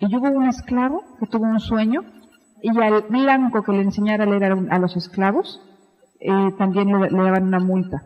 Y 0.00 0.14
hubo 0.14 0.28
un 0.28 0.46
esclavo 0.46 1.02
que 1.18 1.26
tuvo 1.26 1.44
un 1.44 1.60
sueño 1.60 2.02
y 2.62 2.76
al 2.78 3.02
blanco 3.02 3.62
que 3.62 3.72
le 3.72 3.82
enseñara 3.82 4.24
a 4.24 4.26
leer 4.26 4.52
a 4.70 4.78
los 4.78 4.96
esclavos, 4.96 5.60
eh, 6.20 6.52
también 6.58 6.88
le, 6.88 7.08
daban 7.10 7.44
una 7.44 7.60
multa. 7.60 8.02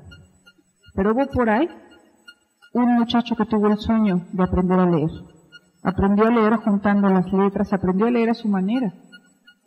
Pero 0.95 1.13
hubo 1.13 1.27
por 1.27 1.49
ahí 1.49 1.69
un 2.75 2.95
muchacho 2.95 3.35
que 3.37 3.47
tuvo 3.47 3.69
el 3.69 3.79
sueño 3.79 4.27
de 4.33 4.43
aprender 4.43 4.79
a 4.79 4.87
leer. 4.87 5.11
Aprendió 5.83 6.27
a 6.27 6.31
leer 6.31 6.57
juntando 6.57 7.09
las 7.09 7.33
letras, 7.33 7.73
aprendió 7.73 8.07
a 8.07 8.11
leer 8.11 8.31
a 8.31 8.35
su 8.35 8.49
manera. 8.49 8.93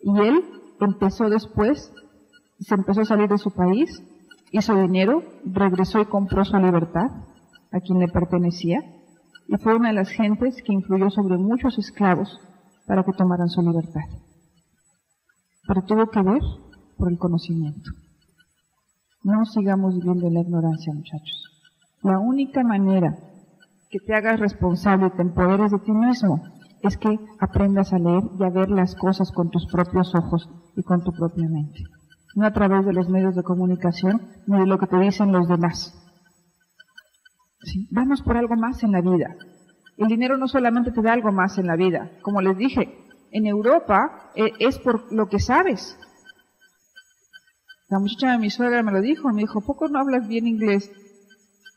Y 0.01 0.19
él 0.19 0.43
empezó 0.79 1.29
después, 1.29 1.91
se 2.59 2.75
empezó 2.75 3.01
a 3.01 3.05
salir 3.05 3.29
de 3.29 3.37
su 3.37 3.51
país, 3.51 4.01
hizo 4.51 4.75
dinero, 4.75 5.23
regresó 5.45 6.01
y 6.01 6.05
compró 6.05 6.45
su 6.45 6.57
libertad 6.57 7.11
a 7.71 7.79
quien 7.79 7.99
le 7.99 8.07
pertenecía. 8.07 8.79
Y 9.47 9.57
fue 9.57 9.75
una 9.75 9.89
de 9.89 9.95
las 9.95 10.09
gentes 10.09 10.61
que 10.63 10.73
influyó 10.73 11.09
sobre 11.09 11.37
muchos 11.37 11.77
esclavos 11.77 12.39
para 12.87 13.03
que 13.03 13.13
tomaran 13.13 13.49
su 13.49 13.61
libertad 13.61 14.05
pero 15.67 15.81
tuvo 15.83 16.07
que 16.07 16.21
ver 16.21 16.41
por 16.97 17.11
el 17.11 17.17
conocimiento. 17.17 17.91
No 19.23 19.45
sigamos 19.45 19.95
viviendo 19.95 20.27
en 20.27 20.33
la 20.35 20.41
ignorancia, 20.41 20.93
muchachos. 20.93 21.43
La 22.03 22.19
única 22.19 22.63
manera 22.63 23.17
que 23.89 23.99
te 23.99 24.13
hagas 24.13 24.39
responsable 24.39 25.07
y 25.07 25.11
te 25.11 25.21
empoderes 25.23 25.71
de 25.71 25.79
ti 25.79 25.91
mismo 25.91 26.43
es 26.83 26.97
que 26.97 27.17
aprendas 27.39 27.93
a 27.93 27.99
leer 27.99 28.23
y 28.39 28.43
a 28.43 28.49
ver 28.49 28.69
las 28.69 28.95
cosas 28.95 29.31
con 29.31 29.49
tus 29.49 29.65
propios 29.71 30.13
ojos 30.13 30.47
y 30.75 30.83
con 30.83 31.03
tu 31.03 31.11
propia 31.11 31.47
mente. 31.49 31.83
No 32.35 32.45
a 32.45 32.51
través 32.51 32.85
de 32.85 32.93
los 32.93 33.09
medios 33.09 33.35
de 33.35 33.43
comunicación 33.43 34.21
ni 34.45 34.59
de 34.59 34.67
lo 34.67 34.77
que 34.77 34.87
te 34.87 34.99
dicen 34.99 35.31
los 35.31 35.47
demás. 35.47 35.93
Vamos 37.89 38.21
por 38.21 38.37
algo 38.37 38.55
más 38.55 38.83
en 38.83 38.91
la 38.91 39.01
vida. 39.01 39.35
El 39.97 40.07
dinero 40.07 40.37
no 40.37 40.47
solamente 40.47 40.91
te 40.91 41.01
da 41.01 41.13
algo 41.13 41.31
más 41.31 41.57
en 41.57 41.67
la 41.67 41.75
vida. 41.75 42.11
Como 42.21 42.41
les 42.41 42.57
dije, 42.57 42.97
en 43.31 43.45
Europa 43.47 44.31
eh, 44.35 44.51
es 44.59 44.77
por 44.79 45.11
lo 45.11 45.27
que 45.27 45.39
sabes. 45.39 45.97
La 47.89 47.99
muchacha 47.99 48.31
de 48.31 48.37
mi 48.37 48.49
suegra 48.49 48.83
me 48.83 48.91
lo 48.91 49.01
dijo, 49.01 49.29
me 49.29 49.41
dijo, 49.41 49.61
¿poco 49.61 49.87
no 49.87 49.99
hablas 49.99 50.27
bien 50.27 50.47
inglés? 50.47 50.91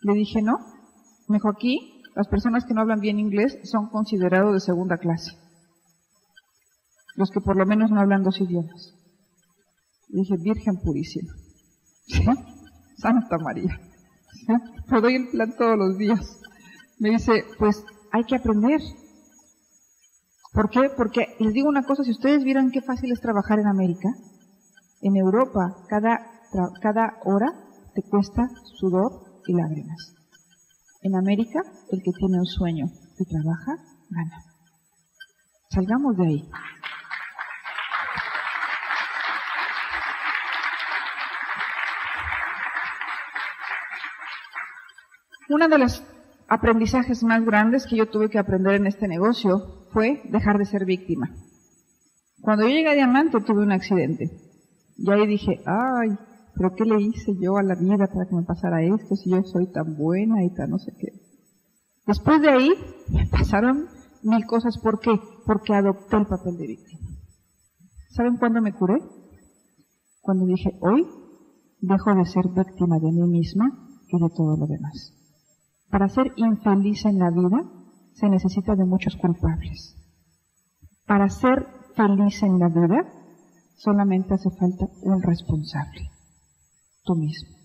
Le 0.03 0.15
dije, 0.15 0.43
no. 0.43 0.59
Me 1.29 1.37
dijo, 1.37 1.49
aquí 1.49 2.03
las 2.17 2.27
personas 2.27 2.65
que 2.65 2.75
no 2.75 2.81
hablan 2.81 3.01
bien 3.01 3.21
inglés 3.21 3.59
son 3.63 3.89
considerados 3.91 4.55
de 4.55 4.61
segunda 4.61 4.99
clase. 4.99 5.39
Los 7.15 7.31
que 7.31 7.41
por 7.41 7.57
lo 7.57 7.67
menos 7.67 7.91
no 7.91 8.01
hablan 8.01 8.25
dos 8.25 8.41
idiomas. 8.41 8.98
Le 10.09 10.21
dije, 10.21 10.37
Virgen 10.39 10.77
purísima. 10.77 11.33
Santa 12.97 13.39
María. 13.39 13.81
¿Sí? 14.33 14.53
Doy 14.91 15.15
el 15.15 15.29
plan 15.29 15.55
todos 15.57 15.79
los 15.79 15.99
días. 15.99 16.41
Me 16.99 17.11
dice, 17.11 17.45
pues 17.59 17.85
hay 18.13 18.25
que 18.25 18.37
aprender. 18.37 18.81
¿Por 20.53 20.71
qué? 20.71 20.91
Porque 20.97 21.27
les 21.39 21.53
digo 21.53 21.69
una 21.69 21.85
cosa, 21.85 22.03
si 22.03 22.11
ustedes 22.11 22.43
vieran 22.43 22.71
qué 22.71 22.81
fácil 22.81 23.13
es 23.13 23.21
trabajar 23.21 23.59
en 23.61 23.67
América, 23.67 24.09
en 25.03 25.17
Europa 25.17 25.77
cada, 25.89 26.19
cada 26.81 27.19
hora 27.25 27.53
te 27.95 28.03
cuesta 28.03 28.49
sudor 28.79 29.43
y 29.47 29.55
lágrimas. 29.55 30.15
En 31.03 31.15
América, 31.15 31.61
el 31.93 32.03
que 32.03 32.11
tiene 32.19 32.39
un 32.39 32.47
sueño 32.47 32.87
y 33.19 33.25
trabaja, 33.25 33.77
gana. 34.11 34.45
Salgamos 35.71 36.17
de 36.17 36.27
ahí. 36.27 36.51
Una 45.49 45.67
de 45.67 45.79
las 45.79 46.05
aprendizajes 46.47 47.25
más 47.25 47.43
grandes 47.43 47.87
que 47.87 47.97
yo 47.97 48.11
tuve 48.11 48.29
que 48.29 48.39
aprender 48.39 48.75
en 48.75 48.87
este 48.87 49.09
negocio 49.09 49.87
fue 49.93 50.21
dejar 50.31 50.59
de 50.59 50.67
ser 50.67 50.85
víctima. 50.85 51.31
Cuando 52.43 52.65
yo 52.65 52.71
llegué 52.71 52.91
a 52.91 52.95
Diamante 52.95 53.41
tuve 53.41 53.63
un 53.63 53.73
accidente. 53.73 54.31
Y 54.99 55.11
ahí 55.11 55.27
dije, 55.27 55.63
ay, 55.65 56.11
pero 56.55 56.75
¿qué 56.75 56.85
le 56.85 57.01
hice 57.01 57.33
yo 57.41 57.57
a 57.57 57.63
la 57.63 57.77
vida 57.77 58.09
para 58.09 58.27
que 58.29 58.35
me 58.35 58.43
pasara 58.43 58.83
esto 58.83 59.17
si 59.17 59.31
yo 59.31 59.43
soy 59.45 59.73
tan 59.73 59.97
buena 59.97 60.45
y 60.45 60.53
tan 60.53 60.71
no 60.71 60.79
sé 60.79 60.93
qué? 60.99 61.13
Después 62.07 62.43
de 62.43 62.51
ahí 62.51 62.71
me 63.09 63.27
pasaron 63.31 63.87
mil 64.23 64.45
cosas. 64.45 64.77
¿Por 64.79 65.01
qué? 65.01 65.13
Porque 65.47 65.75
adopté 65.75 66.17
el 66.17 66.27
papel 66.27 66.57
de 66.59 66.67
víctima. 66.67 67.09
¿Saben 68.11 68.37
cuándo 68.37 68.61
me 68.61 68.75
curé? 68.75 69.01
Cuando 70.21 70.45
dije, 70.45 70.73
hoy 70.81 71.07
dejo 71.81 72.15
de 72.15 72.27
ser 72.27 72.45
víctima 72.49 72.99
de 72.99 73.13
mí 73.13 73.23
misma 73.29 73.67
y 74.09 74.21
de 74.21 74.29
todo 74.35 74.57
lo 74.57 74.67
demás. 74.67 75.18
Para 75.91 76.09
ser 76.09 76.33
infeliz 76.37 77.05
en 77.07 77.19
la 77.19 77.31
vida 77.31 77.63
se 78.13 78.29
necesita 78.29 78.75
de 78.75 78.85
muchos 78.85 79.17
culpables. 79.17 79.97
Para 81.07 81.29
ser 81.31 81.67
feliz 81.97 82.43
en 82.43 82.59
la 82.59 82.69
vida 82.69 83.11
solamente 83.77 84.35
hace 84.35 84.51
falta 84.51 84.87
un 85.03 85.23
responsable, 85.23 86.11
tú 87.05 87.15
mismo. 87.15 87.57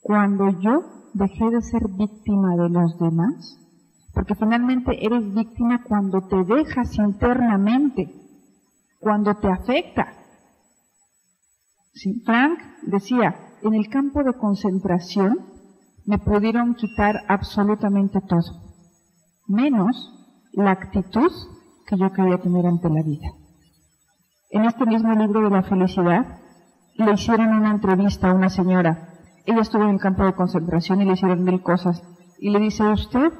Cuando 0.00 0.48
yo 0.60 0.80
dejé 1.14 1.50
de 1.50 1.62
ser 1.62 1.82
víctima 1.96 2.56
de 2.56 2.68
los 2.70 2.98
demás, 2.98 3.58
porque 4.12 4.34
finalmente 4.34 5.04
eres 5.04 5.32
víctima 5.32 5.84
cuando 5.84 6.20
te 6.22 6.42
dejas 6.42 6.96
internamente, 6.98 8.10
cuando 8.98 9.34
te 9.36 9.48
afecta. 9.48 10.14
Frank 12.24 12.58
decía, 12.82 13.34
en 13.62 13.74
el 13.74 13.88
campo 13.88 14.22
de 14.24 14.32
concentración 14.34 15.57
me 16.08 16.18
pudieron 16.18 16.74
quitar 16.74 17.16
absolutamente 17.28 18.22
todo, 18.22 18.62
menos 19.46 20.10
la 20.54 20.70
actitud 20.70 21.30
que 21.86 21.98
yo 21.98 22.10
quería 22.12 22.38
tener 22.38 22.64
ante 22.64 22.88
la 22.88 23.02
vida. 23.02 23.28
En 24.48 24.64
este 24.64 24.86
mismo 24.86 25.12
libro 25.12 25.42
de 25.42 25.50
la 25.50 25.62
felicidad, 25.62 26.40
le 26.94 27.12
hicieron 27.12 27.48
una 27.48 27.72
entrevista 27.72 28.30
a 28.30 28.32
una 28.32 28.48
señora. 28.48 29.10
Ella 29.44 29.60
estuvo 29.60 29.82
en 29.82 29.90
el 29.90 30.00
campo 30.00 30.24
de 30.24 30.32
concentración 30.32 31.02
y 31.02 31.04
le 31.04 31.12
hicieron 31.12 31.44
mil 31.44 31.60
cosas. 31.60 32.02
Y 32.38 32.48
le 32.48 32.58
dice, 32.58 32.84
¿usted 32.84 33.30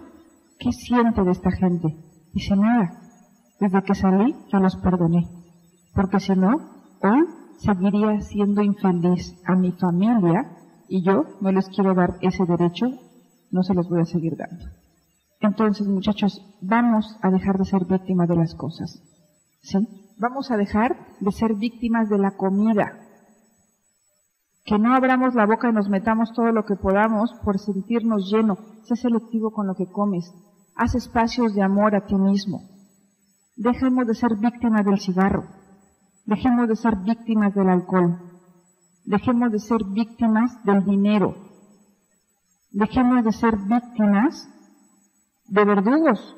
qué 0.58 0.70
siente 0.70 1.22
de 1.22 1.30
esta 1.30 1.50
gente? 1.50 1.88
Dice, 2.34 2.54
nada. 2.54 3.00
Desde 3.60 3.82
que 3.82 3.94
salí, 3.94 4.36
yo 4.52 4.58
los 4.58 4.76
perdoné. 4.76 5.26
Porque 5.94 6.20
si 6.20 6.36
no, 6.36 6.50
hoy 7.02 7.24
seguiría 7.60 8.20
siendo 8.20 8.60
infeliz 8.60 9.42
a 9.46 9.56
mi 9.56 9.72
familia 9.72 10.57
y 10.88 11.02
yo 11.02 11.24
no 11.40 11.52
les 11.52 11.68
quiero 11.68 11.94
dar 11.94 12.18
ese 12.22 12.44
derecho, 12.44 12.86
no 13.50 13.62
se 13.62 13.74
los 13.74 13.88
voy 13.88 14.00
a 14.00 14.04
seguir 14.04 14.36
dando. 14.36 14.64
Entonces, 15.40 15.86
muchachos, 15.86 16.42
vamos 16.60 17.16
a 17.22 17.30
dejar 17.30 17.58
de 17.58 17.64
ser 17.64 17.84
víctimas 17.84 18.28
de 18.28 18.36
las 18.36 18.54
cosas. 18.54 19.02
¿Sí? 19.62 19.78
Vamos 20.18 20.50
a 20.50 20.56
dejar 20.56 20.96
de 21.20 21.30
ser 21.30 21.54
víctimas 21.54 22.08
de 22.08 22.18
la 22.18 22.32
comida. 22.32 22.98
Que 24.64 24.78
no 24.78 24.94
abramos 24.94 25.34
la 25.34 25.46
boca 25.46 25.70
y 25.70 25.72
nos 25.72 25.88
metamos 25.88 26.32
todo 26.32 26.50
lo 26.52 26.64
que 26.64 26.74
podamos 26.74 27.32
por 27.44 27.58
sentirnos 27.58 28.30
lleno. 28.30 28.56
Sé 28.82 28.96
selectivo 28.96 29.50
con 29.52 29.66
lo 29.66 29.74
que 29.74 29.86
comes. 29.86 30.32
Haz 30.74 30.94
espacios 30.94 31.54
de 31.54 31.62
amor 31.62 31.94
a 31.94 32.06
ti 32.06 32.16
mismo. 32.16 32.62
Dejemos 33.56 34.06
de 34.06 34.14
ser 34.14 34.36
víctimas 34.36 34.84
del 34.84 34.98
cigarro. 34.98 35.44
Dejemos 36.26 36.68
de 36.68 36.76
ser 36.76 36.96
víctimas 36.96 37.54
del 37.54 37.68
alcohol. 37.68 38.27
Dejemos 39.08 39.50
de 39.50 39.58
ser 39.58 39.82
víctimas 39.84 40.62
del 40.64 40.84
dinero. 40.84 41.34
Dejemos 42.70 43.24
de 43.24 43.32
ser 43.32 43.56
víctimas 43.56 44.46
de 45.46 45.64
verdugos. 45.64 46.36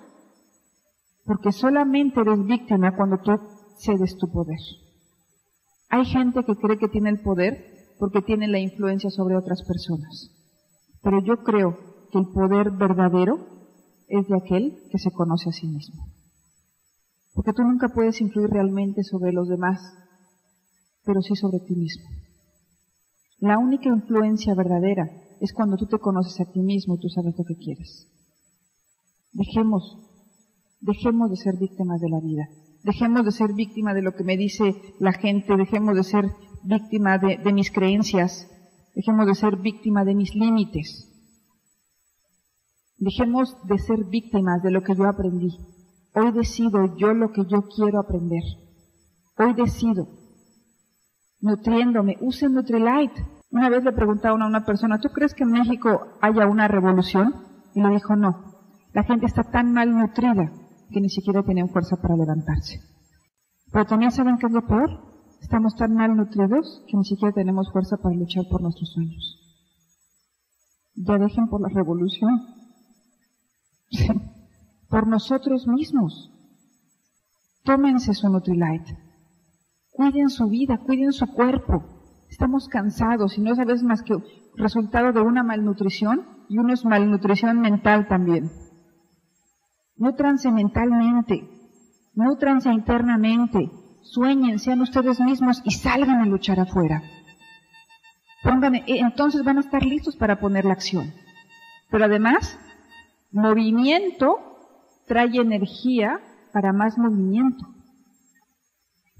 Porque 1.25 1.51
solamente 1.51 2.21
eres 2.21 2.45
víctima 2.45 2.95
cuando 2.95 3.19
tú 3.19 3.33
cedes 3.77 4.17
tu 4.19 4.31
poder. 4.31 4.61
Hay 5.89 6.05
gente 6.05 6.45
que 6.45 6.55
cree 6.55 6.79
que 6.79 6.87
tiene 6.87 7.11
el 7.11 7.21
poder 7.23 7.97
porque 7.99 8.23
tiene 8.23 8.47
la 8.47 8.61
influencia 8.61 9.11
sobre 9.11 9.37
otras 9.37 9.65
personas. 9.67 10.31
Pero 11.03 11.21
yo 11.25 11.43
creo 11.43 11.77
que 12.13 12.19
el 12.21 12.29
poder 12.29 12.71
verdadero 12.71 13.49
es 14.07 14.29
de 14.29 14.37
aquel 14.37 14.79
que 14.93 14.99
se 14.99 15.11
conoce 15.11 15.49
a 15.49 15.53
sí 15.53 15.67
mismo. 15.67 16.05
Porque 17.35 17.53
tú 17.53 17.65
nunca 17.65 17.89
puedes 17.89 18.21
influir 18.21 18.51
realmente 18.51 19.03
sobre 19.03 19.33
los 19.33 19.49
demás, 19.49 19.81
pero 21.05 21.21
sí 21.21 21.35
sobre 21.35 21.59
ti 21.67 21.75
mismo. 21.75 22.20
La 23.41 23.59
única 23.59 23.89
influencia 23.89 24.55
verdadera 24.55 25.11
es 25.41 25.55
cuando 25.55 25.79
tú 25.79 25.87
te 25.87 25.99
conoces 25.99 26.39
a 26.41 26.53
ti 26.53 26.61
mismo 26.61 26.95
y 26.95 27.01
tú 27.01 27.09
sabes 27.09 27.35
lo 27.39 27.45
que 27.45 27.57
quieres. 27.57 28.07
Dejemos, 29.33 29.99
dejemos 30.81 31.31
de 31.31 31.37
ser 31.37 31.57
víctimas 31.57 32.01
de 32.03 32.11
la 32.11 32.21
vida. 32.21 32.49
Dejemos 32.85 33.25
de 33.25 33.33
ser 33.33 33.55
víctimas 33.55 33.95
de 33.95 34.03
lo 34.03 34.15
que 34.15 34.25
me 34.25 34.37
dice 34.37 34.75
la 34.99 35.13
gente. 35.13 35.57
Dejemos 35.57 35.97
de 35.97 36.05
ser 36.05 36.27
víctima 36.65 37.17
de, 37.17 37.39
de 37.39 37.53
mis 37.55 37.71
creencias. 37.71 38.47
Dejemos 38.95 39.27
de 39.27 39.35
ser 39.35 39.57
víctima 39.57 40.05
de 40.05 40.15
mis 40.15 40.35
límites. 40.35 41.07
Dejemos 42.99 43.57
de 43.67 43.79
ser 43.79 44.05
víctimas 44.05 44.63
de 44.63 44.71
lo 44.71 44.83
que 44.83 44.95
yo 44.95 45.09
aprendí. 45.09 45.57
Hoy 46.15 46.33
decido 46.33 46.95
yo 46.99 47.15
lo 47.15 47.33
que 47.33 47.47
yo 47.49 47.63
quiero 47.75 48.01
aprender. 48.01 48.43
Hoy 49.39 49.55
decido 49.55 50.20
nutriéndome. 51.41 52.17
Use 52.21 52.49
Nutrilite. 52.49 53.27
Una 53.51 53.69
vez 53.69 53.85
le 53.85 53.93
preguntaron 53.93 54.43
a 54.43 54.47
una 54.47 54.65
persona, 54.65 55.01
¿tú 55.01 55.09
crees 55.09 55.35
que 55.35 55.43
en 55.43 55.51
México 55.51 56.09
haya 56.21 56.47
una 56.47 56.69
revolución? 56.69 57.35
Y 57.75 57.83
le 57.83 57.89
dijo, 57.91 58.17
no. 58.17 58.51
La 58.93 59.03
gente 59.05 59.27
está 59.27 59.43
tan 59.45 59.73
mal 59.73 59.91
nutrida 59.93 60.53
que 60.91 61.01
ni 61.01 61.09
siquiera 61.09 61.43
tienen 61.43 61.69
fuerza 61.69 61.97
para 61.97 62.17
levantarse. 62.17 62.81
Pero 63.73 63.87
también 63.87 64.11
saben 64.11 64.39
qué 64.39 64.47
es 64.47 64.53
lo 64.53 64.67
peor. 64.67 65.11
Estamos 65.41 65.75
tan 65.75 65.95
mal 65.95 66.17
nutridos 66.17 66.85
que 66.87 66.97
ni 66.97 67.05
siquiera 67.05 67.33
tenemos 67.33 67.73
fuerza 67.73 67.97
para 67.97 68.15
luchar 68.15 68.45
por 68.51 68.61
nuestros 68.63 68.93
sueños. 68.93 69.39
Ya 70.95 71.19
dejen 71.19 71.49
por 71.49 71.61
la 71.61 71.69
revolución. 71.69 72.41
por 74.89 75.07
nosotros 75.07 75.67
mismos. 75.67 76.31
Tómense 77.65 78.15
su 78.15 78.29
Nutrilite. 78.29 79.10
Cuiden 80.01 80.31
su 80.31 80.49
vida, 80.49 80.79
cuiden 80.79 81.13
su 81.13 81.27
cuerpo. 81.27 81.85
Estamos 82.31 82.69
cansados 82.69 83.37
y 83.37 83.43
no 83.43 83.55
sabes 83.55 83.83
más 83.83 84.03
que 84.03 84.15
resultado 84.57 85.13
de 85.13 85.21
una 85.21 85.43
malnutrición 85.43 86.27
y 86.49 86.57
uno 86.57 86.73
es 86.73 86.87
malnutrición 86.87 87.61
mental 87.61 88.09
también. 88.09 88.51
Nutranse 89.99 90.51
mentalmente, 90.53 91.47
nutranse 92.15 92.73
internamente, 92.73 93.71
sueñen, 94.01 94.59
sean 94.59 94.81
ustedes 94.81 95.21
mismos 95.21 95.61
y 95.67 95.73
salgan 95.73 96.23
a 96.23 96.25
luchar 96.25 96.61
afuera. 96.61 97.03
Pongan, 98.43 98.77
eh, 98.77 98.85
entonces 98.87 99.45
van 99.45 99.59
a 99.59 99.61
estar 99.61 99.85
listos 99.85 100.17
para 100.17 100.41
poner 100.41 100.65
la 100.65 100.73
acción. 100.73 101.13
Pero 101.91 102.07
además, 102.07 102.59
movimiento 103.33 104.39
trae 105.07 105.37
energía 105.37 106.21
para 106.55 106.73
más 106.73 106.97
movimiento. 106.97 107.80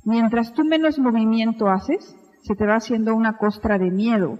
Mientras 0.05 0.55
tú 0.55 0.65
menos 0.65 0.99
movimiento 0.99 1.69
haces, 1.69 2.17
se 2.43 2.55
te 2.55 2.67
va 2.67 2.77
haciendo 2.77 3.15
una 3.15 3.37
costra 3.37 3.79
de 3.79 3.91
miedo, 3.91 4.39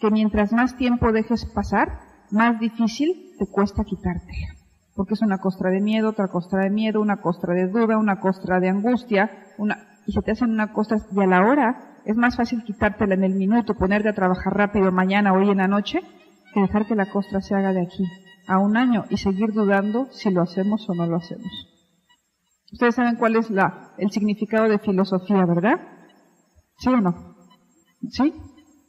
que 0.00 0.10
mientras 0.10 0.52
más 0.52 0.76
tiempo 0.76 1.12
dejes 1.12 1.46
pasar, 1.46 2.00
más 2.30 2.58
difícil 2.58 3.32
te 3.38 3.46
cuesta 3.46 3.84
quitártela. 3.84 4.48
Porque 4.94 5.14
es 5.14 5.22
una 5.22 5.38
costra 5.38 5.70
de 5.70 5.80
miedo, 5.80 6.08
otra 6.08 6.28
costra 6.28 6.64
de 6.64 6.70
miedo, 6.70 7.00
una 7.00 7.18
costra 7.18 7.54
de 7.54 7.68
duda, 7.68 7.98
una 7.98 8.18
costra 8.18 8.58
de 8.58 8.68
angustia, 8.68 9.30
una, 9.58 9.78
y 10.06 10.12
se 10.12 10.22
te 10.22 10.32
hacen 10.32 10.50
una 10.50 10.72
costra, 10.72 10.98
y 11.12 11.20
a 11.20 11.26
la 11.26 11.46
hora 11.46 12.00
es 12.04 12.16
más 12.16 12.36
fácil 12.36 12.64
quitártela 12.64 13.14
en 13.14 13.24
el 13.24 13.34
minuto, 13.34 13.74
ponerte 13.74 14.08
a 14.08 14.14
trabajar 14.14 14.54
rápido 14.54 14.90
mañana, 14.90 15.32
hoy 15.32 15.50
en 15.50 15.58
la 15.58 15.68
noche, 15.68 16.00
que 16.52 16.60
dejar 16.60 16.86
que 16.86 16.96
la 16.96 17.10
costra 17.10 17.40
se 17.40 17.54
haga 17.54 17.72
de 17.72 17.82
aquí 17.82 18.04
a 18.48 18.58
un 18.58 18.76
año 18.76 19.04
y 19.10 19.18
seguir 19.18 19.52
dudando 19.52 20.08
si 20.10 20.30
lo 20.30 20.42
hacemos 20.42 20.88
o 20.88 20.94
no 20.94 21.06
lo 21.06 21.16
hacemos. 21.16 21.75
Ustedes 22.76 22.96
saben 22.96 23.16
cuál 23.16 23.36
es 23.36 23.48
la, 23.48 23.94
el 23.96 24.10
significado 24.10 24.68
de 24.68 24.78
filosofía, 24.78 25.46
¿verdad? 25.46 25.80
¿Sí 26.76 26.90
o 26.90 27.00
no? 27.00 27.34
¿Sí? 28.10 28.34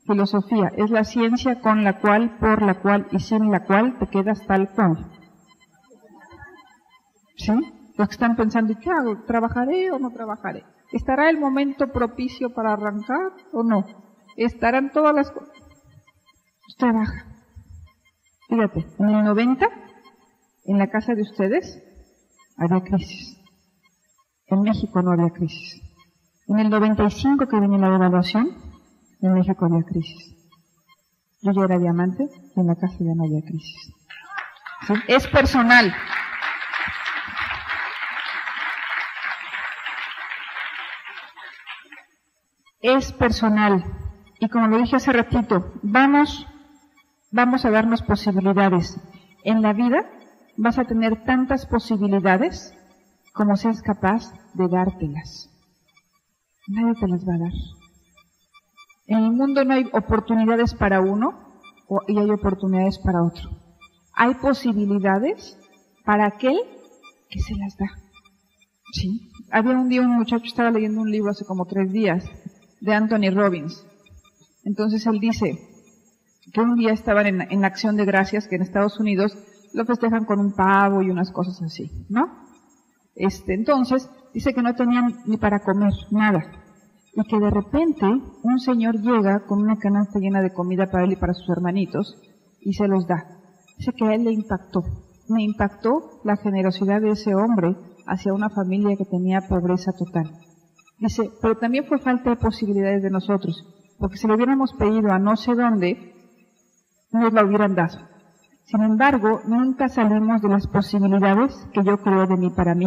Filosofía 0.05 0.73
es 0.75 0.89
la 0.89 1.05
ciencia 1.05 1.61
con 1.61 1.85
la 1.85 2.01
cual, 2.01 2.37
por 2.37 2.63
la 2.63 2.81
cual 2.81 3.07
y 3.11 3.19
sin 3.19 3.49
la 3.49 3.63
cual 3.63 3.97
te 3.97 4.07
quedas 4.07 4.45
tal 4.45 4.69
cual. 4.73 5.09
¿Sí? 7.37 7.53
Los 7.95 8.09
que 8.09 8.13
están 8.13 8.35
pensando, 8.35 8.73
¿qué 8.77 8.89
hago? 8.89 9.23
¿Trabajaré 9.23 9.89
o 9.91 9.99
no 9.99 10.11
trabajaré? 10.11 10.65
¿Estará 10.91 11.29
el 11.29 11.39
momento 11.39 11.87
propicio 11.87 12.53
para 12.53 12.73
arrancar 12.73 13.31
o 13.53 13.63
no? 13.63 13.85
¿Estarán 14.35 14.91
todas 14.91 15.15
las 15.15 15.31
cosas? 15.31 15.55
Trabaja. 16.77 17.25
Fíjate, 18.49 18.85
en 18.99 19.09
el 19.11 19.23
90, 19.23 19.65
en 20.65 20.77
la 20.77 20.87
casa 20.87 21.15
de 21.15 21.21
ustedes, 21.21 21.81
había 22.57 22.81
crisis. 22.81 23.36
En 24.47 24.61
México 24.61 25.01
no 25.01 25.11
había 25.11 25.29
crisis. 25.29 25.81
En 26.47 26.59
el 26.59 26.69
95 26.69 27.47
que 27.47 27.59
vino 27.59 27.77
la 27.77 27.89
devaluación, 27.89 28.49
en 29.21 29.33
México 29.33 29.65
había 29.65 29.83
crisis. 29.83 30.35
Yo 31.41 31.51
ya 31.51 31.63
era 31.65 31.77
diamante 31.77 32.29
y 32.55 32.59
en 32.59 32.67
la 32.67 32.75
casa 32.75 32.95
ya 32.99 33.13
no 33.13 33.25
había 33.25 33.41
crisis. 33.41 33.93
Es 35.07 35.27
personal. 35.27 35.93
Es 42.81 43.11
personal. 43.11 43.83
Y 44.39 44.47
como 44.47 44.67
lo 44.67 44.77
dije 44.77 44.95
hace 44.95 45.11
ratito, 45.11 45.73
vamos, 45.83 46.47
vamos 47.31 47.65
a 47.65 47.71
darnos 47.71 48.01
posibilidades. 48.01 48.97
En 49.43 49.61
la 49.61 49.73
vida 49.73 50.09
vas 50.55 50.79
a 50.79 50.85
tener 50.85 51.25
tantas 51.25 51.65
posibilidades 51.65 52.76
como 53.37 53.55
seas 53.55 53.83
capaz 53.83 54.33
de 54.55 54.67
dártelas. 54.67 55.49
Nadie 56.67 56.95
te 56.99 57.07
las 57.07 57.25
va 57.25 57.35
a 57.35 57.37
dar. 57.37 57.53
En 59.05 59.19
el 59.19 59.31
mundo 59.31 59.63
no 59.63 59.75
hay 59.75 59.87
oportunidades 59.93 60.73
para 60.73 60.99
uno 60.99 61.61
y 62.07 62.17
hay 62.17 62.29
oportunidades 62.31 62.97
para 62.97 63.23
otro. 63.23 63.49
Hay 64.13 64.33
posibilidades 64.35 65.57
para 66.03 66.25
aquel 66.25 66.57
que 67.29 67.39
se 67.39 67.55
las 67.55 67.77
da. 67.77 67.87
¿Sí? 68.91 69.31
Había 69.51 69.77
un 69.77 69.87
día 69.87 70.01
un 70.01 70.17
muchacho, 70.17 70.45
estaba 70.45 70.71
leyendo 70.71 71.01
un 71.01 71.11
libro 71.11 71.29
hace 71.29 71.45
como 71.45 71.65
tres 71.65 71.91
días, 71.91 72.25
de 72.81 72.93
Anthony 72.93 73.29
Robbins. 73.33 73.85
Entonces 74.63 75.05
él 75.05 75.19
dice 75.19 75.59
que 76.51 76.61
un 76.61 76.75
día 76.75 76.91
estaban 76.91 77.27
en, 77.27 77.41
en 77.41 77.65
Acción 77.65 77.95
de 77.97 78.05
Gracias, 78.05 78.47
que 78.47 78.55
en 78.55 78.63
Estados 78.63 78.99
Unidos 78.99 79.37
lo 79.73 79.85
festejan 79.85 80.25
con 80.25 80.39
un 80.39 80.53
pavo 80.53 81.01
y 81.03 81.11
unas 81.11 81.31
cosas 81.31 81.61
así, 81.61 81.91
¿no? 82.09 82.46
Este, 83.17 83.55
entonces, 83.55 84.09
dice 84.33 84.53
que 84.53 84.61
no 84.61 84.75
tenían 84.75 85.23
ni 85.25 85.37
para 85.37 85.59
comer, 85.59 85.91
nada. 86.11 86.39
Y 87.13 87.23
que 87.27 87.39
de 87.39 87.49
repente 87.49 88.05
un 88.43 88.59
señor 88.59 89.01
llega 89.01 89.45
con 89.47 89.59
una 89.59 89.77
canasta 89.77 90.19
llena 90.19 90.41
de 90.41 90.53
comida 90.53 90.85
para 90.91 91.03
él 91.03 91.13
y 91.13 91.15
para 91.15 91.33
sus 91.33 91.49
hermanitos 91.49 92.21
y 92.61 92.73
se 92.73 92.87
los 92.87 93.07
da. 93.07 93.25
Dice 93.77 93.91
que 93.93 94.05
a 94.05 94.13
él 94.13 94.23
le 94.23 94.31
impactó. 94.31 94.83
Me 95.29 95.43
impactó 95.43 96.21
la 96.23 96.37
generosidad 96.37 97.01
de 97.01 97.11
ese 97.11 97.33
hombre 97.33 97.75
hacia 98.05 98.33
una 98.33 98.49
familia 98.49 98.95
que 98.95 99.05
tenía 99.05 99.41
pobreza 99.41 99.91
total. 99.93 100.31
Dice, 100.99 101.31
pero 101.41 101.57
también 101.57 101.85
fue 101.85 101.99
falta 101.99 102.29
de 102.29 102.37
posibilidades 102.37 103.01
de 103.01 103.09
nosotros, 103.09 103.55
porque 103.99 104.17
si 104.17 104.27
lo 104.27 104.35
hubiéramos 104.35 104.73
pedido 104.73 105.11
a 105.11 105.19
no 105.19 105.35
sé 105.35 105.53
dónde, 105.55 106.13
nos 107.11 107.33
la 107.33 107.43
hubieran 107.43 107.75
dado. 107.75 107.99
Sin 108.67 108.83
embargo, 108.83 109.39
nunca 109.45 109.87
salimos 109.87 110.41
de 110.41 110.49
las 110.49 110.67
posibilidades 110.67 111.55
que 111.73 111.85
yo 111.85 111.97
creo 111.99 112.27
de 112.27 112.35
mí 112.35 112.49
para 112.49 112.75
mí. 112.75 112.85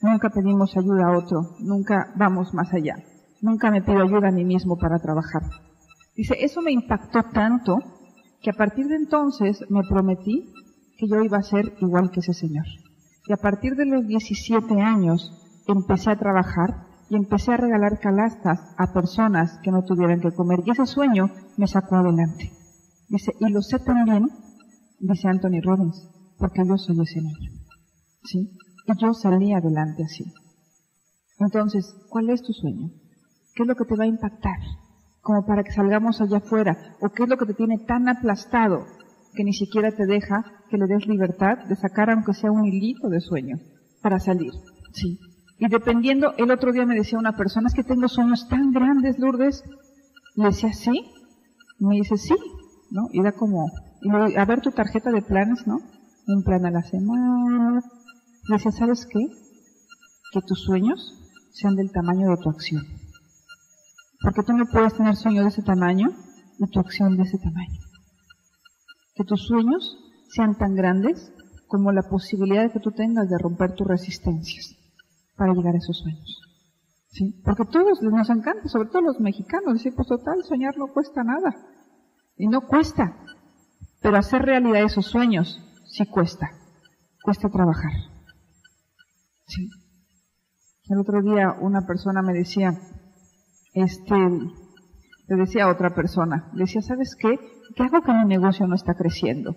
Nunca 0.00 0.30
pedimos 0.30 0.76
ayuda 0.76 1.08
a 1.08 1.18
otro, 1.18 1.56
nunca 1.58 2.12
vamos 2.14 2.54
más 2.54 2.72
allá. 2.72 2.94
Nunca 3.42 3.72
me 3.72 3.82
pido 3.82 4.02
ayuda 4.04 4.28
a 4.28 4.30
mí 4.30 4.44
mismo 4.44 4.76
para 4.78 5.00
trabajar. 5.00 5.42
Dice, 6.14 6.36
eso 6.38 6.62
me 6.62 6.70
impactó 6.70 7.24
tanto 7.32 7.78
que 8.40 8.50
a 8.50 8.52
partir 8.52 8.86
de 8.86 8.94
entonces 8.94 9.64
me 9.68 9.82
prometí 9.82 10.52
que 10.96 11.08
yo 11.08 11.24
iba 11.24 11.38
a 11.38 11.42
ser 11.42 11.74
igual 11.80 12.12
que 12.12 12.20
ese 12.20 12.32
señor. 12.32 12.66
Y 13.26 13.32
a 13.32 13.38
partir 13.38 13.74
de 13.74 13.86
los 13.86 14.06
17 14.06 14.80
años 14.80 15.62
empecé 15.66 16.12
a 16.12 16.18
trabajar 16.20 16.86
y 17.10 17.16
empecé 17.16 17.52
a 17.52 17.56
regalar 17.56 17.98
calastas 17.98 18.60
a 18.78 18.92
personas 18.92 19.58
que 19.60 19.72
no 19.72 19.82
tuvieran 19.82 20.20
que 20.20 20.30
comer. 20.30 20.60
Y 20.64 20.70
ese 20.70 20.86
sueño 20.86 21.30
me 21.56 21.66
sacó 21.66 21.96
adelante. 21.96 22.52
Dice, 23.08 23.32
y 23.40 23.50
lo 23.50 23.60
sé 23.60 23.80
también 23.80 24.28
dice 25.12 25.28
Anthony 25.28 25.60
Robbins, 25.62 26.08
porque 26.38 26.62
yo 26.66 26.76
soy 26.76 26.96
ese 27.02 27.20
niño. 27.20 27.50
¿Sí? 28.24 28.50
Y 28.86 29.00
yo 29.00 29.12
salí 29.12 29.52
adelante 29.52 30.02
así. 30.04 30.24
Entonces, 31.38 31.94
¿cuál 32.08 32.30
es 32.30 32.42
tu 32.42 32.52
sueño? 32.52 32.90
¿Qué 33.54 33.62
es 33.62 33.68
lo 33.68 33.74
que 33.74 33.84
te 33.84 33.96
va 33.96 34.04
a 34.04 34.08
impactar? 34.08 34.58
Como 35.20 35.44
para 35.46 35.62
que 35.62 35.72
salgamos 35.72 36.20
allá 36.20 36.38
afuera. 36.38 36.96
¿O 37.00 37.10
qué 37.10 37.24
es 37.24 37.28
lo 37.28 37.36
que 37.36 37.46
te 37.46 37.54
tiene 37.54 37.78
tan 37.78 38.08
aplastado 38.08 38.84
que 39.34 39.44
ni 39.44 39.52
siquiera 39.52 39.90
te 39.90 40.06
deja 40.06 40.44
que 40.70 40.78
le 40.78 40.86
des 40.86 41.06
libertad 41.06 41.58
de 41.68 41.76
sacar 41.76 42.10
aunque 42.10 42.34
sea 42.34 42.50
un 42.50 42.64
hilito 42.64 43.08
de 43.08 43.20
sueño 43.20 43.56
para 44.02 44.18
salir? 44.18 44.52
Sí. 44.92 45.18
Y 45.58 45.68
dependiendo, 45.68 46.34
el 46.36 46.50
otro 46.50 46.72
día 46.72 46.86
me 46.86 46.94
decía 46.94 47.18
una 47.18 47.36
persona, 47.36 47.68
es 47.68 47.74
que 47.74 47.84
tengo 47.84 48.08
sueños 48.08 48.48
tan 48.48 48.72
grandes, 48.72 49.18
Lourdes. 49.18 49.62
Le 50.36 50.46
decía, 50.46 50.72
¿sí? 50.72 51.10
me 51.78 51.96
dice, 51.96 52.16
sí. 52.16 52.34
¿No? 52.90 53.08
Y 53.12 53.20
era 53.20 53.32
como, 53.32 53.66
a 54.36 54.44
ver 54.44 54.60
tu 54.60 54.70
tarjeta 54.70 55.10
de 55.10 55.22
planes, 55.22 55.66
¿no? 55.66 55.78
Un 56.26 56.42
plan 56.42 56.66
a 56.66 56.70
la 56.70 56.82
semana. 56.82 57.82
Decía, 58.48 58.72
¿sabes 58.72 59.06
qué? 59.06 59.26
Que 60.32 60.40
tus 60.42 60.64
sueños 60.64 61.14
sean 61.52 61.76
del 61.76 61.92
tamaño 61.92 62.30
de 62.30 62.36
tu 62.42 62.50
acción. 62.50 62.82
Porque 64.20 64.42
tú 64.42 64.52
no 64.52 64.66
puedes 64.66 64.94
tener 64.94 65.16
sueños 65.16 65.44
de 65.44 65.48
ese 65.50 65.62
tamaño 65.62 66.08
y 66.58 66.66
tu 66.70 66.80
acción 66.80 67.16
de 67.16 67.22
ese 67.22 67.38
tamaño. 67.38 67.80
Que 69.14 69.24
tus 69.24 69.46
sueños 69.46 69.96
sean 70.28 70.56
tan 70.56 70.74
grandes 70.74 71.32
como 71.68 71.92
la 71.92 72.02
posibilidad 72.02 72.70
que 72.72 72.80
tú 72.80 72.90
tengas 72.92 73.28
de 73.28 73.38
romper 73.38 73.74
tus 73.74 73.86
resistencias 73.86 74.76
para 75.36 75.52
llegar 75.52 75.74
a 75.74 75.78
esos 75.78 75.98
sueños. 75.98 76.40
¿Sí? 77.08 77.40
Porque 77.44 77.64
todos 77.66 78.02
nos 78.02 78.30
encanta, 78.30 78.68
sobre 78.68 78.88
todo 78.88 79.02
los 79.02 79.20
mexicanos, 79.20 79.74
decir, 79.74 79.94
pues 79.94 80.08
total, 80.08 80.42
soñar 80.44 80.76
no 80.76 80.88
cuesta 80.88 81.22
nada. 81.22 81.54
Y 82.36 82.48
no 82.48 82.62
cuesta. 82.62 83.16
Pero 84.04 84.18
hacer 84.18 84.42
realidad 84.42 84.82
esos 84.82 85.06
sueños 85.06 85.58
sí 85.86 86.04
cuesta, 86.04 86.50
cuesta 87.22 87.48
trabajar. 87.48 87.90
Sí. 89.46 89.66
El 90.90 90.98
otro 90.98 91.22
día 91.22 91.54
una 91.58 91.86
persona 91.86 92.20
me 92.20 92.34
decía, 92.34 92.74
este, 93.72 94.14
le 94.14 95.36
decía 95.36 95.64
a 95.64 95.72
otra 95.72 95.94
persona, 95.94 96.50
le 96.52 96.64
decía, 96.64 96.82
¿sabes 96.82 97.16
qué? 97.18 97.38
¿Qué 97.74 97.82
hago 97.82 98.02
que 98.02 98.12
mi 98.12 98.26
negocio 98.26 98.66
no 98.66 98.74
está 98.74 98.92
creciendo? 98.92 99.56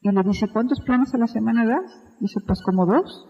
Y 0.00 0.10
le 0.10 0.22
dice, 0.22 0.48
¿cuántos 0.50 0.80
planes 0.80 1.12
a 1.12 1.18
la 1.18 1.26
semana 1.26 1.66
das? 1.66 2.00
Dice, 2.18 2.40
pues 2.46 2.62
como 2.62 2.86
dos. 2.86 3.28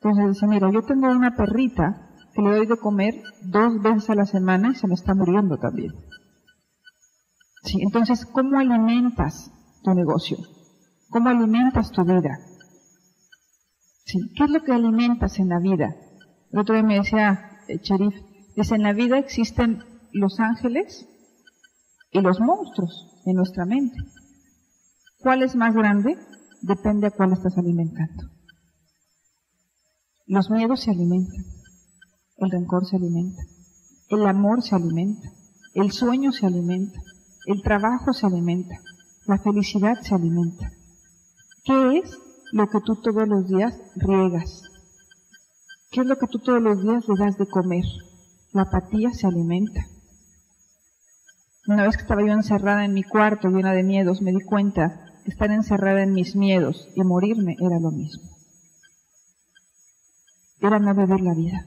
Entonces 0.00 0.34
dice, 0.34 0.46
mira, 0.46 0.70
yo 0.70 0.82
tengo 0.82 1.08
una 1.08 1.34
perrita 1.34 2.12
que 2.32 2.42
le 2.42 2.50
doy 2.50 2.66
de 2.66 2.76
comer 2.76 3.14
dos 3.42 3.82
veces 3.82 4.08
a 4.08 4.14
la 4.14 4.24
semana 4.24 4.70
y 4.70 4.76
se 4.76 4.86
me 4.86 4.94
está 4.94 5.16
muriendo 5.16 5.56
también. 5.56 5.90
Entonces, 7.76 8.24
¿cómo 8.26 8.58
alimentas 8.58 9.50
tu 9.82 9.94
negocio? 9.94 10.38
¿Cómo 11.10 11.28
alimentas 11.28 11.90
tu 11.90 12.04
vida? 12.04 12.38
¿Qué 14.06 14.44
es 14.44 14.50
lo 14.50 14.62
que 14.62 14.72
alimentas 14.72 15.38
en 15.38 15.50
la 15.50 15.58
vida? 15.58 15.94
El 16.50 16.60
otro 16.60 16.74
día 16.74 16.84
me 16.84 16.98
decía 16.98 17.60
el 17.68 17.80
Cherif, 17.82 18.14
dice, 18.56 18.74
en 18.74 18.82
la 18.82 18.92
vida 18.92 19.18
existen 19.18 19.84
los 20.12 20.40
ángeles 20.40 21.06
y 22.10 22.20
los 22.20 22.40
monstruos 22.40 23.20
en 23.26 23.36
nuestra 23.36 23.66
mente. 23.66 23.98
¿Cuál 25.18 25.42
es 25.42 25.54
más 25.56 25.74
grande? 25.74 26.16
Depende 26.62 27.08
a 27.08 27.10
cuál 27.10 27.32
estás 27.32 27.58
alimentando. 27.58 28.30
Los 30.26 30.50
miedos 30.50 30.80
se 30.80 30.90
alimentan, 30.90 31.44
el 32.38 32.50
rencor 32.50 32.86
se 32.86 32.96
alimenta, 32.96 33.42
el 34.10 34.26
amor 34.26 34.62
se 34.62 34.74
alimenta, 34.74 35.28
el 35.74 35.92
sueño 35.92 36.32
se 36.32 36.46
alimenta, 36.46 37.00
el 37.48 37.62
trabajo 37.62 38.12
se 38.12 38.26
alimenta, 38.26 38.76
la 39.26 39.38
felicidad 39.38 39.94
se 40.02 40.14
alimenta. 40.14 40.70
¿Qué 41.64 41.98
es 41.98 42.18
lo 42.52 42.68
que 42.68 42.78
tú 42.84 42.96
todos 42.96 43.26
los 43.26 43.48
días 43.48 43.74
riegas? 43.96 44.62
¿Qué 45.90 46.02
es 46.02 46.06
lo 46.06 46.16
que 46.16 46.26
tú 46.26 46.40
todos 46.40 46.60
los 46.60 46.82
días 46.82 47.08
le 47.08 47.24
das 47.24 47.38
de 47.38 47.46
comer? 47.46 47.84
La 48.52 48.62
apatía 48.62 49.14
se 49.14 49.26
alimenta. 49.26 49.80
Una 51.66 51.84
vez 51.84 51.96
que 51.96 52.02
estaba 52.02 52.20
yo 52.20 52.32
encerrada 52.34 52.84
en 52.84 52.92
mi 52.92 53.02
cuarto 53.02 53.48
llena 53.48 53.72
de 53.72 53.82
miedos, 53.82 54.20
me 54.20 54.32
di 54.32 54.40
cuenta 54.44 55.06
que 55.24 55.30
estar 55.30 55.50
encerrada 55.50 56.02
en 56.02 56.12
mis 56.12 56.36
miedos 56.36 56.86
y 56.94 57.02
morirme 57.02 57.56
era 57.58 57.80
lo 57.80 57.90
mismo. 57.90 58.28
Era 60.60 60.78
no 60.78 60.94
vivir 60.94 61.20
la 61.22 61.32
vida. 61.32 61.64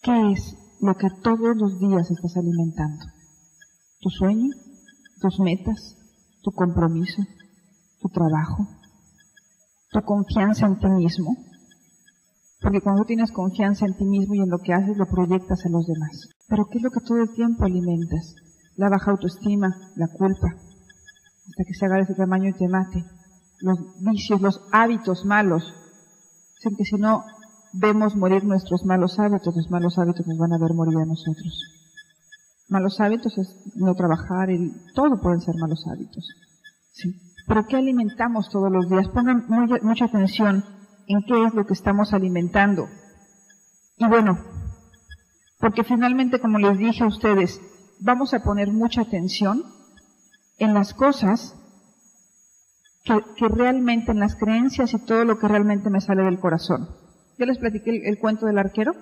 ¿Qué 0.00 0.32
es 0.32 0.56
lo 0.80 0.96
que 0.96 1.08
todos 1.22 1.54
los 1.54 1.78
días 1.78 2.10
estás 2.10 2.38
alimentando? 2.38 3.13
Tu 4.04 4.10
sueño, 4.10 4.50
tus 5.20 5.40
metas, 5.40 5.96
tu 6.42 6.52
compromiso, 6.52 7.22
tu 8.00 8.08
trabajo, 8.10 8.68
tu 9.90 10.00
confianza 10.02 10.66
en 10.66 10.78
ti 10.78 10.88
mismo. 10.88 11.34
Porque 12.60 12.82
cuando 12.82 13.04
tienes 13.04 13.32
confianza 13.32 13.86
en 13.86 13.96
ti 13.96 14.04
mismo 14.04 14.34
y 14.34 14.40
en 14.40 14.50
lo 14.50 14.58
que 14.58 14.74
haces, 14.74 14.98
lo 14.98 15.06
proyectas 15.06 15.64
a 15.64 15.70
los 15.70 15.86
demás. 15.86 16.28
Pero 16.48 16.66
¿qué 16.66 16.78
es 16.78 16.84
lo 16.84 16.90
que 16.90 17.00
todo 17.00 17.22
el 17.22 17.32
tiempo 17.34 17.64
alimentas? 17.64 18.34
la 18.76 18.88
baja 18.88 19.10
autoestima, 19.12 19.74
la 19.96 20.08
culpa, 20.08 20.48
hasta 20.48 21.64
que 21.64 21.74
se 21.74 21.86
haga 21.86 21.96
de 21.96 22.02
ese 22.02 22.14
tamaño 22.14 22.48
y 22.48 22.52
te 22.54 22.68
mate. 22.68 23.04
Los 23.60 23.78
vicios, 24.00 24.40
los 24.40 24.60
hábitos 24.72 25.24
malos. 25.24 25.62
Dicen 26.56 26.76
que 26.76 26.84
si 26.84 26.96
no 26.96 27.24
vemos 27.72 28.16
morir 28.16 28.44
nuestros 28.44 28.84
malos 28.84 29.18
hábitos, 29.18 29.54
los 29.56 29.70
malos 29.70 29.98
hábitos 29.98 30.26
nos 30.26 30.38
van 30.38 30.52
a 30.52 30.58
ver 30.58 30.74
morir 30.74 30.98
a 30.98 31.06
nosotros. 31.06 31.83
Malos 32.68 33.00
hábitos 33.00 33.36
es 33.38 33.76
no 33.76 33.94
trabajar, 33.94 34.50
y 34.50 34.72
todo 34.94 35.20
pueden 35.20 35.40
ser 35.40 35.54
malos 35.56 35.84
hábitos. 35.86 36.26
¿sí? 36.92 37.14
Pero 37.46 37.66
¿qué 37.66 37.76
alimentamos 37.76 38.48
todos 38.50 38.72
los 38.72 38.88
días? 38.88 39.08
Pongan 39.08 39.46
mucha 39.82 40.06
atención 40.06 40.64
en 41.06 41.22
qué 41.26 41.44
es 41.44 41.54
lo 41.54 41.66
que 41.66 41.74
estamos 41.74 42.12
alimentando. 42.12 42.88
Y 43.98 44.06
bueno, 44.06 44.38
porque 45.60 45.84
finalmente, 45.84 46.40
como 46.40 46.58
les 46.58 46.78
dije 46.78 47.04
a 47.04 47.08
ustedes, 47.08 47.60
vamos 48.00 48.34
a 48.34 48.42
poner 48.42 48.72
mucha 48.72 49.02
atención 49.02 49.62
en 50.58 50.74
las 50.74 50.94
cosas 50.94 51.54
que, 53.04 53.48
realmente, 53.48 54.12
en 54.12 54.20
las 54.20 54.36
creencias 54.36 54.94
y 54.94 54.98
todo 54.98 55.24
lo 55.24 55.38
que 55.38 55.48
realmente 55.48 55.90
me 55.90 56.00
sale 56.00 56.22
del 56.22 56.40
corazón. 56.40 56.88
¿Ya 57.38 57.46
les 57.46 57.58
platiqué 57.58 58.02
el, 58.04 58.18
cuento 58.18 58.46
del 58.46 58.58
arquero? 58.58 58.92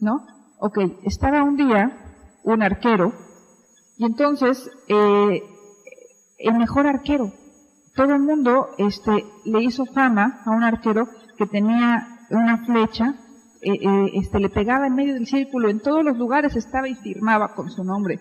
¿No? 0.00 0.26
Ok, 0.58 0.78
estaba 1.04 1.42
un 1.42 1.56
día 1.56 2.03
un 2.44 2.62
arquero 2.62 3.12
y 3.96 4.04
entonces 4.04 4.70
eh, 4.88 5.42
el 6.38 6.58
mejor 6.58 6.86
arquero, 6.86 7.32
todo 7.94 8.14
el 8.14 8.22
mundo 8.22 8.68
este, 8.78 9.24
le 9.44 9.62
hizo 9.62 9.84
fama 9.86 10.42
a 10.44 10.50
un 10.50 10.64
arquero 10.64 11.08
que 11.36 11.46
tenía 11.46 12.06
una 12.30 12.64
flecha, 12.64 13.14
eh, 13.62 13.72
eh, 13.72 14.10
este, 14.14 14.40
le 14.40 14.50
pegaba 14.50 14.86
en 14.86 14.94
medio 14.94 15.14
del 15.14 15.26
círculo, 15.26 15.68
en 15.68 15.80
todos 15.80 16.04
los 16.04 16.16
lugares 16.18 16.56
estaba 16.56 16.88
y 16.88 16.96
firmaba 16.96 17.54
con 17.54 17.70
su 17.70 17.84
nombre. 17.84 18.20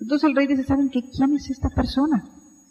Entonces 0.00 0.28
el 0.28 0.36
rey 0.36 0.46
dice, 0.46 0.64
¿saben 0.64 0.90
qué? 0.90 1.00
¿Quién 1.02 1.34
es 1.34 1.50
esta 1.50 1.68
persona? 1.70 2.22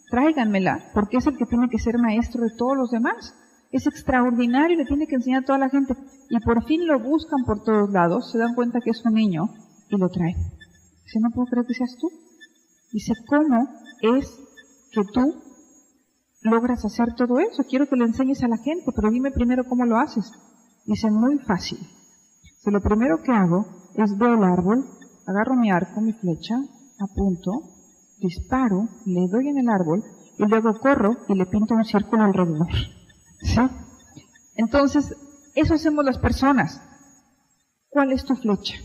Tráiganmela, 0.09 0.91
porque 0.93 1.17
es 1.17 1.27
el 1.27 1.37
que 1.37 1.45
tiene 1.45 1.67
que 1.67 1.79
ser 1.79 1.97
maestro 1.97 2.43
de 2.43 2.55
todos 2.57 2.77
los 2.77 2.91
demás. 2.91 3.35
Es 3.71 3.85
extraordinario 3.85 4.77
le 4.77 4.85
tiene 4.85 5.07
que 5.07 5.15
enseñar 5.15 5.43
a 5.43 5.45
toda 5.45 5.59
la 5.59 5.69
gente. 5.69 5.93
Y 6.29 6.39
por 6.39 6.63
fin 6.63 6.87
lo 6.87 6.97
buscan 7.01 7.43
por 7.45 7.61
todos 7.63 7.89
lados, 7.91 8.31
se 8.31 8.37
dan 8.37 8.55
cuenta 8.55 8.79
que 8.79 8.91
es 8.91 9.03
un 9.05 9.13
niño 9.13 9.49
y 9.89 9.97
lo 9.97 10.07
traen. 10.07 10.56
Dice, 11.07 11.21
no 11.21 11.29
puedo 11.31 11.47
creer 11.47 11.65
que 11.65 11.73
seas 11.73 11.95
tú. 11.97 12.09
Dice, 12.91 13.13
¿cómo 13.29 13.65
es 14.01 14.27
que 14.91 15.01
tú 15.13 15.41
logras 16.41 16.83
hacer 16.83 17.15
todo 17.15 17.39
eso. 17.39 17.63
Quiero 17.63 17.87
que 17.87 17.95
le 17.95 18.03
enseñes 18.03 18.43
a 18.43 18.49
la 18.49 18.57
gente, 18.57 18.91
pero 18.93 19.09
dime 19.09 19.31
primero 19.31 19.63
cómo 19.63 19.85
lo 19.85 19.97
haces. 19.97 20.29
Dice, 20.85 21.09
muy 21.09 21.39
fácil. 21.39 21.79
Si 22.59 22.69
lo 22.69 22.81
primero 22.81 23.21
que 23.23 23.31
hago 23.31 23.65
es 23.95 24.17
veo 24.17 24.33
el 24.33 24.43
árbol, 24.43 24.85
agarro 25.25 25.55
mi 25.55 25.71
arco, 25.71 26.01
mi 26.01 26.11
flecha, 26.11 26.55
apunto, 26.99 27.51
disparo, 28.19 28.89
le 29.05 29.29
doy 29.29 29.47
en 29.47 29.59
el 29.59 29.69
árbol 29.69 30.03
y 30.37 30.45
luego 30.45 30.77
corro 30.77 31.15
y 31.29 31.35
le 31.35 31.45
pinto 31.45 31.73
un 31.73 31.85
círculo 31.85 32.23
alrededor. 32.23 32.67
¿Sí? 33.43 33.61
Entonces, 34.55 35.15
eso 35.55 35.73
hacemos 35.73 36.03
las 36.03 36.17
personas. 36.17 36.81
¿Cuál 37.87 38.11
es 38.11 38.25
tu 38.25 38.35
flecha? 38.35 38.75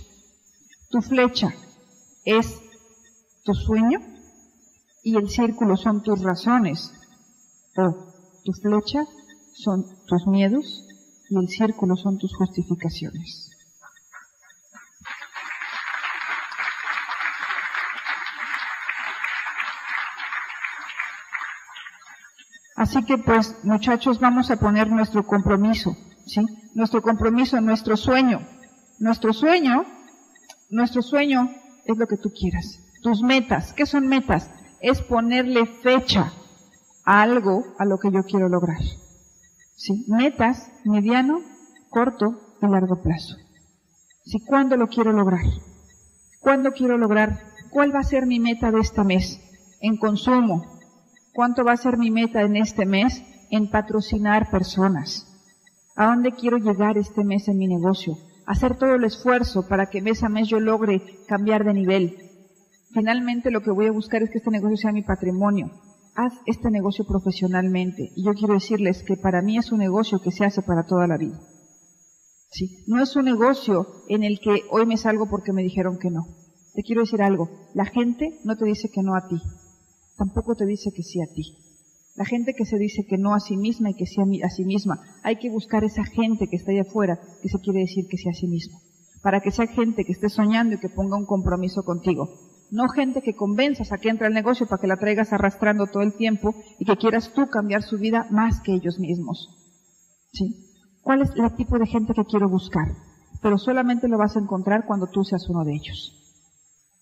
Tu 0.88 1.00
flecha 1.00 1.52
es 2.24 2.60
tu 3.44 3.54
sueño, 3.54 3.98
y 5.02 5.16
el 5.16 5.28
círculo 5.28 5.76
son 5.76 6.02
tus 6.02 6.22
razones, 6.22 6.92
o 7.76 8.12
tu 8.44 8.52
flecha 8.52 9.04
son 9.54 9.84
tus 10.06 10.26
miedos 10.26 10.86
y 11.28 11.36
el 11.36 11.48
círculo 11.48 11.96
son 11.96 12.18
tus 12.18 12.34
justificaciones. 12.34 13.50
Así 22.76 23.04
que 23.04 23.16
pues, 23.16 23.56
muchachos, 23.62 24.18
vamos 24.18 24.50
a 24.50 24.56
poner 24.56 24.90
nuestro 24.90 25.24
compromiso, 25.24 25.96
¿sí? 26.26 26.40
Nuestro 26.74 27.00
compromiso, 27.00 27.60
nuestro 27.60 27.96
sueño. 27.96 28.40
Nuestro 28.98 29.32
sueño, 29.32 29.84
nuestro 30.68 31.00
sueño 31.02 31.61
es 31.86 31.96
lo 31.96 32.06
que 32.06 32.16
tú 32.16 32.30
quieras. 32.30 32.80
Tus 33.02 33.22
metas, 33.22 33.72
¿qué 33.72 33.86
son 33.86 34.06
metas? 34.06 34.48
es 34.82 35.00
ponerle 35.00 35.64
fecha 35.64 36.32
a 37.04 37.22
algo 37.22 37.64
a 37.78 37.84
lo 37.84 37.98
que 37.98 38.10
yo 38.10 38.24
quiero 38.24 38.48
lograr. 38.48 38.80
¿Sí? 39.76 40.04
Metas, 40.08 40.70
mediano, 40.84 41.40
corto 41.88 42.56
y 42.60 42.66
largo 42.66 43.00
plazo. 43.00 43.36
¿Sí? 44.24 44.40
¿Cuándo 44.44 44.76
lo 44.76 44.88
quiero 44.88 45.12
lograr? 45.12 45.44
¿Cuándo 46.40 46.72
quiero 46.72 46.98
lograr? 46.98 47.40
¿Cuál 47.70 47.94
va 47.94 48.00
a 48.00 48.04
ser 48.04 48.26
mi 48.26 48.40
meta 48.40 48.70
de 48.70 48.80
este 48.80 49.02
mes? 49.04 49.40
En 49.80 49.96
consumo. 49.96 50.66
¿Cuánto 51.32 51.64
va 51.64 51.72
a 51.72 51.76
ser 51.76 51.96
mi 51.96 52.10
meta 52.10 52.42
en 52.42 52.56
este 52.56 52.84
mes? 52.84 53.22
En 53.50 53.70
patrocinar 53.70 54.50
personas. 54.50 55.28
¿A 55.94 56.06
dónde 56.06 56.32
quiero 56.32 56.58
llegar 56.58 56.98
este 56.98 57.24
mes 57.24 57.48
en 57.48 57.58
mi 57.58 57.68
negocio? 57.68 58.16
Hacer 58.46 58.76
todo 58.76 58.94
el 58.94 59.04
esfuerzo 59.04 59.68
para 59.68 59.86
que 59.86 60.02
mes 60.02 60.22
a 60.22 60.28
mes 60.28 60.48
yo 60.48 60.60
logre 60.60 61.02
cambiar 61.28 61.64
de 61.64 61.74
nivel, 61.74 62.16
Finalmente 62.92 63.50
lo 63.50 63.62
que 63.62 63.70
voy 63.70 63.86
a 63.86 63.92
buscar 63.92 64.22
es 64.22 64.30
que 64.30 64.38
este 64.38 64.50
negocio 64.50 64.76
sea 64.76 64.92
mi 64.92 65.02
patrimonio. 65.02 65.70
Haz 66.14 66.34
este 66.44 66.70
negocio 66.70 67.06
profesionalmente. 67.06 68.12
Y 68.14 68.24
yo 68.24 68.32
quiero 68.34 68.54
decirles 68.54 69.02
que 69.02 69.16
para 69.16 69.40
mí 69.40 69.56
es 69.56 69.72
un 69.72 69.78
negocio 69.78 70.20
que 70.20 70.30
se 70.30 70.44
hace 70.44 70.60
para 70.60 70.84
toda 70.84 71.06
la 71.06 71.16
vida. 71.16 71.40
¿Sí? 72.50 72.84
No 72.86 73.02
es 73.02 73.16
un 73.16 73.24
negocio 73.24 73.86
en 74.08 74.24
el 74.24 74.40
que 74.40 74.64
hoy 74.70 74.84
me 74.84 74.98
salgo 74.98 75.26
porque 75.30 75.54
me 75.54 75.62
dijeron 75.62 75.98
que 75.98 76.10
no. 76.10 76.26
Te 76.74 76.82
quiero 76.82 77.00
decir 77.00 77.22
algo. 77.22 77.48
La 77.72 77.86
gente 77.86 78.40
no 78.44 78.56
te 78.56 78.66
dice 78.66 78.90
que 78.90 79.02
no 79.02 79.14
a 79.16 79.26
ti. 79.26 79.40
Tampoco 80.18 80.54
te 80.54 80.66
dice 80.66 80.90
que 80.94 81.02
sí 81.02 81.22
a 81.22 81.32
ti. 81.32 81.44
La 82.14 82.24
gente 82.24 82.54
que 82.54 82.66
se 82.66 82.78
dice 82.78 83.06
que 83.08 83.18
no 83.18 83.34
a 83.34 83.40
sí 83.40 83.56
misma 83.56 83.90
y 83.90 83.94
que 83.94 84.06
sí 84.06 84.20
a 84.42 84.50
sí 84.50 84.64
misma. 84.64 85.00
Hay 85.22 85.36
que 85.36 85.50
buscar 85.50 85.84
esa 85.84 86.04
gente 86.04 86.46
que 86.48 86.56
está 86.56 86.72
allá 86.72 86.82
afuera 86.82 87.18
que 87.42 87.48
se 87.48 87.58
quiere 87.58 87.80
decir 87.80 88.06
que 88.08 88.18
sí 88.18 88.28
a 88.28 88.34
sí 88.34 88.46
misma. 88.46 88.78
Para 89.22 89.40
que 89.40 89.50
sea 89.50 89.66
gente 89.66 90.04
que 90.04 90.12
esté 90.12 90.28
soñando 90.28 90.74
y 90.74 90.78
que 90.78 90.88
ponga 90.88 91.16
un 91.16 91.26
compromiso 91.26 91.82
contigo 91.84 92.28
no 92.72 92.88
gente 92.88 93.20
que 93.20 93.36
convenzas 93.36 93.92
a 93.92 93.98
que 93.98 94.08
entre 94.08 94.26
al 94.26 94.32
negocio 94.32 94.66
para 94.66 94.80
que 94.80 94.86
la 94.86 94.96
traigas 94.96 95.32
arrastrando 95.32 95.86
todo 95.86 96.02
el 96.02 96.14
tiempo 96.14 96.54
y 96.78 96.86
que 96.86 96.96
quieras 96.96 97.30
tú 97.34 97.46
cambiar 97.48 97.82
su 97.82 97.98
vida 97.98 98.26
más 98.30 98.60
que 98.62 98.72
ellos 98.72 98.98
mismos. 98.98 99.46
¿Sí? 100.32 100.56
¿Cuál 101.02 101.20
es 101.20 101.30
el 101.36 101.54
tipo 101.54 101.78
de 101.78 101.86
gente 101.86 102.14
que 102.14 102.24
quiero 102.24 102.48
buscar? 102.48 102.88
Pero 103.42 103.58
solamente 103.58 104.08
lo 104.08 104.16
vas 104.16 104.36
a 104.36 104.40
encontrar 104.40 104.86
cuando 104.86 105.06
tú 105.06 105.22
seas 105.22 105.46
uno 105.50 105.64
de 105.64 105.74
ellos. 105.74 106.18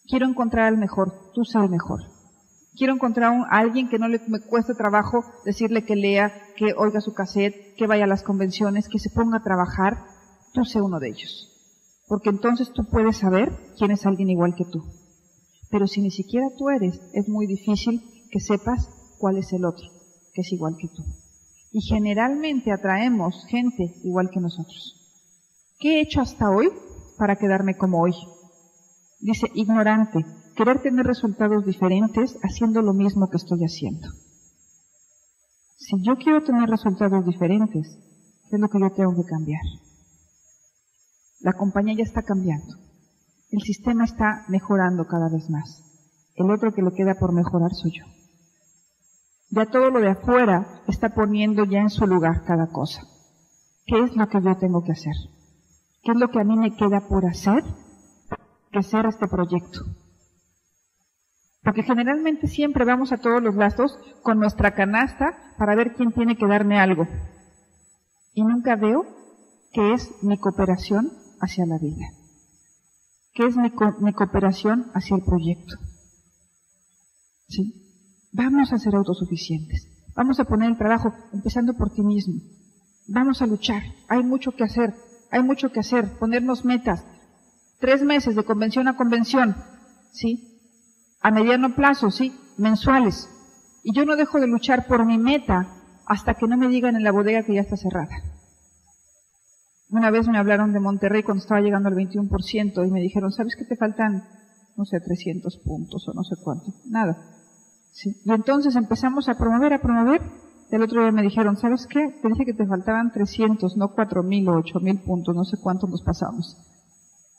Quiero 0.08 0.26
encontrar 0.26 0.66
al 0.66 0.76
mejor, 0.76 1.12
tú 1.34 1.44
seas 1.44 1.64
el 1.64 1.70
mejor. 1.70 2.00
Quiero 2.76 2.94
encontrar 2.94 3.32
a 3.50 3.58
alguien 3.58 3.88
que 3.88 3.98
no 3.98 4.08
le 4.08 4.20
me 4.26 4.40
cueste 4.40 4.74
trabajo 4.74 5.24
decirle 5.44 5.82
que 5.82 5.96
lea, 5.96 6.32
que 6.56 6.72
oiga 6.76 7.00
su 7.00 7.12
cassette, 7.12 7.54
que 7.76 7.86
vaya 7.86 8.04
a 8.04 8.08
las 8.08 8.22
convenciones, 8.22 8.88
que 8.88 8.98
se 8.98 9.10
ponga 9.10 9.38
a 9.38 9.42
trabajar, 9.42 9.96
tú 10.52 10.64
sé 10.64 10.80
uno 10.80 11.00
de 11.00 11.08
ellos. 11.08 11.48
Porque 12.06 12.30
entonces 12.30 12.70
tú 12.72 12.84
puedes 12.90 13.18
saber 13.18 13.50
quién 13.76 13.90
es 13.90 14.06
alguien 14.06 14.30
igual 14.30 14.54
que 14.54 14.64
tú. 14.64 14.82
Pero 15.70 15.86
si 15.86 16.00
ni 16.00 16.10
siquiera 16.10 16.46
tú 16.56 16.68
eres, 16.68 17.00
es 17.12 17.28
muy 17.28 17.46
difícil 17.46 18.02
que 18.30 18.40
sepas 18.40 18.88
cuál 19.18 19.38
es 19.38 19.52
el 19.52 19.64
otro, 19.64 19.86
que 20.32 20.42
es 20.42 20.52
igual 20.52 20.76
que 20.78 20.88
tú. 20.88 21.04
Y 21.72 21.80
generalmente 21.82 22.72
atraemos 22.72 23.44
gente 23.46 23.94
igual 24.02 24.28
que 24.32 24.40
nosotros. 24.40 24.96
¿Qué 25.78 25.98
he 25.98 26.00
hecho 26.02 26.20
hasta 26.20 26.50
hoy 26.50 26.68
para 27.16 27.36
quedarme 27.36 27.76
como 27.76 28.00
hoy? 28.00 28.12
Dice, 29.20 29.46
ignorante, 29.54 30.24
querer 30.54 30.80
tener 30.82 31.06
resultados 31.06 31.64
diferentes 31.64 32.36
haciendo 32.42 32.82
lo 32.82 32.92
mismo 32.92 33.28
que 33.30 33.36
estoy 33.36 33.60
haciendo. 33.64 34.08
Si 35.76 36.02
yo 36.02 36.16
quiero 36.16 36.42
tener 36.42 36.68
resultados 36.68 37.24
diferentes, 37.24 37.98
¿qué 38.48 38.56
es 38.56 38.60
lo 38.60 38.68
que 38.68 38.80
yo 38.80 38.90
tengo 38.90 39.14
que 39.14 39.28
cambiar? 39.28 39.62
La 41.40 41.54
compañía 41.54 41.94
ya 41.96 42.04
está 42.04 42.22
cambiando. 42.22 42.76
El 43.50 43.62
sistema 43.62 44.04
está 44.04 44.44
mejorando 44.48 45.06
cada 45.06 45.28
vez 45.28 45.48
más. 45.50 45.82
El 46.36 46.50
otro 46.50 46.72
que 46.72 46.82
le 46.82 46.92
queda 46.92 47.14
por 47.14 47.32
mejorar 47.32 47.70
soy 47.72 47.92
yo. 47.98 48.04
Ya 49.50 49.66
todo 49.66 49.90
lo 49.90 50.00
de 50.00 50.10
afuera 50.10 50.82
está 50.86 51.08
poniendo 51.08 51.64
ya 51.64 51.80
en 51.80 51.90
su 51.90 52.06
lugar 52.06 52.44
cada 52.44 52.68
cosa. 52.68 53.02
¿Qué 53.86 53.98
es 53.98 54.14
lo 54.14 54.28
que 54.28 54.40
yo 54.40 54.56
tengo 54.56 54.84
que 54.84 54.92
hacer? 54.92 55.14
¿Qué 56.02 56.12
es 56.12 56.18
lo 56.18 56.28
que 56.28 56.40
a 56.40 56.44
mí 56.44 56.56
me 56.56 56.76
queda 56.76 57.00
por 57.08 57.26
hacer? 57.26 57.62
Crecer 58.70 59.06
este 59.06 59.26
proyecto. 59.26 59.80
Porque 61.62 61.82
generalmente 61.82 62.46
siempre 62.46 62.84
vamos 62.84 63.12
a 63.12 63.18
todos 63.18 63.42
los 63.42 63.54
gastos 63.54 63.98
con 64.22 64.38
nuestra 64.38 64.72
canasta 64.72 65.54
para 65.58 65.74
ver 65.74 65.92
quién 65.94 66.12
tiene 66.12 66.36
que 66.36 66.46
darme 66.46 66.78
algo. 66.78 67.06
Y 68.32 68.44
nunca 68.44 68.76
veo 68.76 69.04
que 69.72 69.92
es 69.92 70.10
mi 70.22 70.38
cooperación 70.38 71.10
hacia 71.40 71.66
la 71.66 71.78
vida. 71.78 72.06
¿Qué 73.32 73.46
es 73.46 73.56
mi, 73.56 73.70
cooperación 74.12 74.90
hacia 74.94 75.16
el 75.16 75.22
proyecto? 75.22 75.76
¿Sí? 77.48 77.74
Vamos 78.32 78.72
a 78.72 78.78
ser 78.78 78.94
autosuficientes. 78.94 79.86
Vamos 80.16 80.40
a 80.40 80.44
poner 80.44 80.70
el 80.70 80.78
trabajo 80.78 81.12
empezando 81.32 81.74
por 81.74 81.92
ti 81.92 82.02
mismo. 82.02 82.40
Vamos 83.08 83.42
a 83.42 83.46
luchar. 83.46 83.82
Hay 84.08 84.22
mucho 84.22 84.52
que 84.52 84.64
hacer. 84.64 84.94
Hay 85.30 85.42
mucho 85.42 85.70
que 85.70 85.80
hacer. 85.80 86.18
Ponernos 86.18 86.64
metas. 86.64 87.04
Tres 87.78 88.02
meses 88.02 88.34
de 88.34 88.44
convención 88.44 88.88
a 88.88 88.96
convención. 88.96 89.56
¿Sí? 90.12 90.49
A 91.20 91.30
mediano 91.30 91.74
plazo, 91.74 92.10
sí, 92.10 92.34
mensuales. 92.56 93.28
Y 93.82 93.94
yo 93.94 94.04
no 94.04 94.16
dejo 94.16 94.40
de 94.40 94.46
luchar 94.46 94.86
por 94.86 95.04
mi 95.04 95.18
meta 95.18 95.68
hasta 96.06 96.34
que 96.34 96.48
no 96.48 96.56
me 96.56 96.68
digan 96.68 96.96
en 96.96 97.04
la 97.04 97.12
bodega 97.12 97.42
que 97.42 97.54
ya 97.54 97.60
está 97.60 97.76
cerrada. 97.76 98.10
Una 99.90 100.10
vez 100.10 100.28
me 100.28 100.38
hablaron 100.38 100.72
de 100.72 100.80
Monterrey 100.80 101.22
cuando 101.22 101.42
estaba 101.42 101.60
llegando 101.60 101.88
al 101.88 101.94
21% 101.94 102.86
y 102.86 102.90
me 102.90 103.00
dijeron, 103.00 103.32
¿sabes 103.32 103.56
que 103.56 103.64
te 103.64 103.76
faltan, 103.76 104.22
no 104.76 104.84
sé, 104.84 105.00
300 105.00 105.58
puntos 105.58 106.08
o 106.08 106.14
no 106.14 106.22
sé 106.22 106.36
cuánto? 106.42 106.72
Nada. 106.86 107.16
Sí. 107.92 108.16
Y 108.24 108.32
entonces 108.32 108.76
empezamos 108.76 109.28
a 109.28 109.36
promover, 109.36 109.74
a 109.74 109.82
promover. 109.82 110.22
El 110.70 110.82
otro 110.82 111.02
día 111.02 111.10
me 111.10 111.22
dijeron, 111.22 111.56
¿sabes 111.56 111.86
qué? 111.86 112.08
Te 112.22 112.28
dije 112.28 112.44
que 112.44 112.54
te 112.54 112.66
faltaban 112.66 113.10
300, 113.12 113.76
no 113.76 113.94
4.000 113.94 114.48
o 114.48 114.62
8.000 114.62 115.04
puntos, 115.04 115.34
no 115.34 115.44
sé 115.44 115.58
cuánto 115.60 115.88
nos 115.88 116.02
pasamos. 116.02 116.56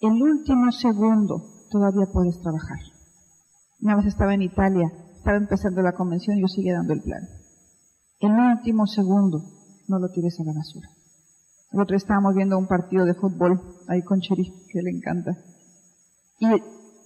El 0.02 0.22
último 0.22 0.72
segundo 0.74 1.68
todavía 1.70 2.08
puedes 2.12 2.42
trabajar. 2.42 2.80
Una 3.82 3.96
vez 3.96 4.06
estaba 4.06 4.34
en 4.36 4.44
Italia, 4.44 4.92
estaba 5.16 5.38
empezando 5.38 5.82
la 5.82 5.94
convención 5.94 6.38
y 6.38 6.42
yo 6.42 6.48
seguía 6.48 6.76
dando 6.76 6.94
el 6.94 7.02
plan. 7.02 7.22
El 8.20 8.32
último 8.32 8.86
segundo 8.86 9.42
no 9.88 9.98
lo 9.98 10.10
tires 10.10 10.40
a 10.40 10.44
la 10.44 10.54
basura. 10.54 10.88
El 11.72 11.82
otro 11.82 11.98
estábamos 11.98 12.36
viendo 12.36 12.58
un 12.58 12.68
partido 12.68 13.06
de 13.06 13.16
fútbol 13.16 13.60
ahí 13.88 14.04
con 14.04 14.20
Cheri, 14.20 14.44
que 14.70 14.82
le 14.84 14.92
encanta. 14.92 15.32
Y 16.40 16.48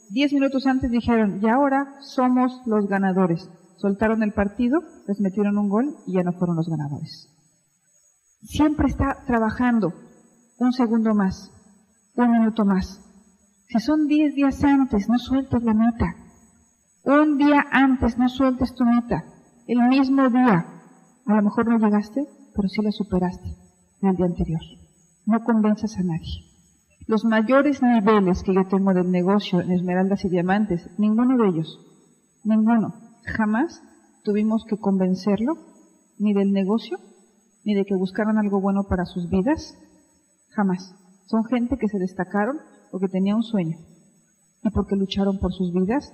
diez 0.09 0.33
minutos 0.33 0.65
antes 0.65 0.91
dijeron, 0.91 1.39
y 1.41 1.47
ahora 1.47 1.95
somos 2.01 2.61
los 2.65 2.87
ganadores. 2.87 3.47
Soltaron 3.77 4.23
el 4.23 4.33
partido, 4.33 4.79
les 5.07 5.21
metieron 5.21 5.57
un 5.57 5.69
gol 5.69 5.95
y 6.07 6.15
ya 6.15 6.23
no 6.23 6.33
fueron 6.33 6.57
los 6.57 6.67
ganadores. 6.67 7.29
Siempre 8.41 8.87
está 8.87 9.23
trabajando 9.25 9.93
un 10.57 10.73
segundo 10.73 11.13
más, 11.13 11.51
un 12.15 12.31
minuto 12.31 12.65
más. 12.65 13.01
Si 13.69 13.79
son 13.79 14.07
diez 14.07 14.35
días 14.35 14.63
antes, 14.63 15.07
no 15.07 15.17
sueltes 15.17 15.63
la 15.63 15.73
meta. 15.73 16.24
Un 17.05 17.37
día 17.37 17.63
antes, 17.71 18.17
no 18.17 18.27
sueltes 18.27 18.73
tu 18.73 18.83
meta. 18.83 19.23
El 19.67 19.87
mismo 19.89 20.27
día. 20.27 20.65
A 21.27 21.35
lo 21.35 21.41
mejor 21.43 21.67
no 21.67 21.77
llegaste, 21.77 22.27
pero 22.55 22.67
sí 22.67 22.81
la 22.81 22.91
superaste 22.91 23.47
el 24.01 24.15
día 24.15 24.25
anterior. 24.25 24.61
No 25.27 25.43
convenzas 25.43 25.97
a 25.97 26.03
nadie. 26.03 26.45
Los 27.05 27.23
mayores 27.23 27.83
niveles 27.83 28.41
que 28.41 28.55
yo 28.55 28.67
tengo 28.67 28.91
del 28.95 29.11
negocio 29.11 29.61
en 29.61 29.71
esmeraldas 29.71 30.25
y 30.25 30.29
diamantes, 30.29 30.89
ninguno 30.97 31.37
de 31.37 31.49
ellos, 31.49 31.79
ninguno, 32.43 32.95
jamás 33.23 33.83
tuvimos 34.23 34.65
que 34.67 34.77
convencerlo 34.77 35.53
ni 36.17 36.33
del 36.33 36.51
negocio, 36.51 36.97
ni 37.63 37.75
de 37.75 37.85
que 37.85 37.95
buscaran 37.95 38.39
algo 38.39 38.61
bueno 38.61 38.85
para 38.89 39.05
sus 39.05 39.29
vidas, 39.29 39.77
jamás. 40.49 40.95
Son 41.27 41.45
gente 41.45 41.77
que 41.77 41.87
se 41.87 41.99
destacaron 41.99 42.57
porque 42.91 43.09
tenía 43.09 43.35
un 43.35 43.43
sueño 43.43 43.77
y 44.63 44.71
porque 44.71 44.95
lucharon 44.95 45.37
por 45.37 45.53
sus 45.53 45.71
vidas 45.71 46.11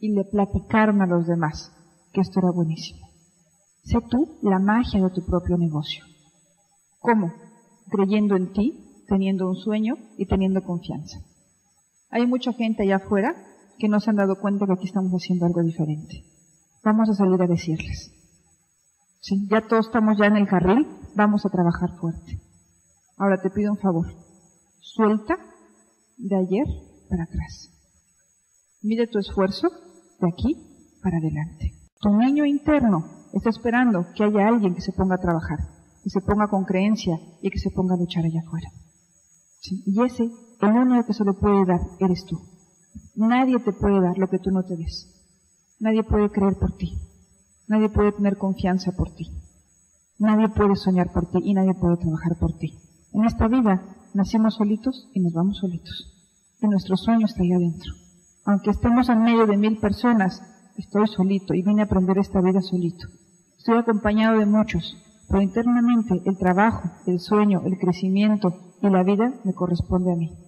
y 0.00 0.12
le 0.12 0.24
platicaron 0.24 1.02
a 1.02 1.06
los 1.06 1.26
demás 1.26 1.72
que 2.12 2.20
esto 2.20 2.40
era 2.40 2.50
buenísimo. 2.50 3.06
Sé 3.84 3.98
tú 4.10 4.38
la 4.42 4.58
magia 4.58 5.02
de 5.02 5.10
tu 5.10 5.24
propio 5.24 5.56
negocio. 5.56 6.04
¿Cómo? 6.98 7.32
Creyendo 7.88 8.36
en 8.36 8.52
ti, 8.52 9.04
teniendo 9.06 9.48
un 9.48 9.54
sueño 9.54 9.94
y 10.16 10.26
teniendo 10.26 10.62
confianza. 10.62 11.18
Hay 12.10 12.26
mucha 12.26 12.52
gente 12.52 12.82
allá 12.82 12.96
afuera 12.96 13.34
que 13.78 13.88
no 13.88 14.00
se 14.00 14.10
han 14.10 14.16
dado 14.16 14.40
cuenta 14.40 14.66
que 14.66 14.72
aquí 14.72 14.86
estamos 14.86 15.12
haciendo 15.12 15.46
algo 15.46 15.62
diferente. 15.62 16.24
Vamos 16.82 17.08
a 17.10 17.14
salir 17.14 17.40
a 17.40 17.46
decirles. 17.46 18.12
Ya 19.48 19.66
todos 19.66 19.86
estamos 19.86 20.18
ya 20.18 20.26
en 20.26 20.36
el 20.36 20.46
carril, 20.46 20.86
vamos 21.14 21.44
a 21.44 21.50
trabajar 21.50 21.90
fuerte. 21.98 22.40
Ahora 23.18 23.40
te 23.40 23.50
pido 23.50 23.72
un 23.72 23.78
favor. 23.78 24.06
Suelta 24.80 25.36
de 26.16 26.36
ayer 26.36 26.66
para 27.08 27.24
atrás. 27.24 27.70
Mide 28.82 29.06
tu 29.08 29.18
esfuerzo 29.18 29.68
de 30.20 30.28
aquí 30.28 30.56
para 31.02 31.18
adelante. 31.18 31.72
Tu 32.00 32.10
niño 32.10 32.44
interno 32.44 33.04
está 33.32 33.50
esperando 33.50 34.06
que 34.14 34.24
haya 34.24 34.48
alguien 34.48 34.74
que 34.74 34.80
se 34.80 34.92
ponga 34.92 35.16
a 35.16 35.20
trabajar 35.20 35.58
que 36.06 36.10
se 36.10 36.20
ponga 36.20 36.46
con 36.46 36.62
creencia 36.64 37.18
y 37.42 37.50
que 37.50 37.58
se 37.58 37.72
ponga 37.72 37.94
a 37.94 37.98
luchar 37.98 38.24
allá 38.24 38.38
afuera. 38.46 38.70
Y 39.86 40.04
ese, 40.04 40.22
el 40.60 40.70
único 40.70 41.04
que 41.04 41.12
se 41.12 41.24
lo 41.24 41.34
puede 41.34 41.66
dar, 41.66 41.80
eres 41.98 42.24
tú. 42.26 42.38
Nadie 43.16 43.58
te 43.58 43.72
puede 43.72 44.00
dar 44.00 44.16
lo 44.16 44.28
que 44.28 44.38
tú 44.38 44.52
no 44.52 44.62
te 44.62 44.76
des. 44.76 45.10
Nadie 45.80 46.04
puede 46.04 46.30
creer 46.30 46.54
por 46.60 46.76
ti. 46.76 46.96
Nadie 47.66 47.88
puede 47.88 48.12
tener 48.12 48.38
confianza 48.38 48.92
por 48.92 49.16
ti. 49.16 49.32
Nadie 50.20 50.48
puede 50.48 50.76
soñar 50.76 51.12
por 51.12 51.28
ti 51.28 51.38
y 51.42 51.54
nadie 51.54 51.74
puede 51.74 51.96
trabajar 51.96 52.38
por 52.38 52.56
ti. 52.56 52.78
En 53.12 53.24
esta 53.24 53.48
vida 53.48 53.82
nacimos 54.14 54.54
solitos 54.54 55.10
y 55.12 55.18
nos 55.18 55.32
vamos 55.32 55.58
solitos. 55.58 56.30
Y 56.62 56.68
nuestro 56.68 56.96
sueño 56.96 57.26
está 57.26 57.42
ahí 57.42 57.52
adentro. 57.52 57.92
Aunque 58.46 58.70
estemos 58.70 59.08
en 59.08 59.22
medio 59.22 59.44
de 59.44 59.56
mil 59.56 59.78
personas, 59.78 60.40
estoy 60.76 61.08
solito 61.08 61.52
y 61.52 61.62
vine 61.62 61.82
a 61.82 61.86
aprender 61.86 62.16
esta 62.18 62.40
vida 62.40 62.62
solito. 62.62 63.08
Estoy 63.58 63.76
acompañado 63.78 64.38
de 64.38 64.46
muchos, 64.46 64.96
pero 65.28 65.42
internamente 65.42 66.22
el 66.24 66.38
trabajo, 66.38 66.88
el 67.08 67.18
sueño, 67.18 67.62
el 67.64 67.76
crecimiento 67.76 68.54
y 68.80 68.88
la 68.88 69.02
vida 69.02 69.34
me 69.42 69.52
corresponde 69.52 70.12
a 70.12 70.16
mí. 70.16 70.38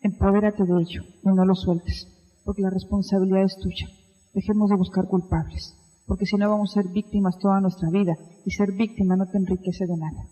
Empodérate 0.00 0.64
de 0.64 0.82
ello 0.82 1.04
y 1.22 1.28
no 1.28 1.44
lo 1.44 1.54
sueltes, 1.54 2.08
porque 2.44 2.62
la 2.62 2.70
responsabilidad 2.70 3.44
es 3.44 3.56
tuya. 3.58 3.86
Dejemos 4.34 4.68
de 4.68 4.76
buscar 4.76 5.06
culpables, 5.06 5.76
porque 6.08 6.26
si 6.26 6.36
no 6.36 6.50
vamos 6.50 6.72
a 6.76 6.82
ser 6.82 6.90
víctimas 6.90 7.38
toda 7.38 7.60
nuestra 7.60 7.90
vida 7.90 8.16
y 8.44 8.50
ser 8.50 8.72
víctima 8.72 9.14
no 9.14 9.26
te 9.26 9.38
enriquece 9.38 9.86
de 9.86 9.96
nada. 9.96 10.26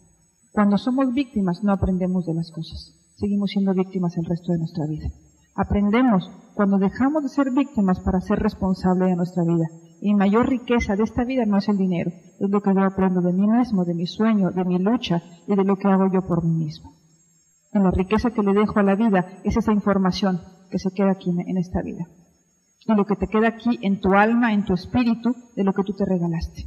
Cuando 0.51 0.77
somos 0.77 1.15
víctimas 1.15 1.63
no 1.63 1.71
aprendemos 1.71 2.27
de 2.27 2.35
las 2.35 2.51
cosas, 2.51 2.93
seguimos 3.15 3.53
siendo 3.53 3.73
víctimas 3.73 4.17
el 4.17 4.25
resto 4.25 4.51
de 4.51 4.59
nuestra 4.59 4.85
vida. 4.87 5.09
Aprendemos 5.59 6.31
cuando 6.55 6.79
dejamos 6.79 7.25
de 7.25 7.31
ser 7.31 7.51
víctimas 7.51 7.99
para 7.99 8.21
ser 8.21 8.39
responsables 8.39 9.09
de 9.09 9.17
nuestra 9.17 9.43
vida 9.43 9.67
y 10.01 10.15
mayor 10.15 10.49
riqueza 10.49 10.95
de 10.95 11.03
esta 11.03 11.25
vida 11.25 11.47
no 11.47 11.59
es 11.59 11.69
el 11.69 11.77
dinero, 11.77 12.13
es 12.13 12.49
lo 12.49 12.61
que 12.61 12.73
yo 12.73 12.85
aprendo 12.85 13.21
de 13.21 13.33
mí 13.33 13.45
mismo, 13.45 13.85
de 13.85 13.93
mi 13.93 14.07
sueño, 14.07 14.53
de 14.53 14.65
mi 14.65 14.79
lucha 14.79 15.21
y 15.49 15.57
de 15.57 15.65
lo 15.65 15.75
que 15.75 15.89
hago 15.89 16.07
yo 16.13 16.23
por 16.23 16.45
mí 16.45 16.65
mismo. 16.65 16.93
En 17.73 17.83
la 17.83 17.91
riqueza 17.91 18.31
que 18.31 18.45
le 18.45 18.53
dejo 18.53 18.79
a 18.79 18.85
la 18.85 18.95
vida 18.95 19.27
es 19.43 19.57
esa 19.57 19.73
información 19.73 20.41
que 20.71 20.79
se 20.79 20.93
queda 20.93 21.11
aquí 21.11 21.31
en 21.31 21.59
esta 21.59 21.83
vida. 21.83 22.07
Y 22.87 22.95
lo 22.95 23.05
que 23.05 23.17
te 23.17 23.27
queda 23.27 23.49
aquí 23.49 23.81
en 23.83 24.01
tu 24.01 24.13
alma, 24.13 24.53
en 24.53 24.65
tu 24.65 24.75
espíritu, 24.75 25.35
de 25.57 25.65
lo 25.65 25.73
que 25.73 25.83
tú 25.83 25.93
te 25.93 26.05
regalaste. 26.05 26.67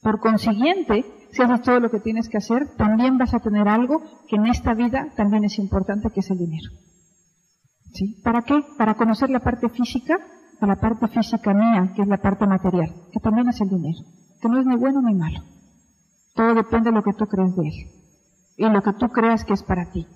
Por 0.00 0.20
consiguiente, 0.20 1.04
si 1.32 1.42
haces 1.42 1.62
todo 1.62 1.80
lo 1.80 1.90
que 1.90 1.98
tienes 1.98 2.28
que 2.28 2.38
hacer, 2.38 2.68
también 2.76 3.18
vas 3.18 3.34
a 3.34 3.40
tener 3.40 3.66
algo 3.66 4.00
que 4.28 4.36
en 4.36 4.46
esta 4.46 4.74
vida 4.74 5.08
también 5.16 5.42
es 5.42 5.58
importante, 5.58 6.10
que 6.10 6.20
es 6.20 6.30
el 6.30 6.38
dinero. 6.38 6.70
¿Sí? 7.96 8.20
¿Para 8.22 8.42
qué? 8.42 8.62
Para 8.76 8.94
conocer 8.94 9.30
la 9.30 9.40
parte 9.40 9.70
física 9.70 10.18
a 10.60 10.66
la 10.66 10.76
parte 10.76 11.08
física 11.08 11.54
mía, 11.54 11.92
que 11.96 12.02
es 12.02 12.08
la 12.08 12.18
parte 12.18 12.46
material, 12.46 12.94
que 13.10 13.20
también 13.20 13.48
es 13.48 13.58
el 13.62 13.70
dinero, 13.70 14.00
que 14.38 14.48
no 14.50 14.60
es 14.60 14.66
ni 14.66 14.76
bueno 14.76 15.00
ni 15.00 15.14
malo. 15.14 15.40
Todo 16.34 16.54
depende 16.54 16.90
de 16.90 16.96
lo 16.96 17.02
que 17.02 17.14
tú 17.14 17.24
crees 17.24 17.56
de 17.56 17.62
él 17.62 17.74
y 18.58 18.68
lo 18.68 18.82
que 18.82 18.92
tú 18.92 19.08
creas 19.08 19.46
que 19.46 19.54
es 19.54 19.62
para 19.62 19.90
ti. 19.90 20.06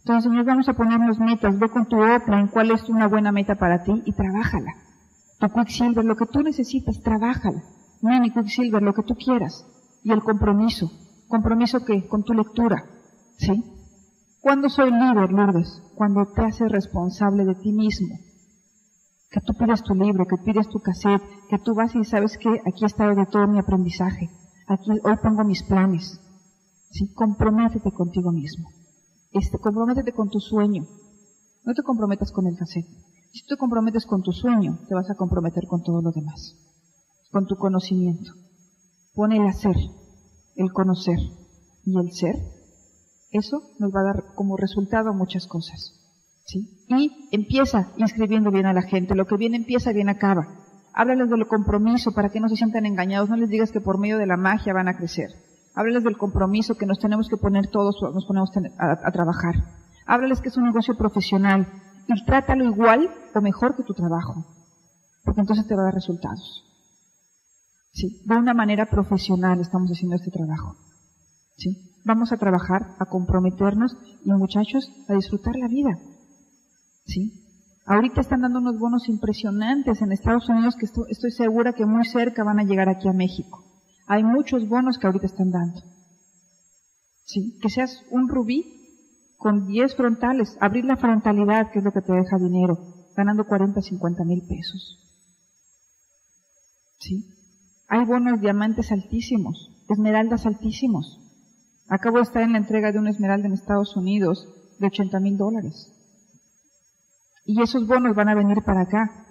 Entonces, 0.00 0.30
Señor, 0.30 0.44
vamos 0.44 0.68
a 0.68 0.74
ponernos 0.74 1.18
metas. 1.18 1.58
Ve 1.58 1.70
con 1.70 1.86
tu 1.86 2.02
en 2.02 2.48
cuál 2.48 2.72
es 2.72 2.86
una 2.90 3.08
buena 3.08 3.32
meta 3.32 3.54
para 3.54 3.84
ti 3.84 4.02
y 4.04 4.12
trabájala. 4.12 4.72
Tu 5.38 5.48
Quicksilver, 5.48 6.04
lo 6.04 6.16
que 6.16 6.26
tú 6.26 6.42
necesitas, 6.42 7.00
trabájala. 7.02 7.62
Mini 8.02 8.30
Quicksilver, 8.30 8.82
lo 8.82 8.92
que 8.92 9.02
tú 9.02 9.14
quieras. 9.14 9.66
Y 10.02 10.12
el 10.12 10.22
compromiso. 10.22 10.90
¿Compromiso 11.28 11.84
qué? 11.86 12.06
Con 12.06 12.22
tu 12.22 12.34
lectura. 12.34 12.84
¿Sí? 13.38 13.79
¿Cuándo 14.40 14.68
soy 14.68 14.90
líder, 14.90 15.32
Lourdes? 15.32 15.82
Cuando 15.94 16.24
te 16.34 16.42
haces 16.42 16.70
responsable 16.70 17.44
de 17.44 17.54
ti 17.56 17.72
mismo 17.72 18.16
que 19.30 19.40
tú 19.40 19.54
pides 19.54 19.82
tu 19.84 19.94
libro, 19.94 20.26
que 20.26 20.42
pides 20.44 20.68
tu 20.68 20.80
cassette, 20.80 21.22
que 21.48 21.58
tú 21.58 21.74
vas 21.74 21.94
y 21.94 22.04
sabes 22.04 22.36
que 22.36 22.48
aquí 22.66 22.84
está 22.84 23.14
de 23.14 23.26
todo 23.26 23.46
mi 23.46 23.60
aprendizaje, 23.60 24.28
aquí 24.66 24.90
hoy 24.90 25.16
pongo 25.22 25.44
mis 25.44 25.62
planes. 25.62 26.20
¿Sí? 26.90 27.12
Comprométete 27.14 27.92
contigo 27.92 28.32
mismo. 28.32 28.68
Este, 29.30 29.58
comprométete 29.58 30.12
con 30.12 30.28
tu 30.28 30.40
sueño. 30.40 30.84
No 31.64 31.74
te 31.74 31.84
comprometas 31.84 32.32
con 32.32 32.48
el 32.48 32.56
cassette. 32.56 32.88
Si 33.32 33.42
tú 33.42 33.54
te 33.54 33.56
comprometes 33.56 34.06
con 34.06 34.22
tu 34.22 34.32
sueño, 34.32 34.80
te 34.88 34.94
vas 34.96 35.08
a 35.08 35.14
comprometer 35.14 35.68
con 35.68 35.84
todo 35.84 36.02
lo 36.02 36.10
demás. 36.10 36.56
Con 37.30 37.46
tu 37.46 37.54
conocimiento. 37.54 38.32
Pone 39.14 39.36
el 39.36 39.46
hacer, 39.46 39.76
el 40.56 40.72
conocer 40.72 41.18
y 41.84 41.96
el 41.96 42.10
ser. 42.10 42.34
Eso 43.30 43.62
nos 43.78 43.90
va 43.94 44.00
a 44.00 44.14
dar 44.14 44.34
como 44.34 44.56
resultado 44.56 45.14
muchas 45.14 45.46
cosas. 45.46 46.00
Y 46.52 47.28
empieza 47.30 47.92
inscribiendo 47.96 48.50
bien 48.50 48.66
a 48.66 48.72
la 48.72 48.82
gente. 48.82 49.14
Lo 49.14 49.26
que 49.26 49.36
bien 49.36 49.54
empieza, 49.54 49.92
bien 49.92 50.08
acaba. 50.08 50.48
Háblales 50.92 51.30
del 51.30 51.46
compromiso 51.46 52.12
para 52.12 52.30
que 52.30 52.40
no 52.40 52.48
se 52.48 52.56
sientan 52.56 52.86
engañados. 52.86 53.30
No 53.30 53.36
les 53.36 53.48
digas 53.48 53.70
que 53.70 53.80
por 53.80 53.98
medio 53.98 54.18
de 54.18 54.26
la 54.26 54.36
magia 54.36 54.72
van 54.72 54.88
a 54.88 54.96
crecer. 54.96 55.30
Háblales 55.74 56.02
del 56.02 56.18
compromiso 56.18 56.74
que 56.74 56.86
nos 56.86 56.98
tenemos 56.98 57.28
que 57.28 57.36
poner 57.36 57.68
todos, 57.68 57.96
nos 58.02 58.26
ponemos 58.26 58.50
a, 58.78 59.10
trabajar. 59.12 59.54
Háblales 60.06 60.40
que 60.40 60.48
es 60.48 60.56
un 60.56 60.64
negocio 60.64 60.96
profesional 60.96 61.68
y 62.08 62.24
trátalo 62.24 62.64
igual 62.64 63.08
o 63.34 63.40
mejor 63.40 63.76
que 63.76 63.84
tu 63.84 63.94
trabajo. 63.94 64.44
Porque 65.24 65.42
entonces 65.42 65.66
te 65.68 65.76
va 65.76 65.82
a 65.82 65.84
dar 65.84 65.94
resultados. 65.94 66.64
Sí, 67.92 68.22
de 68.24 68.36
una 68.36 68.54
manera 68.54 68.86
profesional 68.86 69.60
estamos 69.60 69.90
haciendo 69.90 70.16
este 70.16 70.30
trabajo. 70.30 70.74
¿Sí? 71.56 71.89
Vamos 72.04 72.32
a 72.32 72.36
trabajar, 72.36 72.96
a 72.98 73.06
comprometernos 73.06 73.96
y 74.24 74.30
muchachos, 74.32 74.90
a 75.08 75.14
disfrutar 75.14 75.54
la 75.56 75.68
vida. 75.68 75.98
¿sí? 77.06 77.32
Ahorita 77.86 78.20
están 78.20 78.42
dando 78.42 78.60
unos 78.60 78.78
bonos 78.78 79.08
impresionantes 79.08 80.00
en 80.00 80.12
Estados 80.12 80.48
Unidos 80.48 80.76
que 80.76 80.86
estoy, 80.86 81.30
segura 81.30 81.72
que 81.72 81.86
muy 81.86 82.04
cerca 82.04 82.44
van 82.44 82.60
a 82.60 82.64
llegar 82.64 82.88
aquí 82.88 83.08
a 83.08 83.12
México. 83.12 83.64
Hay 84.06 84.22
muchos 84.22 84.68
bonos 84.68 84.98
que 84.98 85.06
ahorita 85.06 85.26
están 85.26 85.50
dando. 85.50 85.80
Sí, 87.24 87.58
que 87.60 87.68
seas 87.68 88.02
un 88.10 88.28
rubí 88.28 88.64
con 89.36 89.66
10 89.66 89.96
frontales, 89.96 90.56
abrir 90.60 90.84
la 90.84 90.96
frontalidad, 90.96 91.70
que 91.72 91.78
es 91.78 91.84
lo 91.84 91.92
que 91.92 92.02
te 92.02 92.12
deja 92.12 92.38
dinero, 92.38 92.78
ganando 93.16 93.44
40, 93.44 93.80
50 93.80 94.24
mil 94.24 94.42
pesos. 94.46 94.98
¿Sí? 96.98 97.24
Hay 97.88 98.04
bonos 98.04 98.40
diamantes 98.40 98.92
altísimos, 98.92 99.72
esmeraldas 99.88 100.46
altísimos. 100.46 101.19
Acabo 101.90 102.18
de 102.18 102.22
estar 102.22 102.42
en 102.44 102.52
la 102.52 102.58
entrega 102.58 102.92
de 102.92 103.00
una 103.00 103.10
esmeralda 103.10 103.48
en 103.48 103.54
Estados 103.54 103.96
Unidos 103.96 104.46
de 104.78 104.86
80 104.86 105.18
mil 105.18 105.36
dólares. 105.36 105.92
Y 107.44 107.60
esos 107.60 107.88
bonos 107.88 108.14
van 108.14 108.28
a 108.28 108.36
venir 108.36 108.62
para 108.64 108.82
acá. 108.82 109.26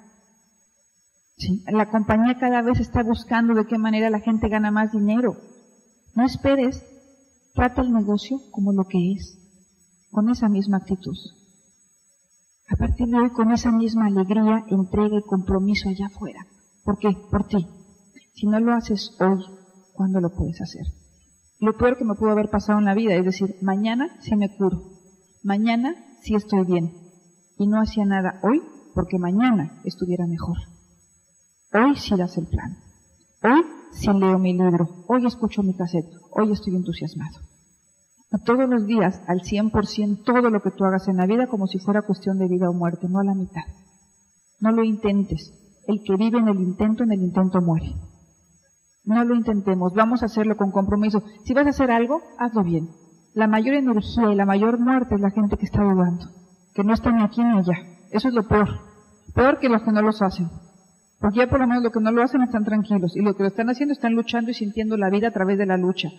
¿Sí? 1.38 1.64
La 1.72 1.90
compañía 1.90 2.38
cada 2.38 2.62
vez 2.62 2.82
está 2.82 3.02
buscando 3.02 3.54
de 3.54 3.66
qué 3.66 3.78
manera 3.78 4.10
la 4.10 4.20
gente 4.20 4.50
gana 4.50 4.72
más 4.72 4.92
dinero. 4.92 5.38
No 6.16 6.26
esperes, 6.26 6.84
trata 7.56 7.82
el 7.82 7.94
negocio 7.94 8.38
como 8.52 8.74
lo 8.74 8.84
que 8.84 9.14
es, 9.14 9.38
con 10.12 10.30
esa 10.30 10.50
misma 10.50 10.80
actitud. 10.80 11.16
A 12.68 12.76
partir 12.76 13.08
de 13.08 13.20
hoy, 13.20 13.30
con 13.30 13.54
esa 13.54 13.72
misma 13.72 14.08
alegría, 14.08 14.66
entrega 14.68 15.18
y 15.18 15.24
compromiso 15.24 15.88
allá 15.88 16.08
afuera. 16.08 16.46
¿Por 16.84 17.00
qué? 17.00 17.16
Por 17.32 17.48
ti. 17.48 17.66
Si 18.34 18.48
no 18.48 18.60
lo 18.60 18.74
haces 18.74 19.16
hoy, 19.22 19.46
¿cuándo 19.94 20.20
lo 20.20 20.30
puedes 20.30 20.60
hacer? 20.60 20.99
Lo 21.60 21.74
peor 21.74 21.98
que 21.98 22.06
me 22.06 22.16
pudo 22.16 22.32
haber 22.32 22.50
pasado 22.50 22.80
en 22.80 22.86
la 22.86 22.94
vida 22.94 23.16
es 23.16 23.26
decir, 23.26 23.56
mañana 23.62 24.08
sí 24.22 24.36
me 24.36 24.56
curo, 24.56 24.82
mañana 25.44 25.94
sí 26.22 26.36
estoy 26.36 26.66
bien, 26.66 26.94
y 27.58 27.68
no 27.68 27.82
hacía 27.82 28.06
nada 28.06 28.40
hoy 28.44 28.62
porque 28.96 29.20
mañana 29.20 29.82
estuviera 29.84 30.26
mejor. 30.26 30.58
Hoy 31.74 31.96
sí 31.98 32.16
das 32.18 32.38
el 32.38 32.48
plan. 32.48 32.78
Hoy 33.44 33.62
sí 33.92 34.10
leo 34.12 34.40
mi 34.40 34.54
libro. 34.54 35.06
Hoy 35.08 35.26
escucho 35.26 35.62
mi 35.62 35.76
cassette. 35.76 36.12
Hoy 36.32 36.52
estoy 36.52 36.76
entusiasmado. 36.76 37.40
todos 38.46 38.70
los 38.70 38.86
días, 38.88 39.22
al 39.28 39.42
100%, 39.42 40.24
todo 40.24 40.50
lo 40.50 40.62
que 40.62 40.72
tú 40.72 40.86
hagas 40.86 41.08
en 41.08 41.18
la 41.18 41.26
vida 41.26 41.48
como 41.48 41.68
si 41.68 41.80
fuera 41.80 42.02
cuestión 42.02 42.38
de 42.40 42.48
vida 42.48 42.70
o 42.70 42.74
muerte, 42.74 43.08
no 43.08 43.20
a 43.20 43.24
la 43.24 43.36
mitad. 43.36 43.64
No 44.60 44.72
lo 44.72 44.84
intentes. 44.84 45.54
El 45.88 46.02
que 46.04 46.16
vive 46.16 46.40
en 46.40 46.48
el 46.48 46.60
intento, 46.60 47.04
en 47.04 47.12
el 47.12 47.22
intento 47.22 47.62
muere. 47.62 47.94
No 49.04 49.24
lo 49.24 49.36
intentemos, 49.36 49.94
vamos 49.94 50.22
a 50.22 50.26
hacerlo 50.26 50.56
con 50.58 50.72
compromiso. 50.72 51.24
Si 51.46 51.54
vas 51.54 51.66
a 51.66 51.70
hacer 51.70 51.92
algo, 51.92 52.22
hazlo 52.38 52.64
bien. 52.64 52.90
La 53.34 53.48
mayor 53.48 53.76
energía 53.76 54.32
y 54.32 54.36
la 54.36 54.46
mayor 54.46 54.80
muerte 54.80 55.16
es 55.16 55.22
la 55.22 55.32
gente 55.32 55.58
que 55.58 55.66
está 55.66 55.84
dudando, 55.84 56.26
que 56.74 56.84
no 56.84 56.94
está 56.94 57.12
ni 57.12 57.24
aquí 57.24 57.44
ni 57.44 57.58
allá. 57.58 57.76
Eso 58.12 58.28
es 58.28 58.34
lo 58.34 58.48
peor. 58.48 58.68
Peor 59.34 59.60
que 59.60 59.70
los 59.70 59.84
que 59.84 59.92
no 59.92 60.02
los 60.02 60.22
hacen. 60.22 60.50
Porque 61.20 61.40
ya 61.40 61.48
por 61.48 61.60
lo 61.60 61.68
menos 61.68 61.84
los 61.84 61.94
que 61.94 62.00
no 62.00 62.12
lo 62.12 62.24
hacen 62.24 62.42
están 62.42 62.64
tranquilos 62.64 63.16
y 63.16 63.22
lo 63.22 63.36
que 63.36 63.44
lo 63.44 63.50
están 63.50 63.70
haciendo 63.70 63.94
están 63.94 64.16
luchando 64.16 64.52
y 64.52 64.54
sintiendo 64.54 64.98
la 64.98 65.10
vida 65.10 65.28
a 65.28 65.32
través 65.32 65.58
de 65.58 65.66
la 65.66 65.78
lucha. 65.78 66.10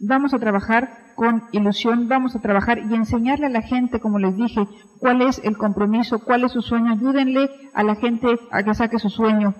Vamos 0.00 0.32
a 0.32 0.38
trabajar 0.38 0.90
con 1.16 1.42
ilusión, 1.50 2.08
vamos 2.08 2.36
a 2.36 2.40
trabajar 2.40 2.78
y 2.78 2.94
enseñarle 2.94 3.46
a 3.46 3.50
la 3.50 3.62
gente, 3.62 3.98
como 3.98 4.20
les 4.20 4.36
dije, 4.36 4.64
cuál 5.00 5.22
es 5.22 5.40
el 5.42 5.56
compromiso, 5.56 6.20
cuál 6.20 6.44
es 6.44 6.52
su 6.52 6.62
sueño. 6.62 6.92
Ayúdenle 6.92 7.50
a 7.74 7.82
la 7.82 7.96
gente 7.96 8.28
a 8.52 8.62
que 8.62 8.74
saque 8.74 9.00
su 9.00 9.10
sueño. 9.10 9.54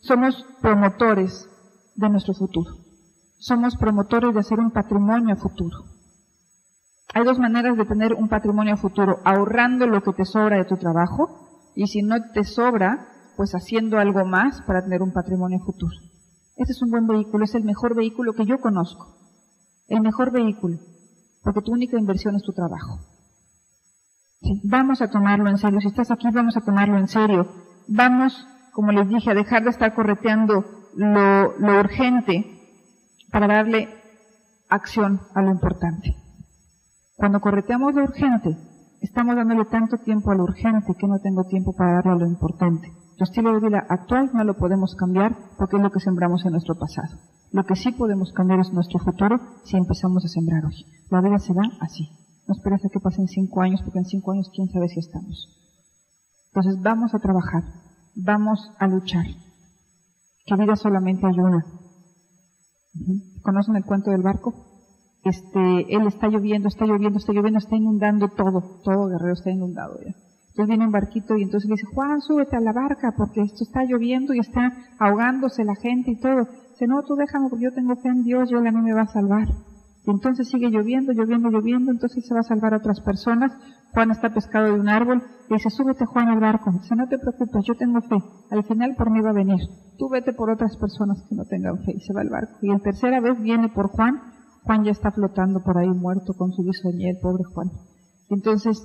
Somos 0.00 0.46
promotores 0.60 1.48
de 1.94 2.08
nuestro 2.08 2.34
futuro. 2.34 2.70
Somos 3.38 3.76
promotores 3.76 4.34
de 4.34 4.40
hacer 4.40 4.60
un 4.60 4.70
patrimonio 4.70 5.36
futuro. 5.36 5.76
Hay 7.14 7.24
dos 7.24 7.38
maneras 7.38 7.76
de 7.76 7.84
tener 7.84 8.14
un 8.14 8.28
patrimonio 8.28 8.76
futuro, 8.76 9.18
ahorrando 9.24 9.86
lo 9.86 10.02
que 10.02 10.12
te 10.12 10.24
sobra 10.24 10.56
de 10.56 10.64
tu 10.64 10.76
trabajo 10.76 11.72
y 11.74 11.86
si 11.86 12.02
no 12.02 12.16
te 12.32 12.44
sobra, 12.44 13.08
pues 13.36 13.52
haciendo 13.52 13.98
algo 13.98 14.24
más 14.24 14.62
para 14.62 14.82
tener 14.82 15.02
un 15.02 15.12
patrimonio 15.12 15.58
futuro. 15.60 15.96
Este 16.56 16.72
es 16.72 16.82
un 16.82 16.90
buen 16.90 17.06
vehículo, 17.06 17.44
es 17.44 17.54
el 17.54 17.64
mejor 17.64 17.96
vehículo 17.96 18.32
que 18.32 18.46
yo 18.46 18.58
conozco 18.58 19.22
el 19.92 20.00
mejor 20.00 20.32
vehículo, 20.32 20.78
porque 21.42 21.60
tu 21.60 21.72
única 21.72 21.98
inversión 21.98 22.34
es 22.36 22.42
tu 22.42 22.52
trabajo. 22.52 23.00
Vamos 24.64 25.02
a 25.02 25.08
tomarlo 25.08 25.50
en 25.50 25.58
serio. 25.58 25.80
Si 25.80 25.88
estás 25.88 26.10
aquí, 26.10 26.28
vamos 26.32 26.56
a 26.56 26.62
tomarlo 26.62 26.98
en 26.98 27.08
serio. 27.08 27.46
Vamos, 27.88 28.46
como 28.72 28.90
les 28.90 29.08
dije, 29.08 29.30
a 29.30 29.34
dejar 29.34 29.62
de 29.62 29.70
estar 29.70 29.94
correteando 29.94 30.64
lo, 30.94 31.58
lo 31.58 31.80
urgente 31.80 32.44
para 33.30 33.46
darle 33.46 33.88
acción 34.68 35.20
a 35.34 35.42
lo 35.42 35.50
importante. 35.50 36.16
Cuando 37.16 37.40
correteamos 37.40 37.94
lo 37.94 38.04
urgente, 38.04 38.56
estamos 39.00 39.36
dándole 39.36 39.64
tanto 39.66 39.98
tiempo 39.98 40.30
a 40.30 40.34
lo 40.34 40.44
urgente 40.44 40.94
que 40.98 41.06
no 41.06 41.18
tengo 41.20 41.44
tiempo 41.44 41.72
para 41.74 41.94
darle 41.94 42.12
a 42.12 42.16
lo 42.16 42.26
importante. 42.26 42.92
Tu 43.16 43.24
estilo 43.24 43.52
de 43.52 43.68
vida 43.68 43.86
actual 43.88 44.30
no 44.32 44.42
lo 44.44 44.56
podemos 44.56 44.94
cambiar 44.94 45.36
porque 45.58 45.76
es 45.76 45.82
lo 45.82 45.90
que 45.90 46.00
sembramos 46.00 46.44
en 46.44 46.52
nuestro 46.52 46.74
pasado. 46.76 47.18
Lo 47.52 47.64
que 47.64 47.76
sí 47.76 47.92
podemos 47.92 48.32
cambiar 48.32 48.60
es 48.60 48.72
nuestro 48.72 48.98
futuro 48.98 49.38
si 49.64 49.76
empezamos 49.76 50.24
a 50.24 50.28
sembrar 50.28 50.64
hoy. 50.64 50.86
La 51.10 51.20
vida 51.20 51.38
se 51.38 51.52
va 51.52 51.62
así. 51.80 52.08
No 52.48 52.54
esperes 52.54 52.84
a 52.84 52.88
que 52.88 52.98
pasen 52.98 53.28
cinco 53.28 53.60
años, 53.60 53.82
porque 53.82 53.98
en 53.98 54.06
cinco 54.06 54.32
años 54.32 54.50
quién 54.54 54.68
sabe 54.70 54.88
si 54.88 55.00
estamos. 55.00 55.48
Entonces 56.48 56.80
vamos 56.82 57.14
a 57.14 57.18
trabajar, 57.18 57.62
vamos 58.16 58.72
a 58.78 58.86
luchar. 58.86 59.26
Que 60.46 60.56
vida 60.56 60.76
solamente 60.76 61.26
hay 61.26 61.38
una. 61.38 61.64
¿Conocen 63.42 63.76
el 63.76 63.84
cuento 63.84 64.10
del 64.10 64.22
barco? 64.22 64.54
Este, 65.24 65.94
él 65.94 66.06
está 66.06 66.28
lloviendo, 66.28 66.68
está 66.68 66.84
lloviendo, 66.84 67.18
está 67.18 67.32
lloviendo, 67.32 67.58
está 67.58 67.76
inundando 67.76 68.28
todo, 68.28 68.80
todo 68.84 69.06
Guerrero 69.06 69.34
está 69.34 69.50
inundado 69.50 69.94
ya. 70.04 70.14
Entonces 70.48 70.68
viene 70.68 70.84
un 70.84 70.92
barquito 70.92 71.36
y 71.36 71.42
entonces 71.42 71.70
dice, 71.70 71.86
Juan, 71.94 72.20
súbete 72.20 72.56
a 72.56 72.60
la 72.60 72.72
barca 72.72 73.14
porque 73.16 73.40
esto 73.40 73.64
está 73.64 73.84
lloviendo 73.84 74.34
y 74.34 74.40
está 74.40 74.72
ahogándose 74.98 75.64
la 75.64 75.76
gente 75.76 76.10
y 76.10 76.20
todo 76.20 76.46
no, 76.86 77.02
tú 77.02 77.14
déjame 77.14 77.48
porque 77.48 77.64
yo 77.64 77.72
tengo 77.72 77.96
fe 77.96 78.08
en 78.08 78.22
Dios 78.22 78.50
y 78.50 78.54
Él 78.54 78.66
a 78.66 78.72
mí 78.72 78.80
me 78.80 78.94
va 78.94 79.02
a 79.02 79.12
salvar. 79.12 79.48
Y 80.04 80.10
entonces 80.10 80.48
sigue 80.48 80.70
lloviendo, 80.70 81.12
lloviendo, 81.12 81.48
lloviendo, 81.50 81.92
entonces 81.92 82.26
se 82.26 82.34
va 82.34 82.40
a 82.40 82.44
salvar 82.44 82.74
a 82.74 82.78
otras 82.78 83.00
personas. 83.00 83.52
Juan 83.92 84.10
está 84.10 84.32
pescado 84.32 84.66
de 84.66 84.80
un 84.80 84.88
árbol 84.88 85.22
y 85.50 85.54
dice, 85.54 85.68
súbete 85.68 86.06
Juan 86.06 86.28
al 86.28 86.40
barco. 86.40 86.70
Dice, 86.72 86.96
no 86.96 87.06
te 87.08 87.18
preocupes, 87.18 87.64
yo 87.66 87.74
tengo 87.74 88.00
fe. 88.00 88.16
Al 88.50 88.64
final 88.64 88.94
por 88.96 89.10
mí 89.10 89.20
va 89.20 89.30
a 89.30 89.34
venir. 89.34 89.60
Tú 89.98 90.08
vete 90.08 90.32
por 90.32 90.50
otras 90.50 90.76
personas 90.78 91.22
que 91.28 91.34
no 91.34 91.44
tengan 91.44 91.76
fe. 91.84 91.92
Y 91.94 92.00
se 92.00 92.14
va 92.14 92.22
al 92.22 92.30
barco. 92.30 92.58
Y 92.62 92.68
la 92.68 92.78
tercera 92.78 93.20
vez 93.20 93.40
viene 93.40 93.68
por 93.68 93.88
Juan. 93.88 94.20
Juan 94.64 94.84
ya 94.84 94.92
está 94.92 95.10
flotando 95.10 95.60
por 95.62 95.76
ahí 95.76 95.90
muerto 95.90 96.32
con 96.34 96.52
su 96.52 96.62
bisoñé, 96.62 97.18
pobre 97.20 97.44
Juan. 97.44 97.70
Entonces 98.30 98.82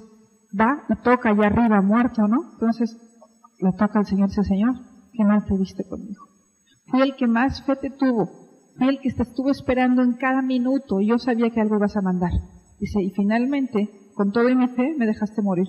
va 0.59 0.83
y 0.89 0.95
toca 1.03 1.29
allá 1.29 1.47
arriba 1.47 1.81
muerto, 1.81 2.27
¿no? 2.27 2.51
Entonces 2.53 2.97
le 3.59 3.71
toca 3.71 3.99
al 3.99 4.05
Señor, 4.05 4.29
dice, 4.29 4.43
Señor, 4.43 4.73
¿qué 5.13 5.23
mal 5.23 5.45
te 5.45 5.57
viste 5.57 5.83
conmigo? 5.87 6.25
Fui 6.87 7.01
el 7.01 7.15
que 7.15 7.27
más 7.27 7.63
fe 7.63 7.75
te 7.77 7.91
tuvo. 7.91 8.29
Fui 8.77 8.89
el 8.89 8.99
que 8.99 9.11
te 9.11 9.23
estuvo 9.23 9.51
esperando 9.51 10.03
en 10.03 10.13
cada 10.13 10.41
minuto 10.41 10.99
y 10.99 11.07
yo 11.07 11.17
sabía 11.17 11.49
que 11.49 11.61
algo 11.61 11.77
ibas 11.77 11.95
a 11.95 12.01
mandar. 12.01 12.31
Dice, 12.79 13.01
y 13.01 13.09
finalmente, 13.11 13.89
con 14.18 14.32
todo 14.32 14.49
mi 14.55 14.68
fe, 14.70 14.95
me 14.97 15.05
dejaste 15.05 15.43
morir. 15.43 15.68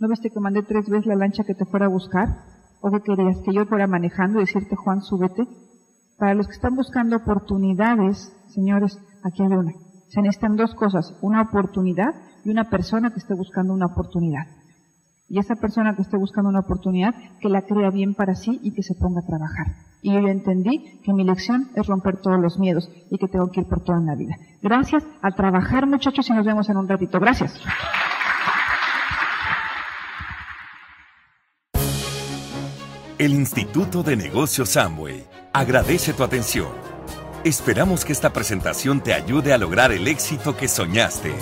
¿No 0.00 0.08
viste 0.08 0.30
que 0.30 0.40
mandé 0.40 0.64
tres 0.64 0.88
veces 0.88 1.06
la 1.06 1.14
lancha 1.14 1.44
que 1.44 1.54
te 1.54 1.64
fuera 1.64 1.86
a 1.86 1.88
buscar? 1.88 2.26
¿O 2.80 2.90
que 2.90 3.00
querías? 3.00 3.38
Que 3.44 3.54
yo 3.54 3.66
fuera 3.66 3.86
manejando 3.86 4.40
y 4.40 4.46
decirte, 4.46 4.74
Juan, 4.74 5.00
súbete. 5.00 5.44
Para 6.18 6.34
los 6.34 6.48
que 6.48 6.54
están 6.54 6.74
buscando 6.74 7.16
oportunidades, 7.16 8.34
señores, 8.48 8.98
aquí 9.22 9.44
hay 9.44 9.52
una. 9.52 9.72
Se 10.08 10.20
necesitan 10.20 10.56
dos 10.56 10.74
cosas, 10.74 11.16
una 11.22 11.40
oportunidad 11.42 12.10
y 12.44 12.50
una 12.50 12.68
persona 12.68 13.10
que 13.10 13.20
esté 13.20 13.34
buscando 13.34 13.72
una 13.74 13.86
oportunidad. 13.86 14.46
Y 15.28 15.38
esa 15.38 15.54
persona 15.54 15.94
que 15.94 16.02
esté 16.02 16.16
buscando 16.16 16.50
una 16.50 16.60
oportunidad, 16.60 17.14
que 17.40 17.48
la 17.48 17.62
crea 17.62 17.90
bien 17.90 18.14
para 18.14 18.34
sí 18.34 18.58
y 18.60 18.72
que 18.72 18.82
se 18.82 18.96
ponga 18.96 19.20
a 19.20 19.26
trabajar. 19.26 19.87
Y 20.02 20.12
yo 20.12 20.18
entendí 20.28 21.00
que 21.04 21.12
mi 21.12 21.24
lección 21.24 21.70
es 21.74 21.86
romper 21.86 22.18
todos 22.20 22.40
los 22.40 22.58
miedos 22.58 22.88
y 23.10 23.18
que 23.18 23.28
tengo 23.28 23.50
que 23.50 23.60
ir 23.60 23.66
por 23.66 23.82
toda 23.82 24.00
la 24.00 24.14
vida. 24.14 24.36
Gracias, 24.62 25.04
a 25.22 25.30
trabajar 25.32 25.86
muchachos 25.86 26.28
y 26.30 26.32
nos 26.32 26.46
vemos 26.46 26.68
en 26.68 26.76
un 26.76 26.88
ratito. 26.88 27.18
Gracias. 27.18 27.60
El 33.18 33.32
Instituto 33.32 34.04
de 34.04 34.16
Negocios 34.16 34.68
Samway 34.70 35.24
agradece 35.52 36.12
tu 36.12 36.22
atención. 36.22 36.68
Esperamos 37.42 38.04
que 38.04 38.12
esta 38.12 38.32
presentación 38.32 39.00
te 39.00 39.12
ayude 39.12 39.52
a 39.52 39.58
lograr 39.58 39.90
el 39.90 40.06
éxito 40.06 40.56
que 40.56 40.68
soñaste. 40.68 41.32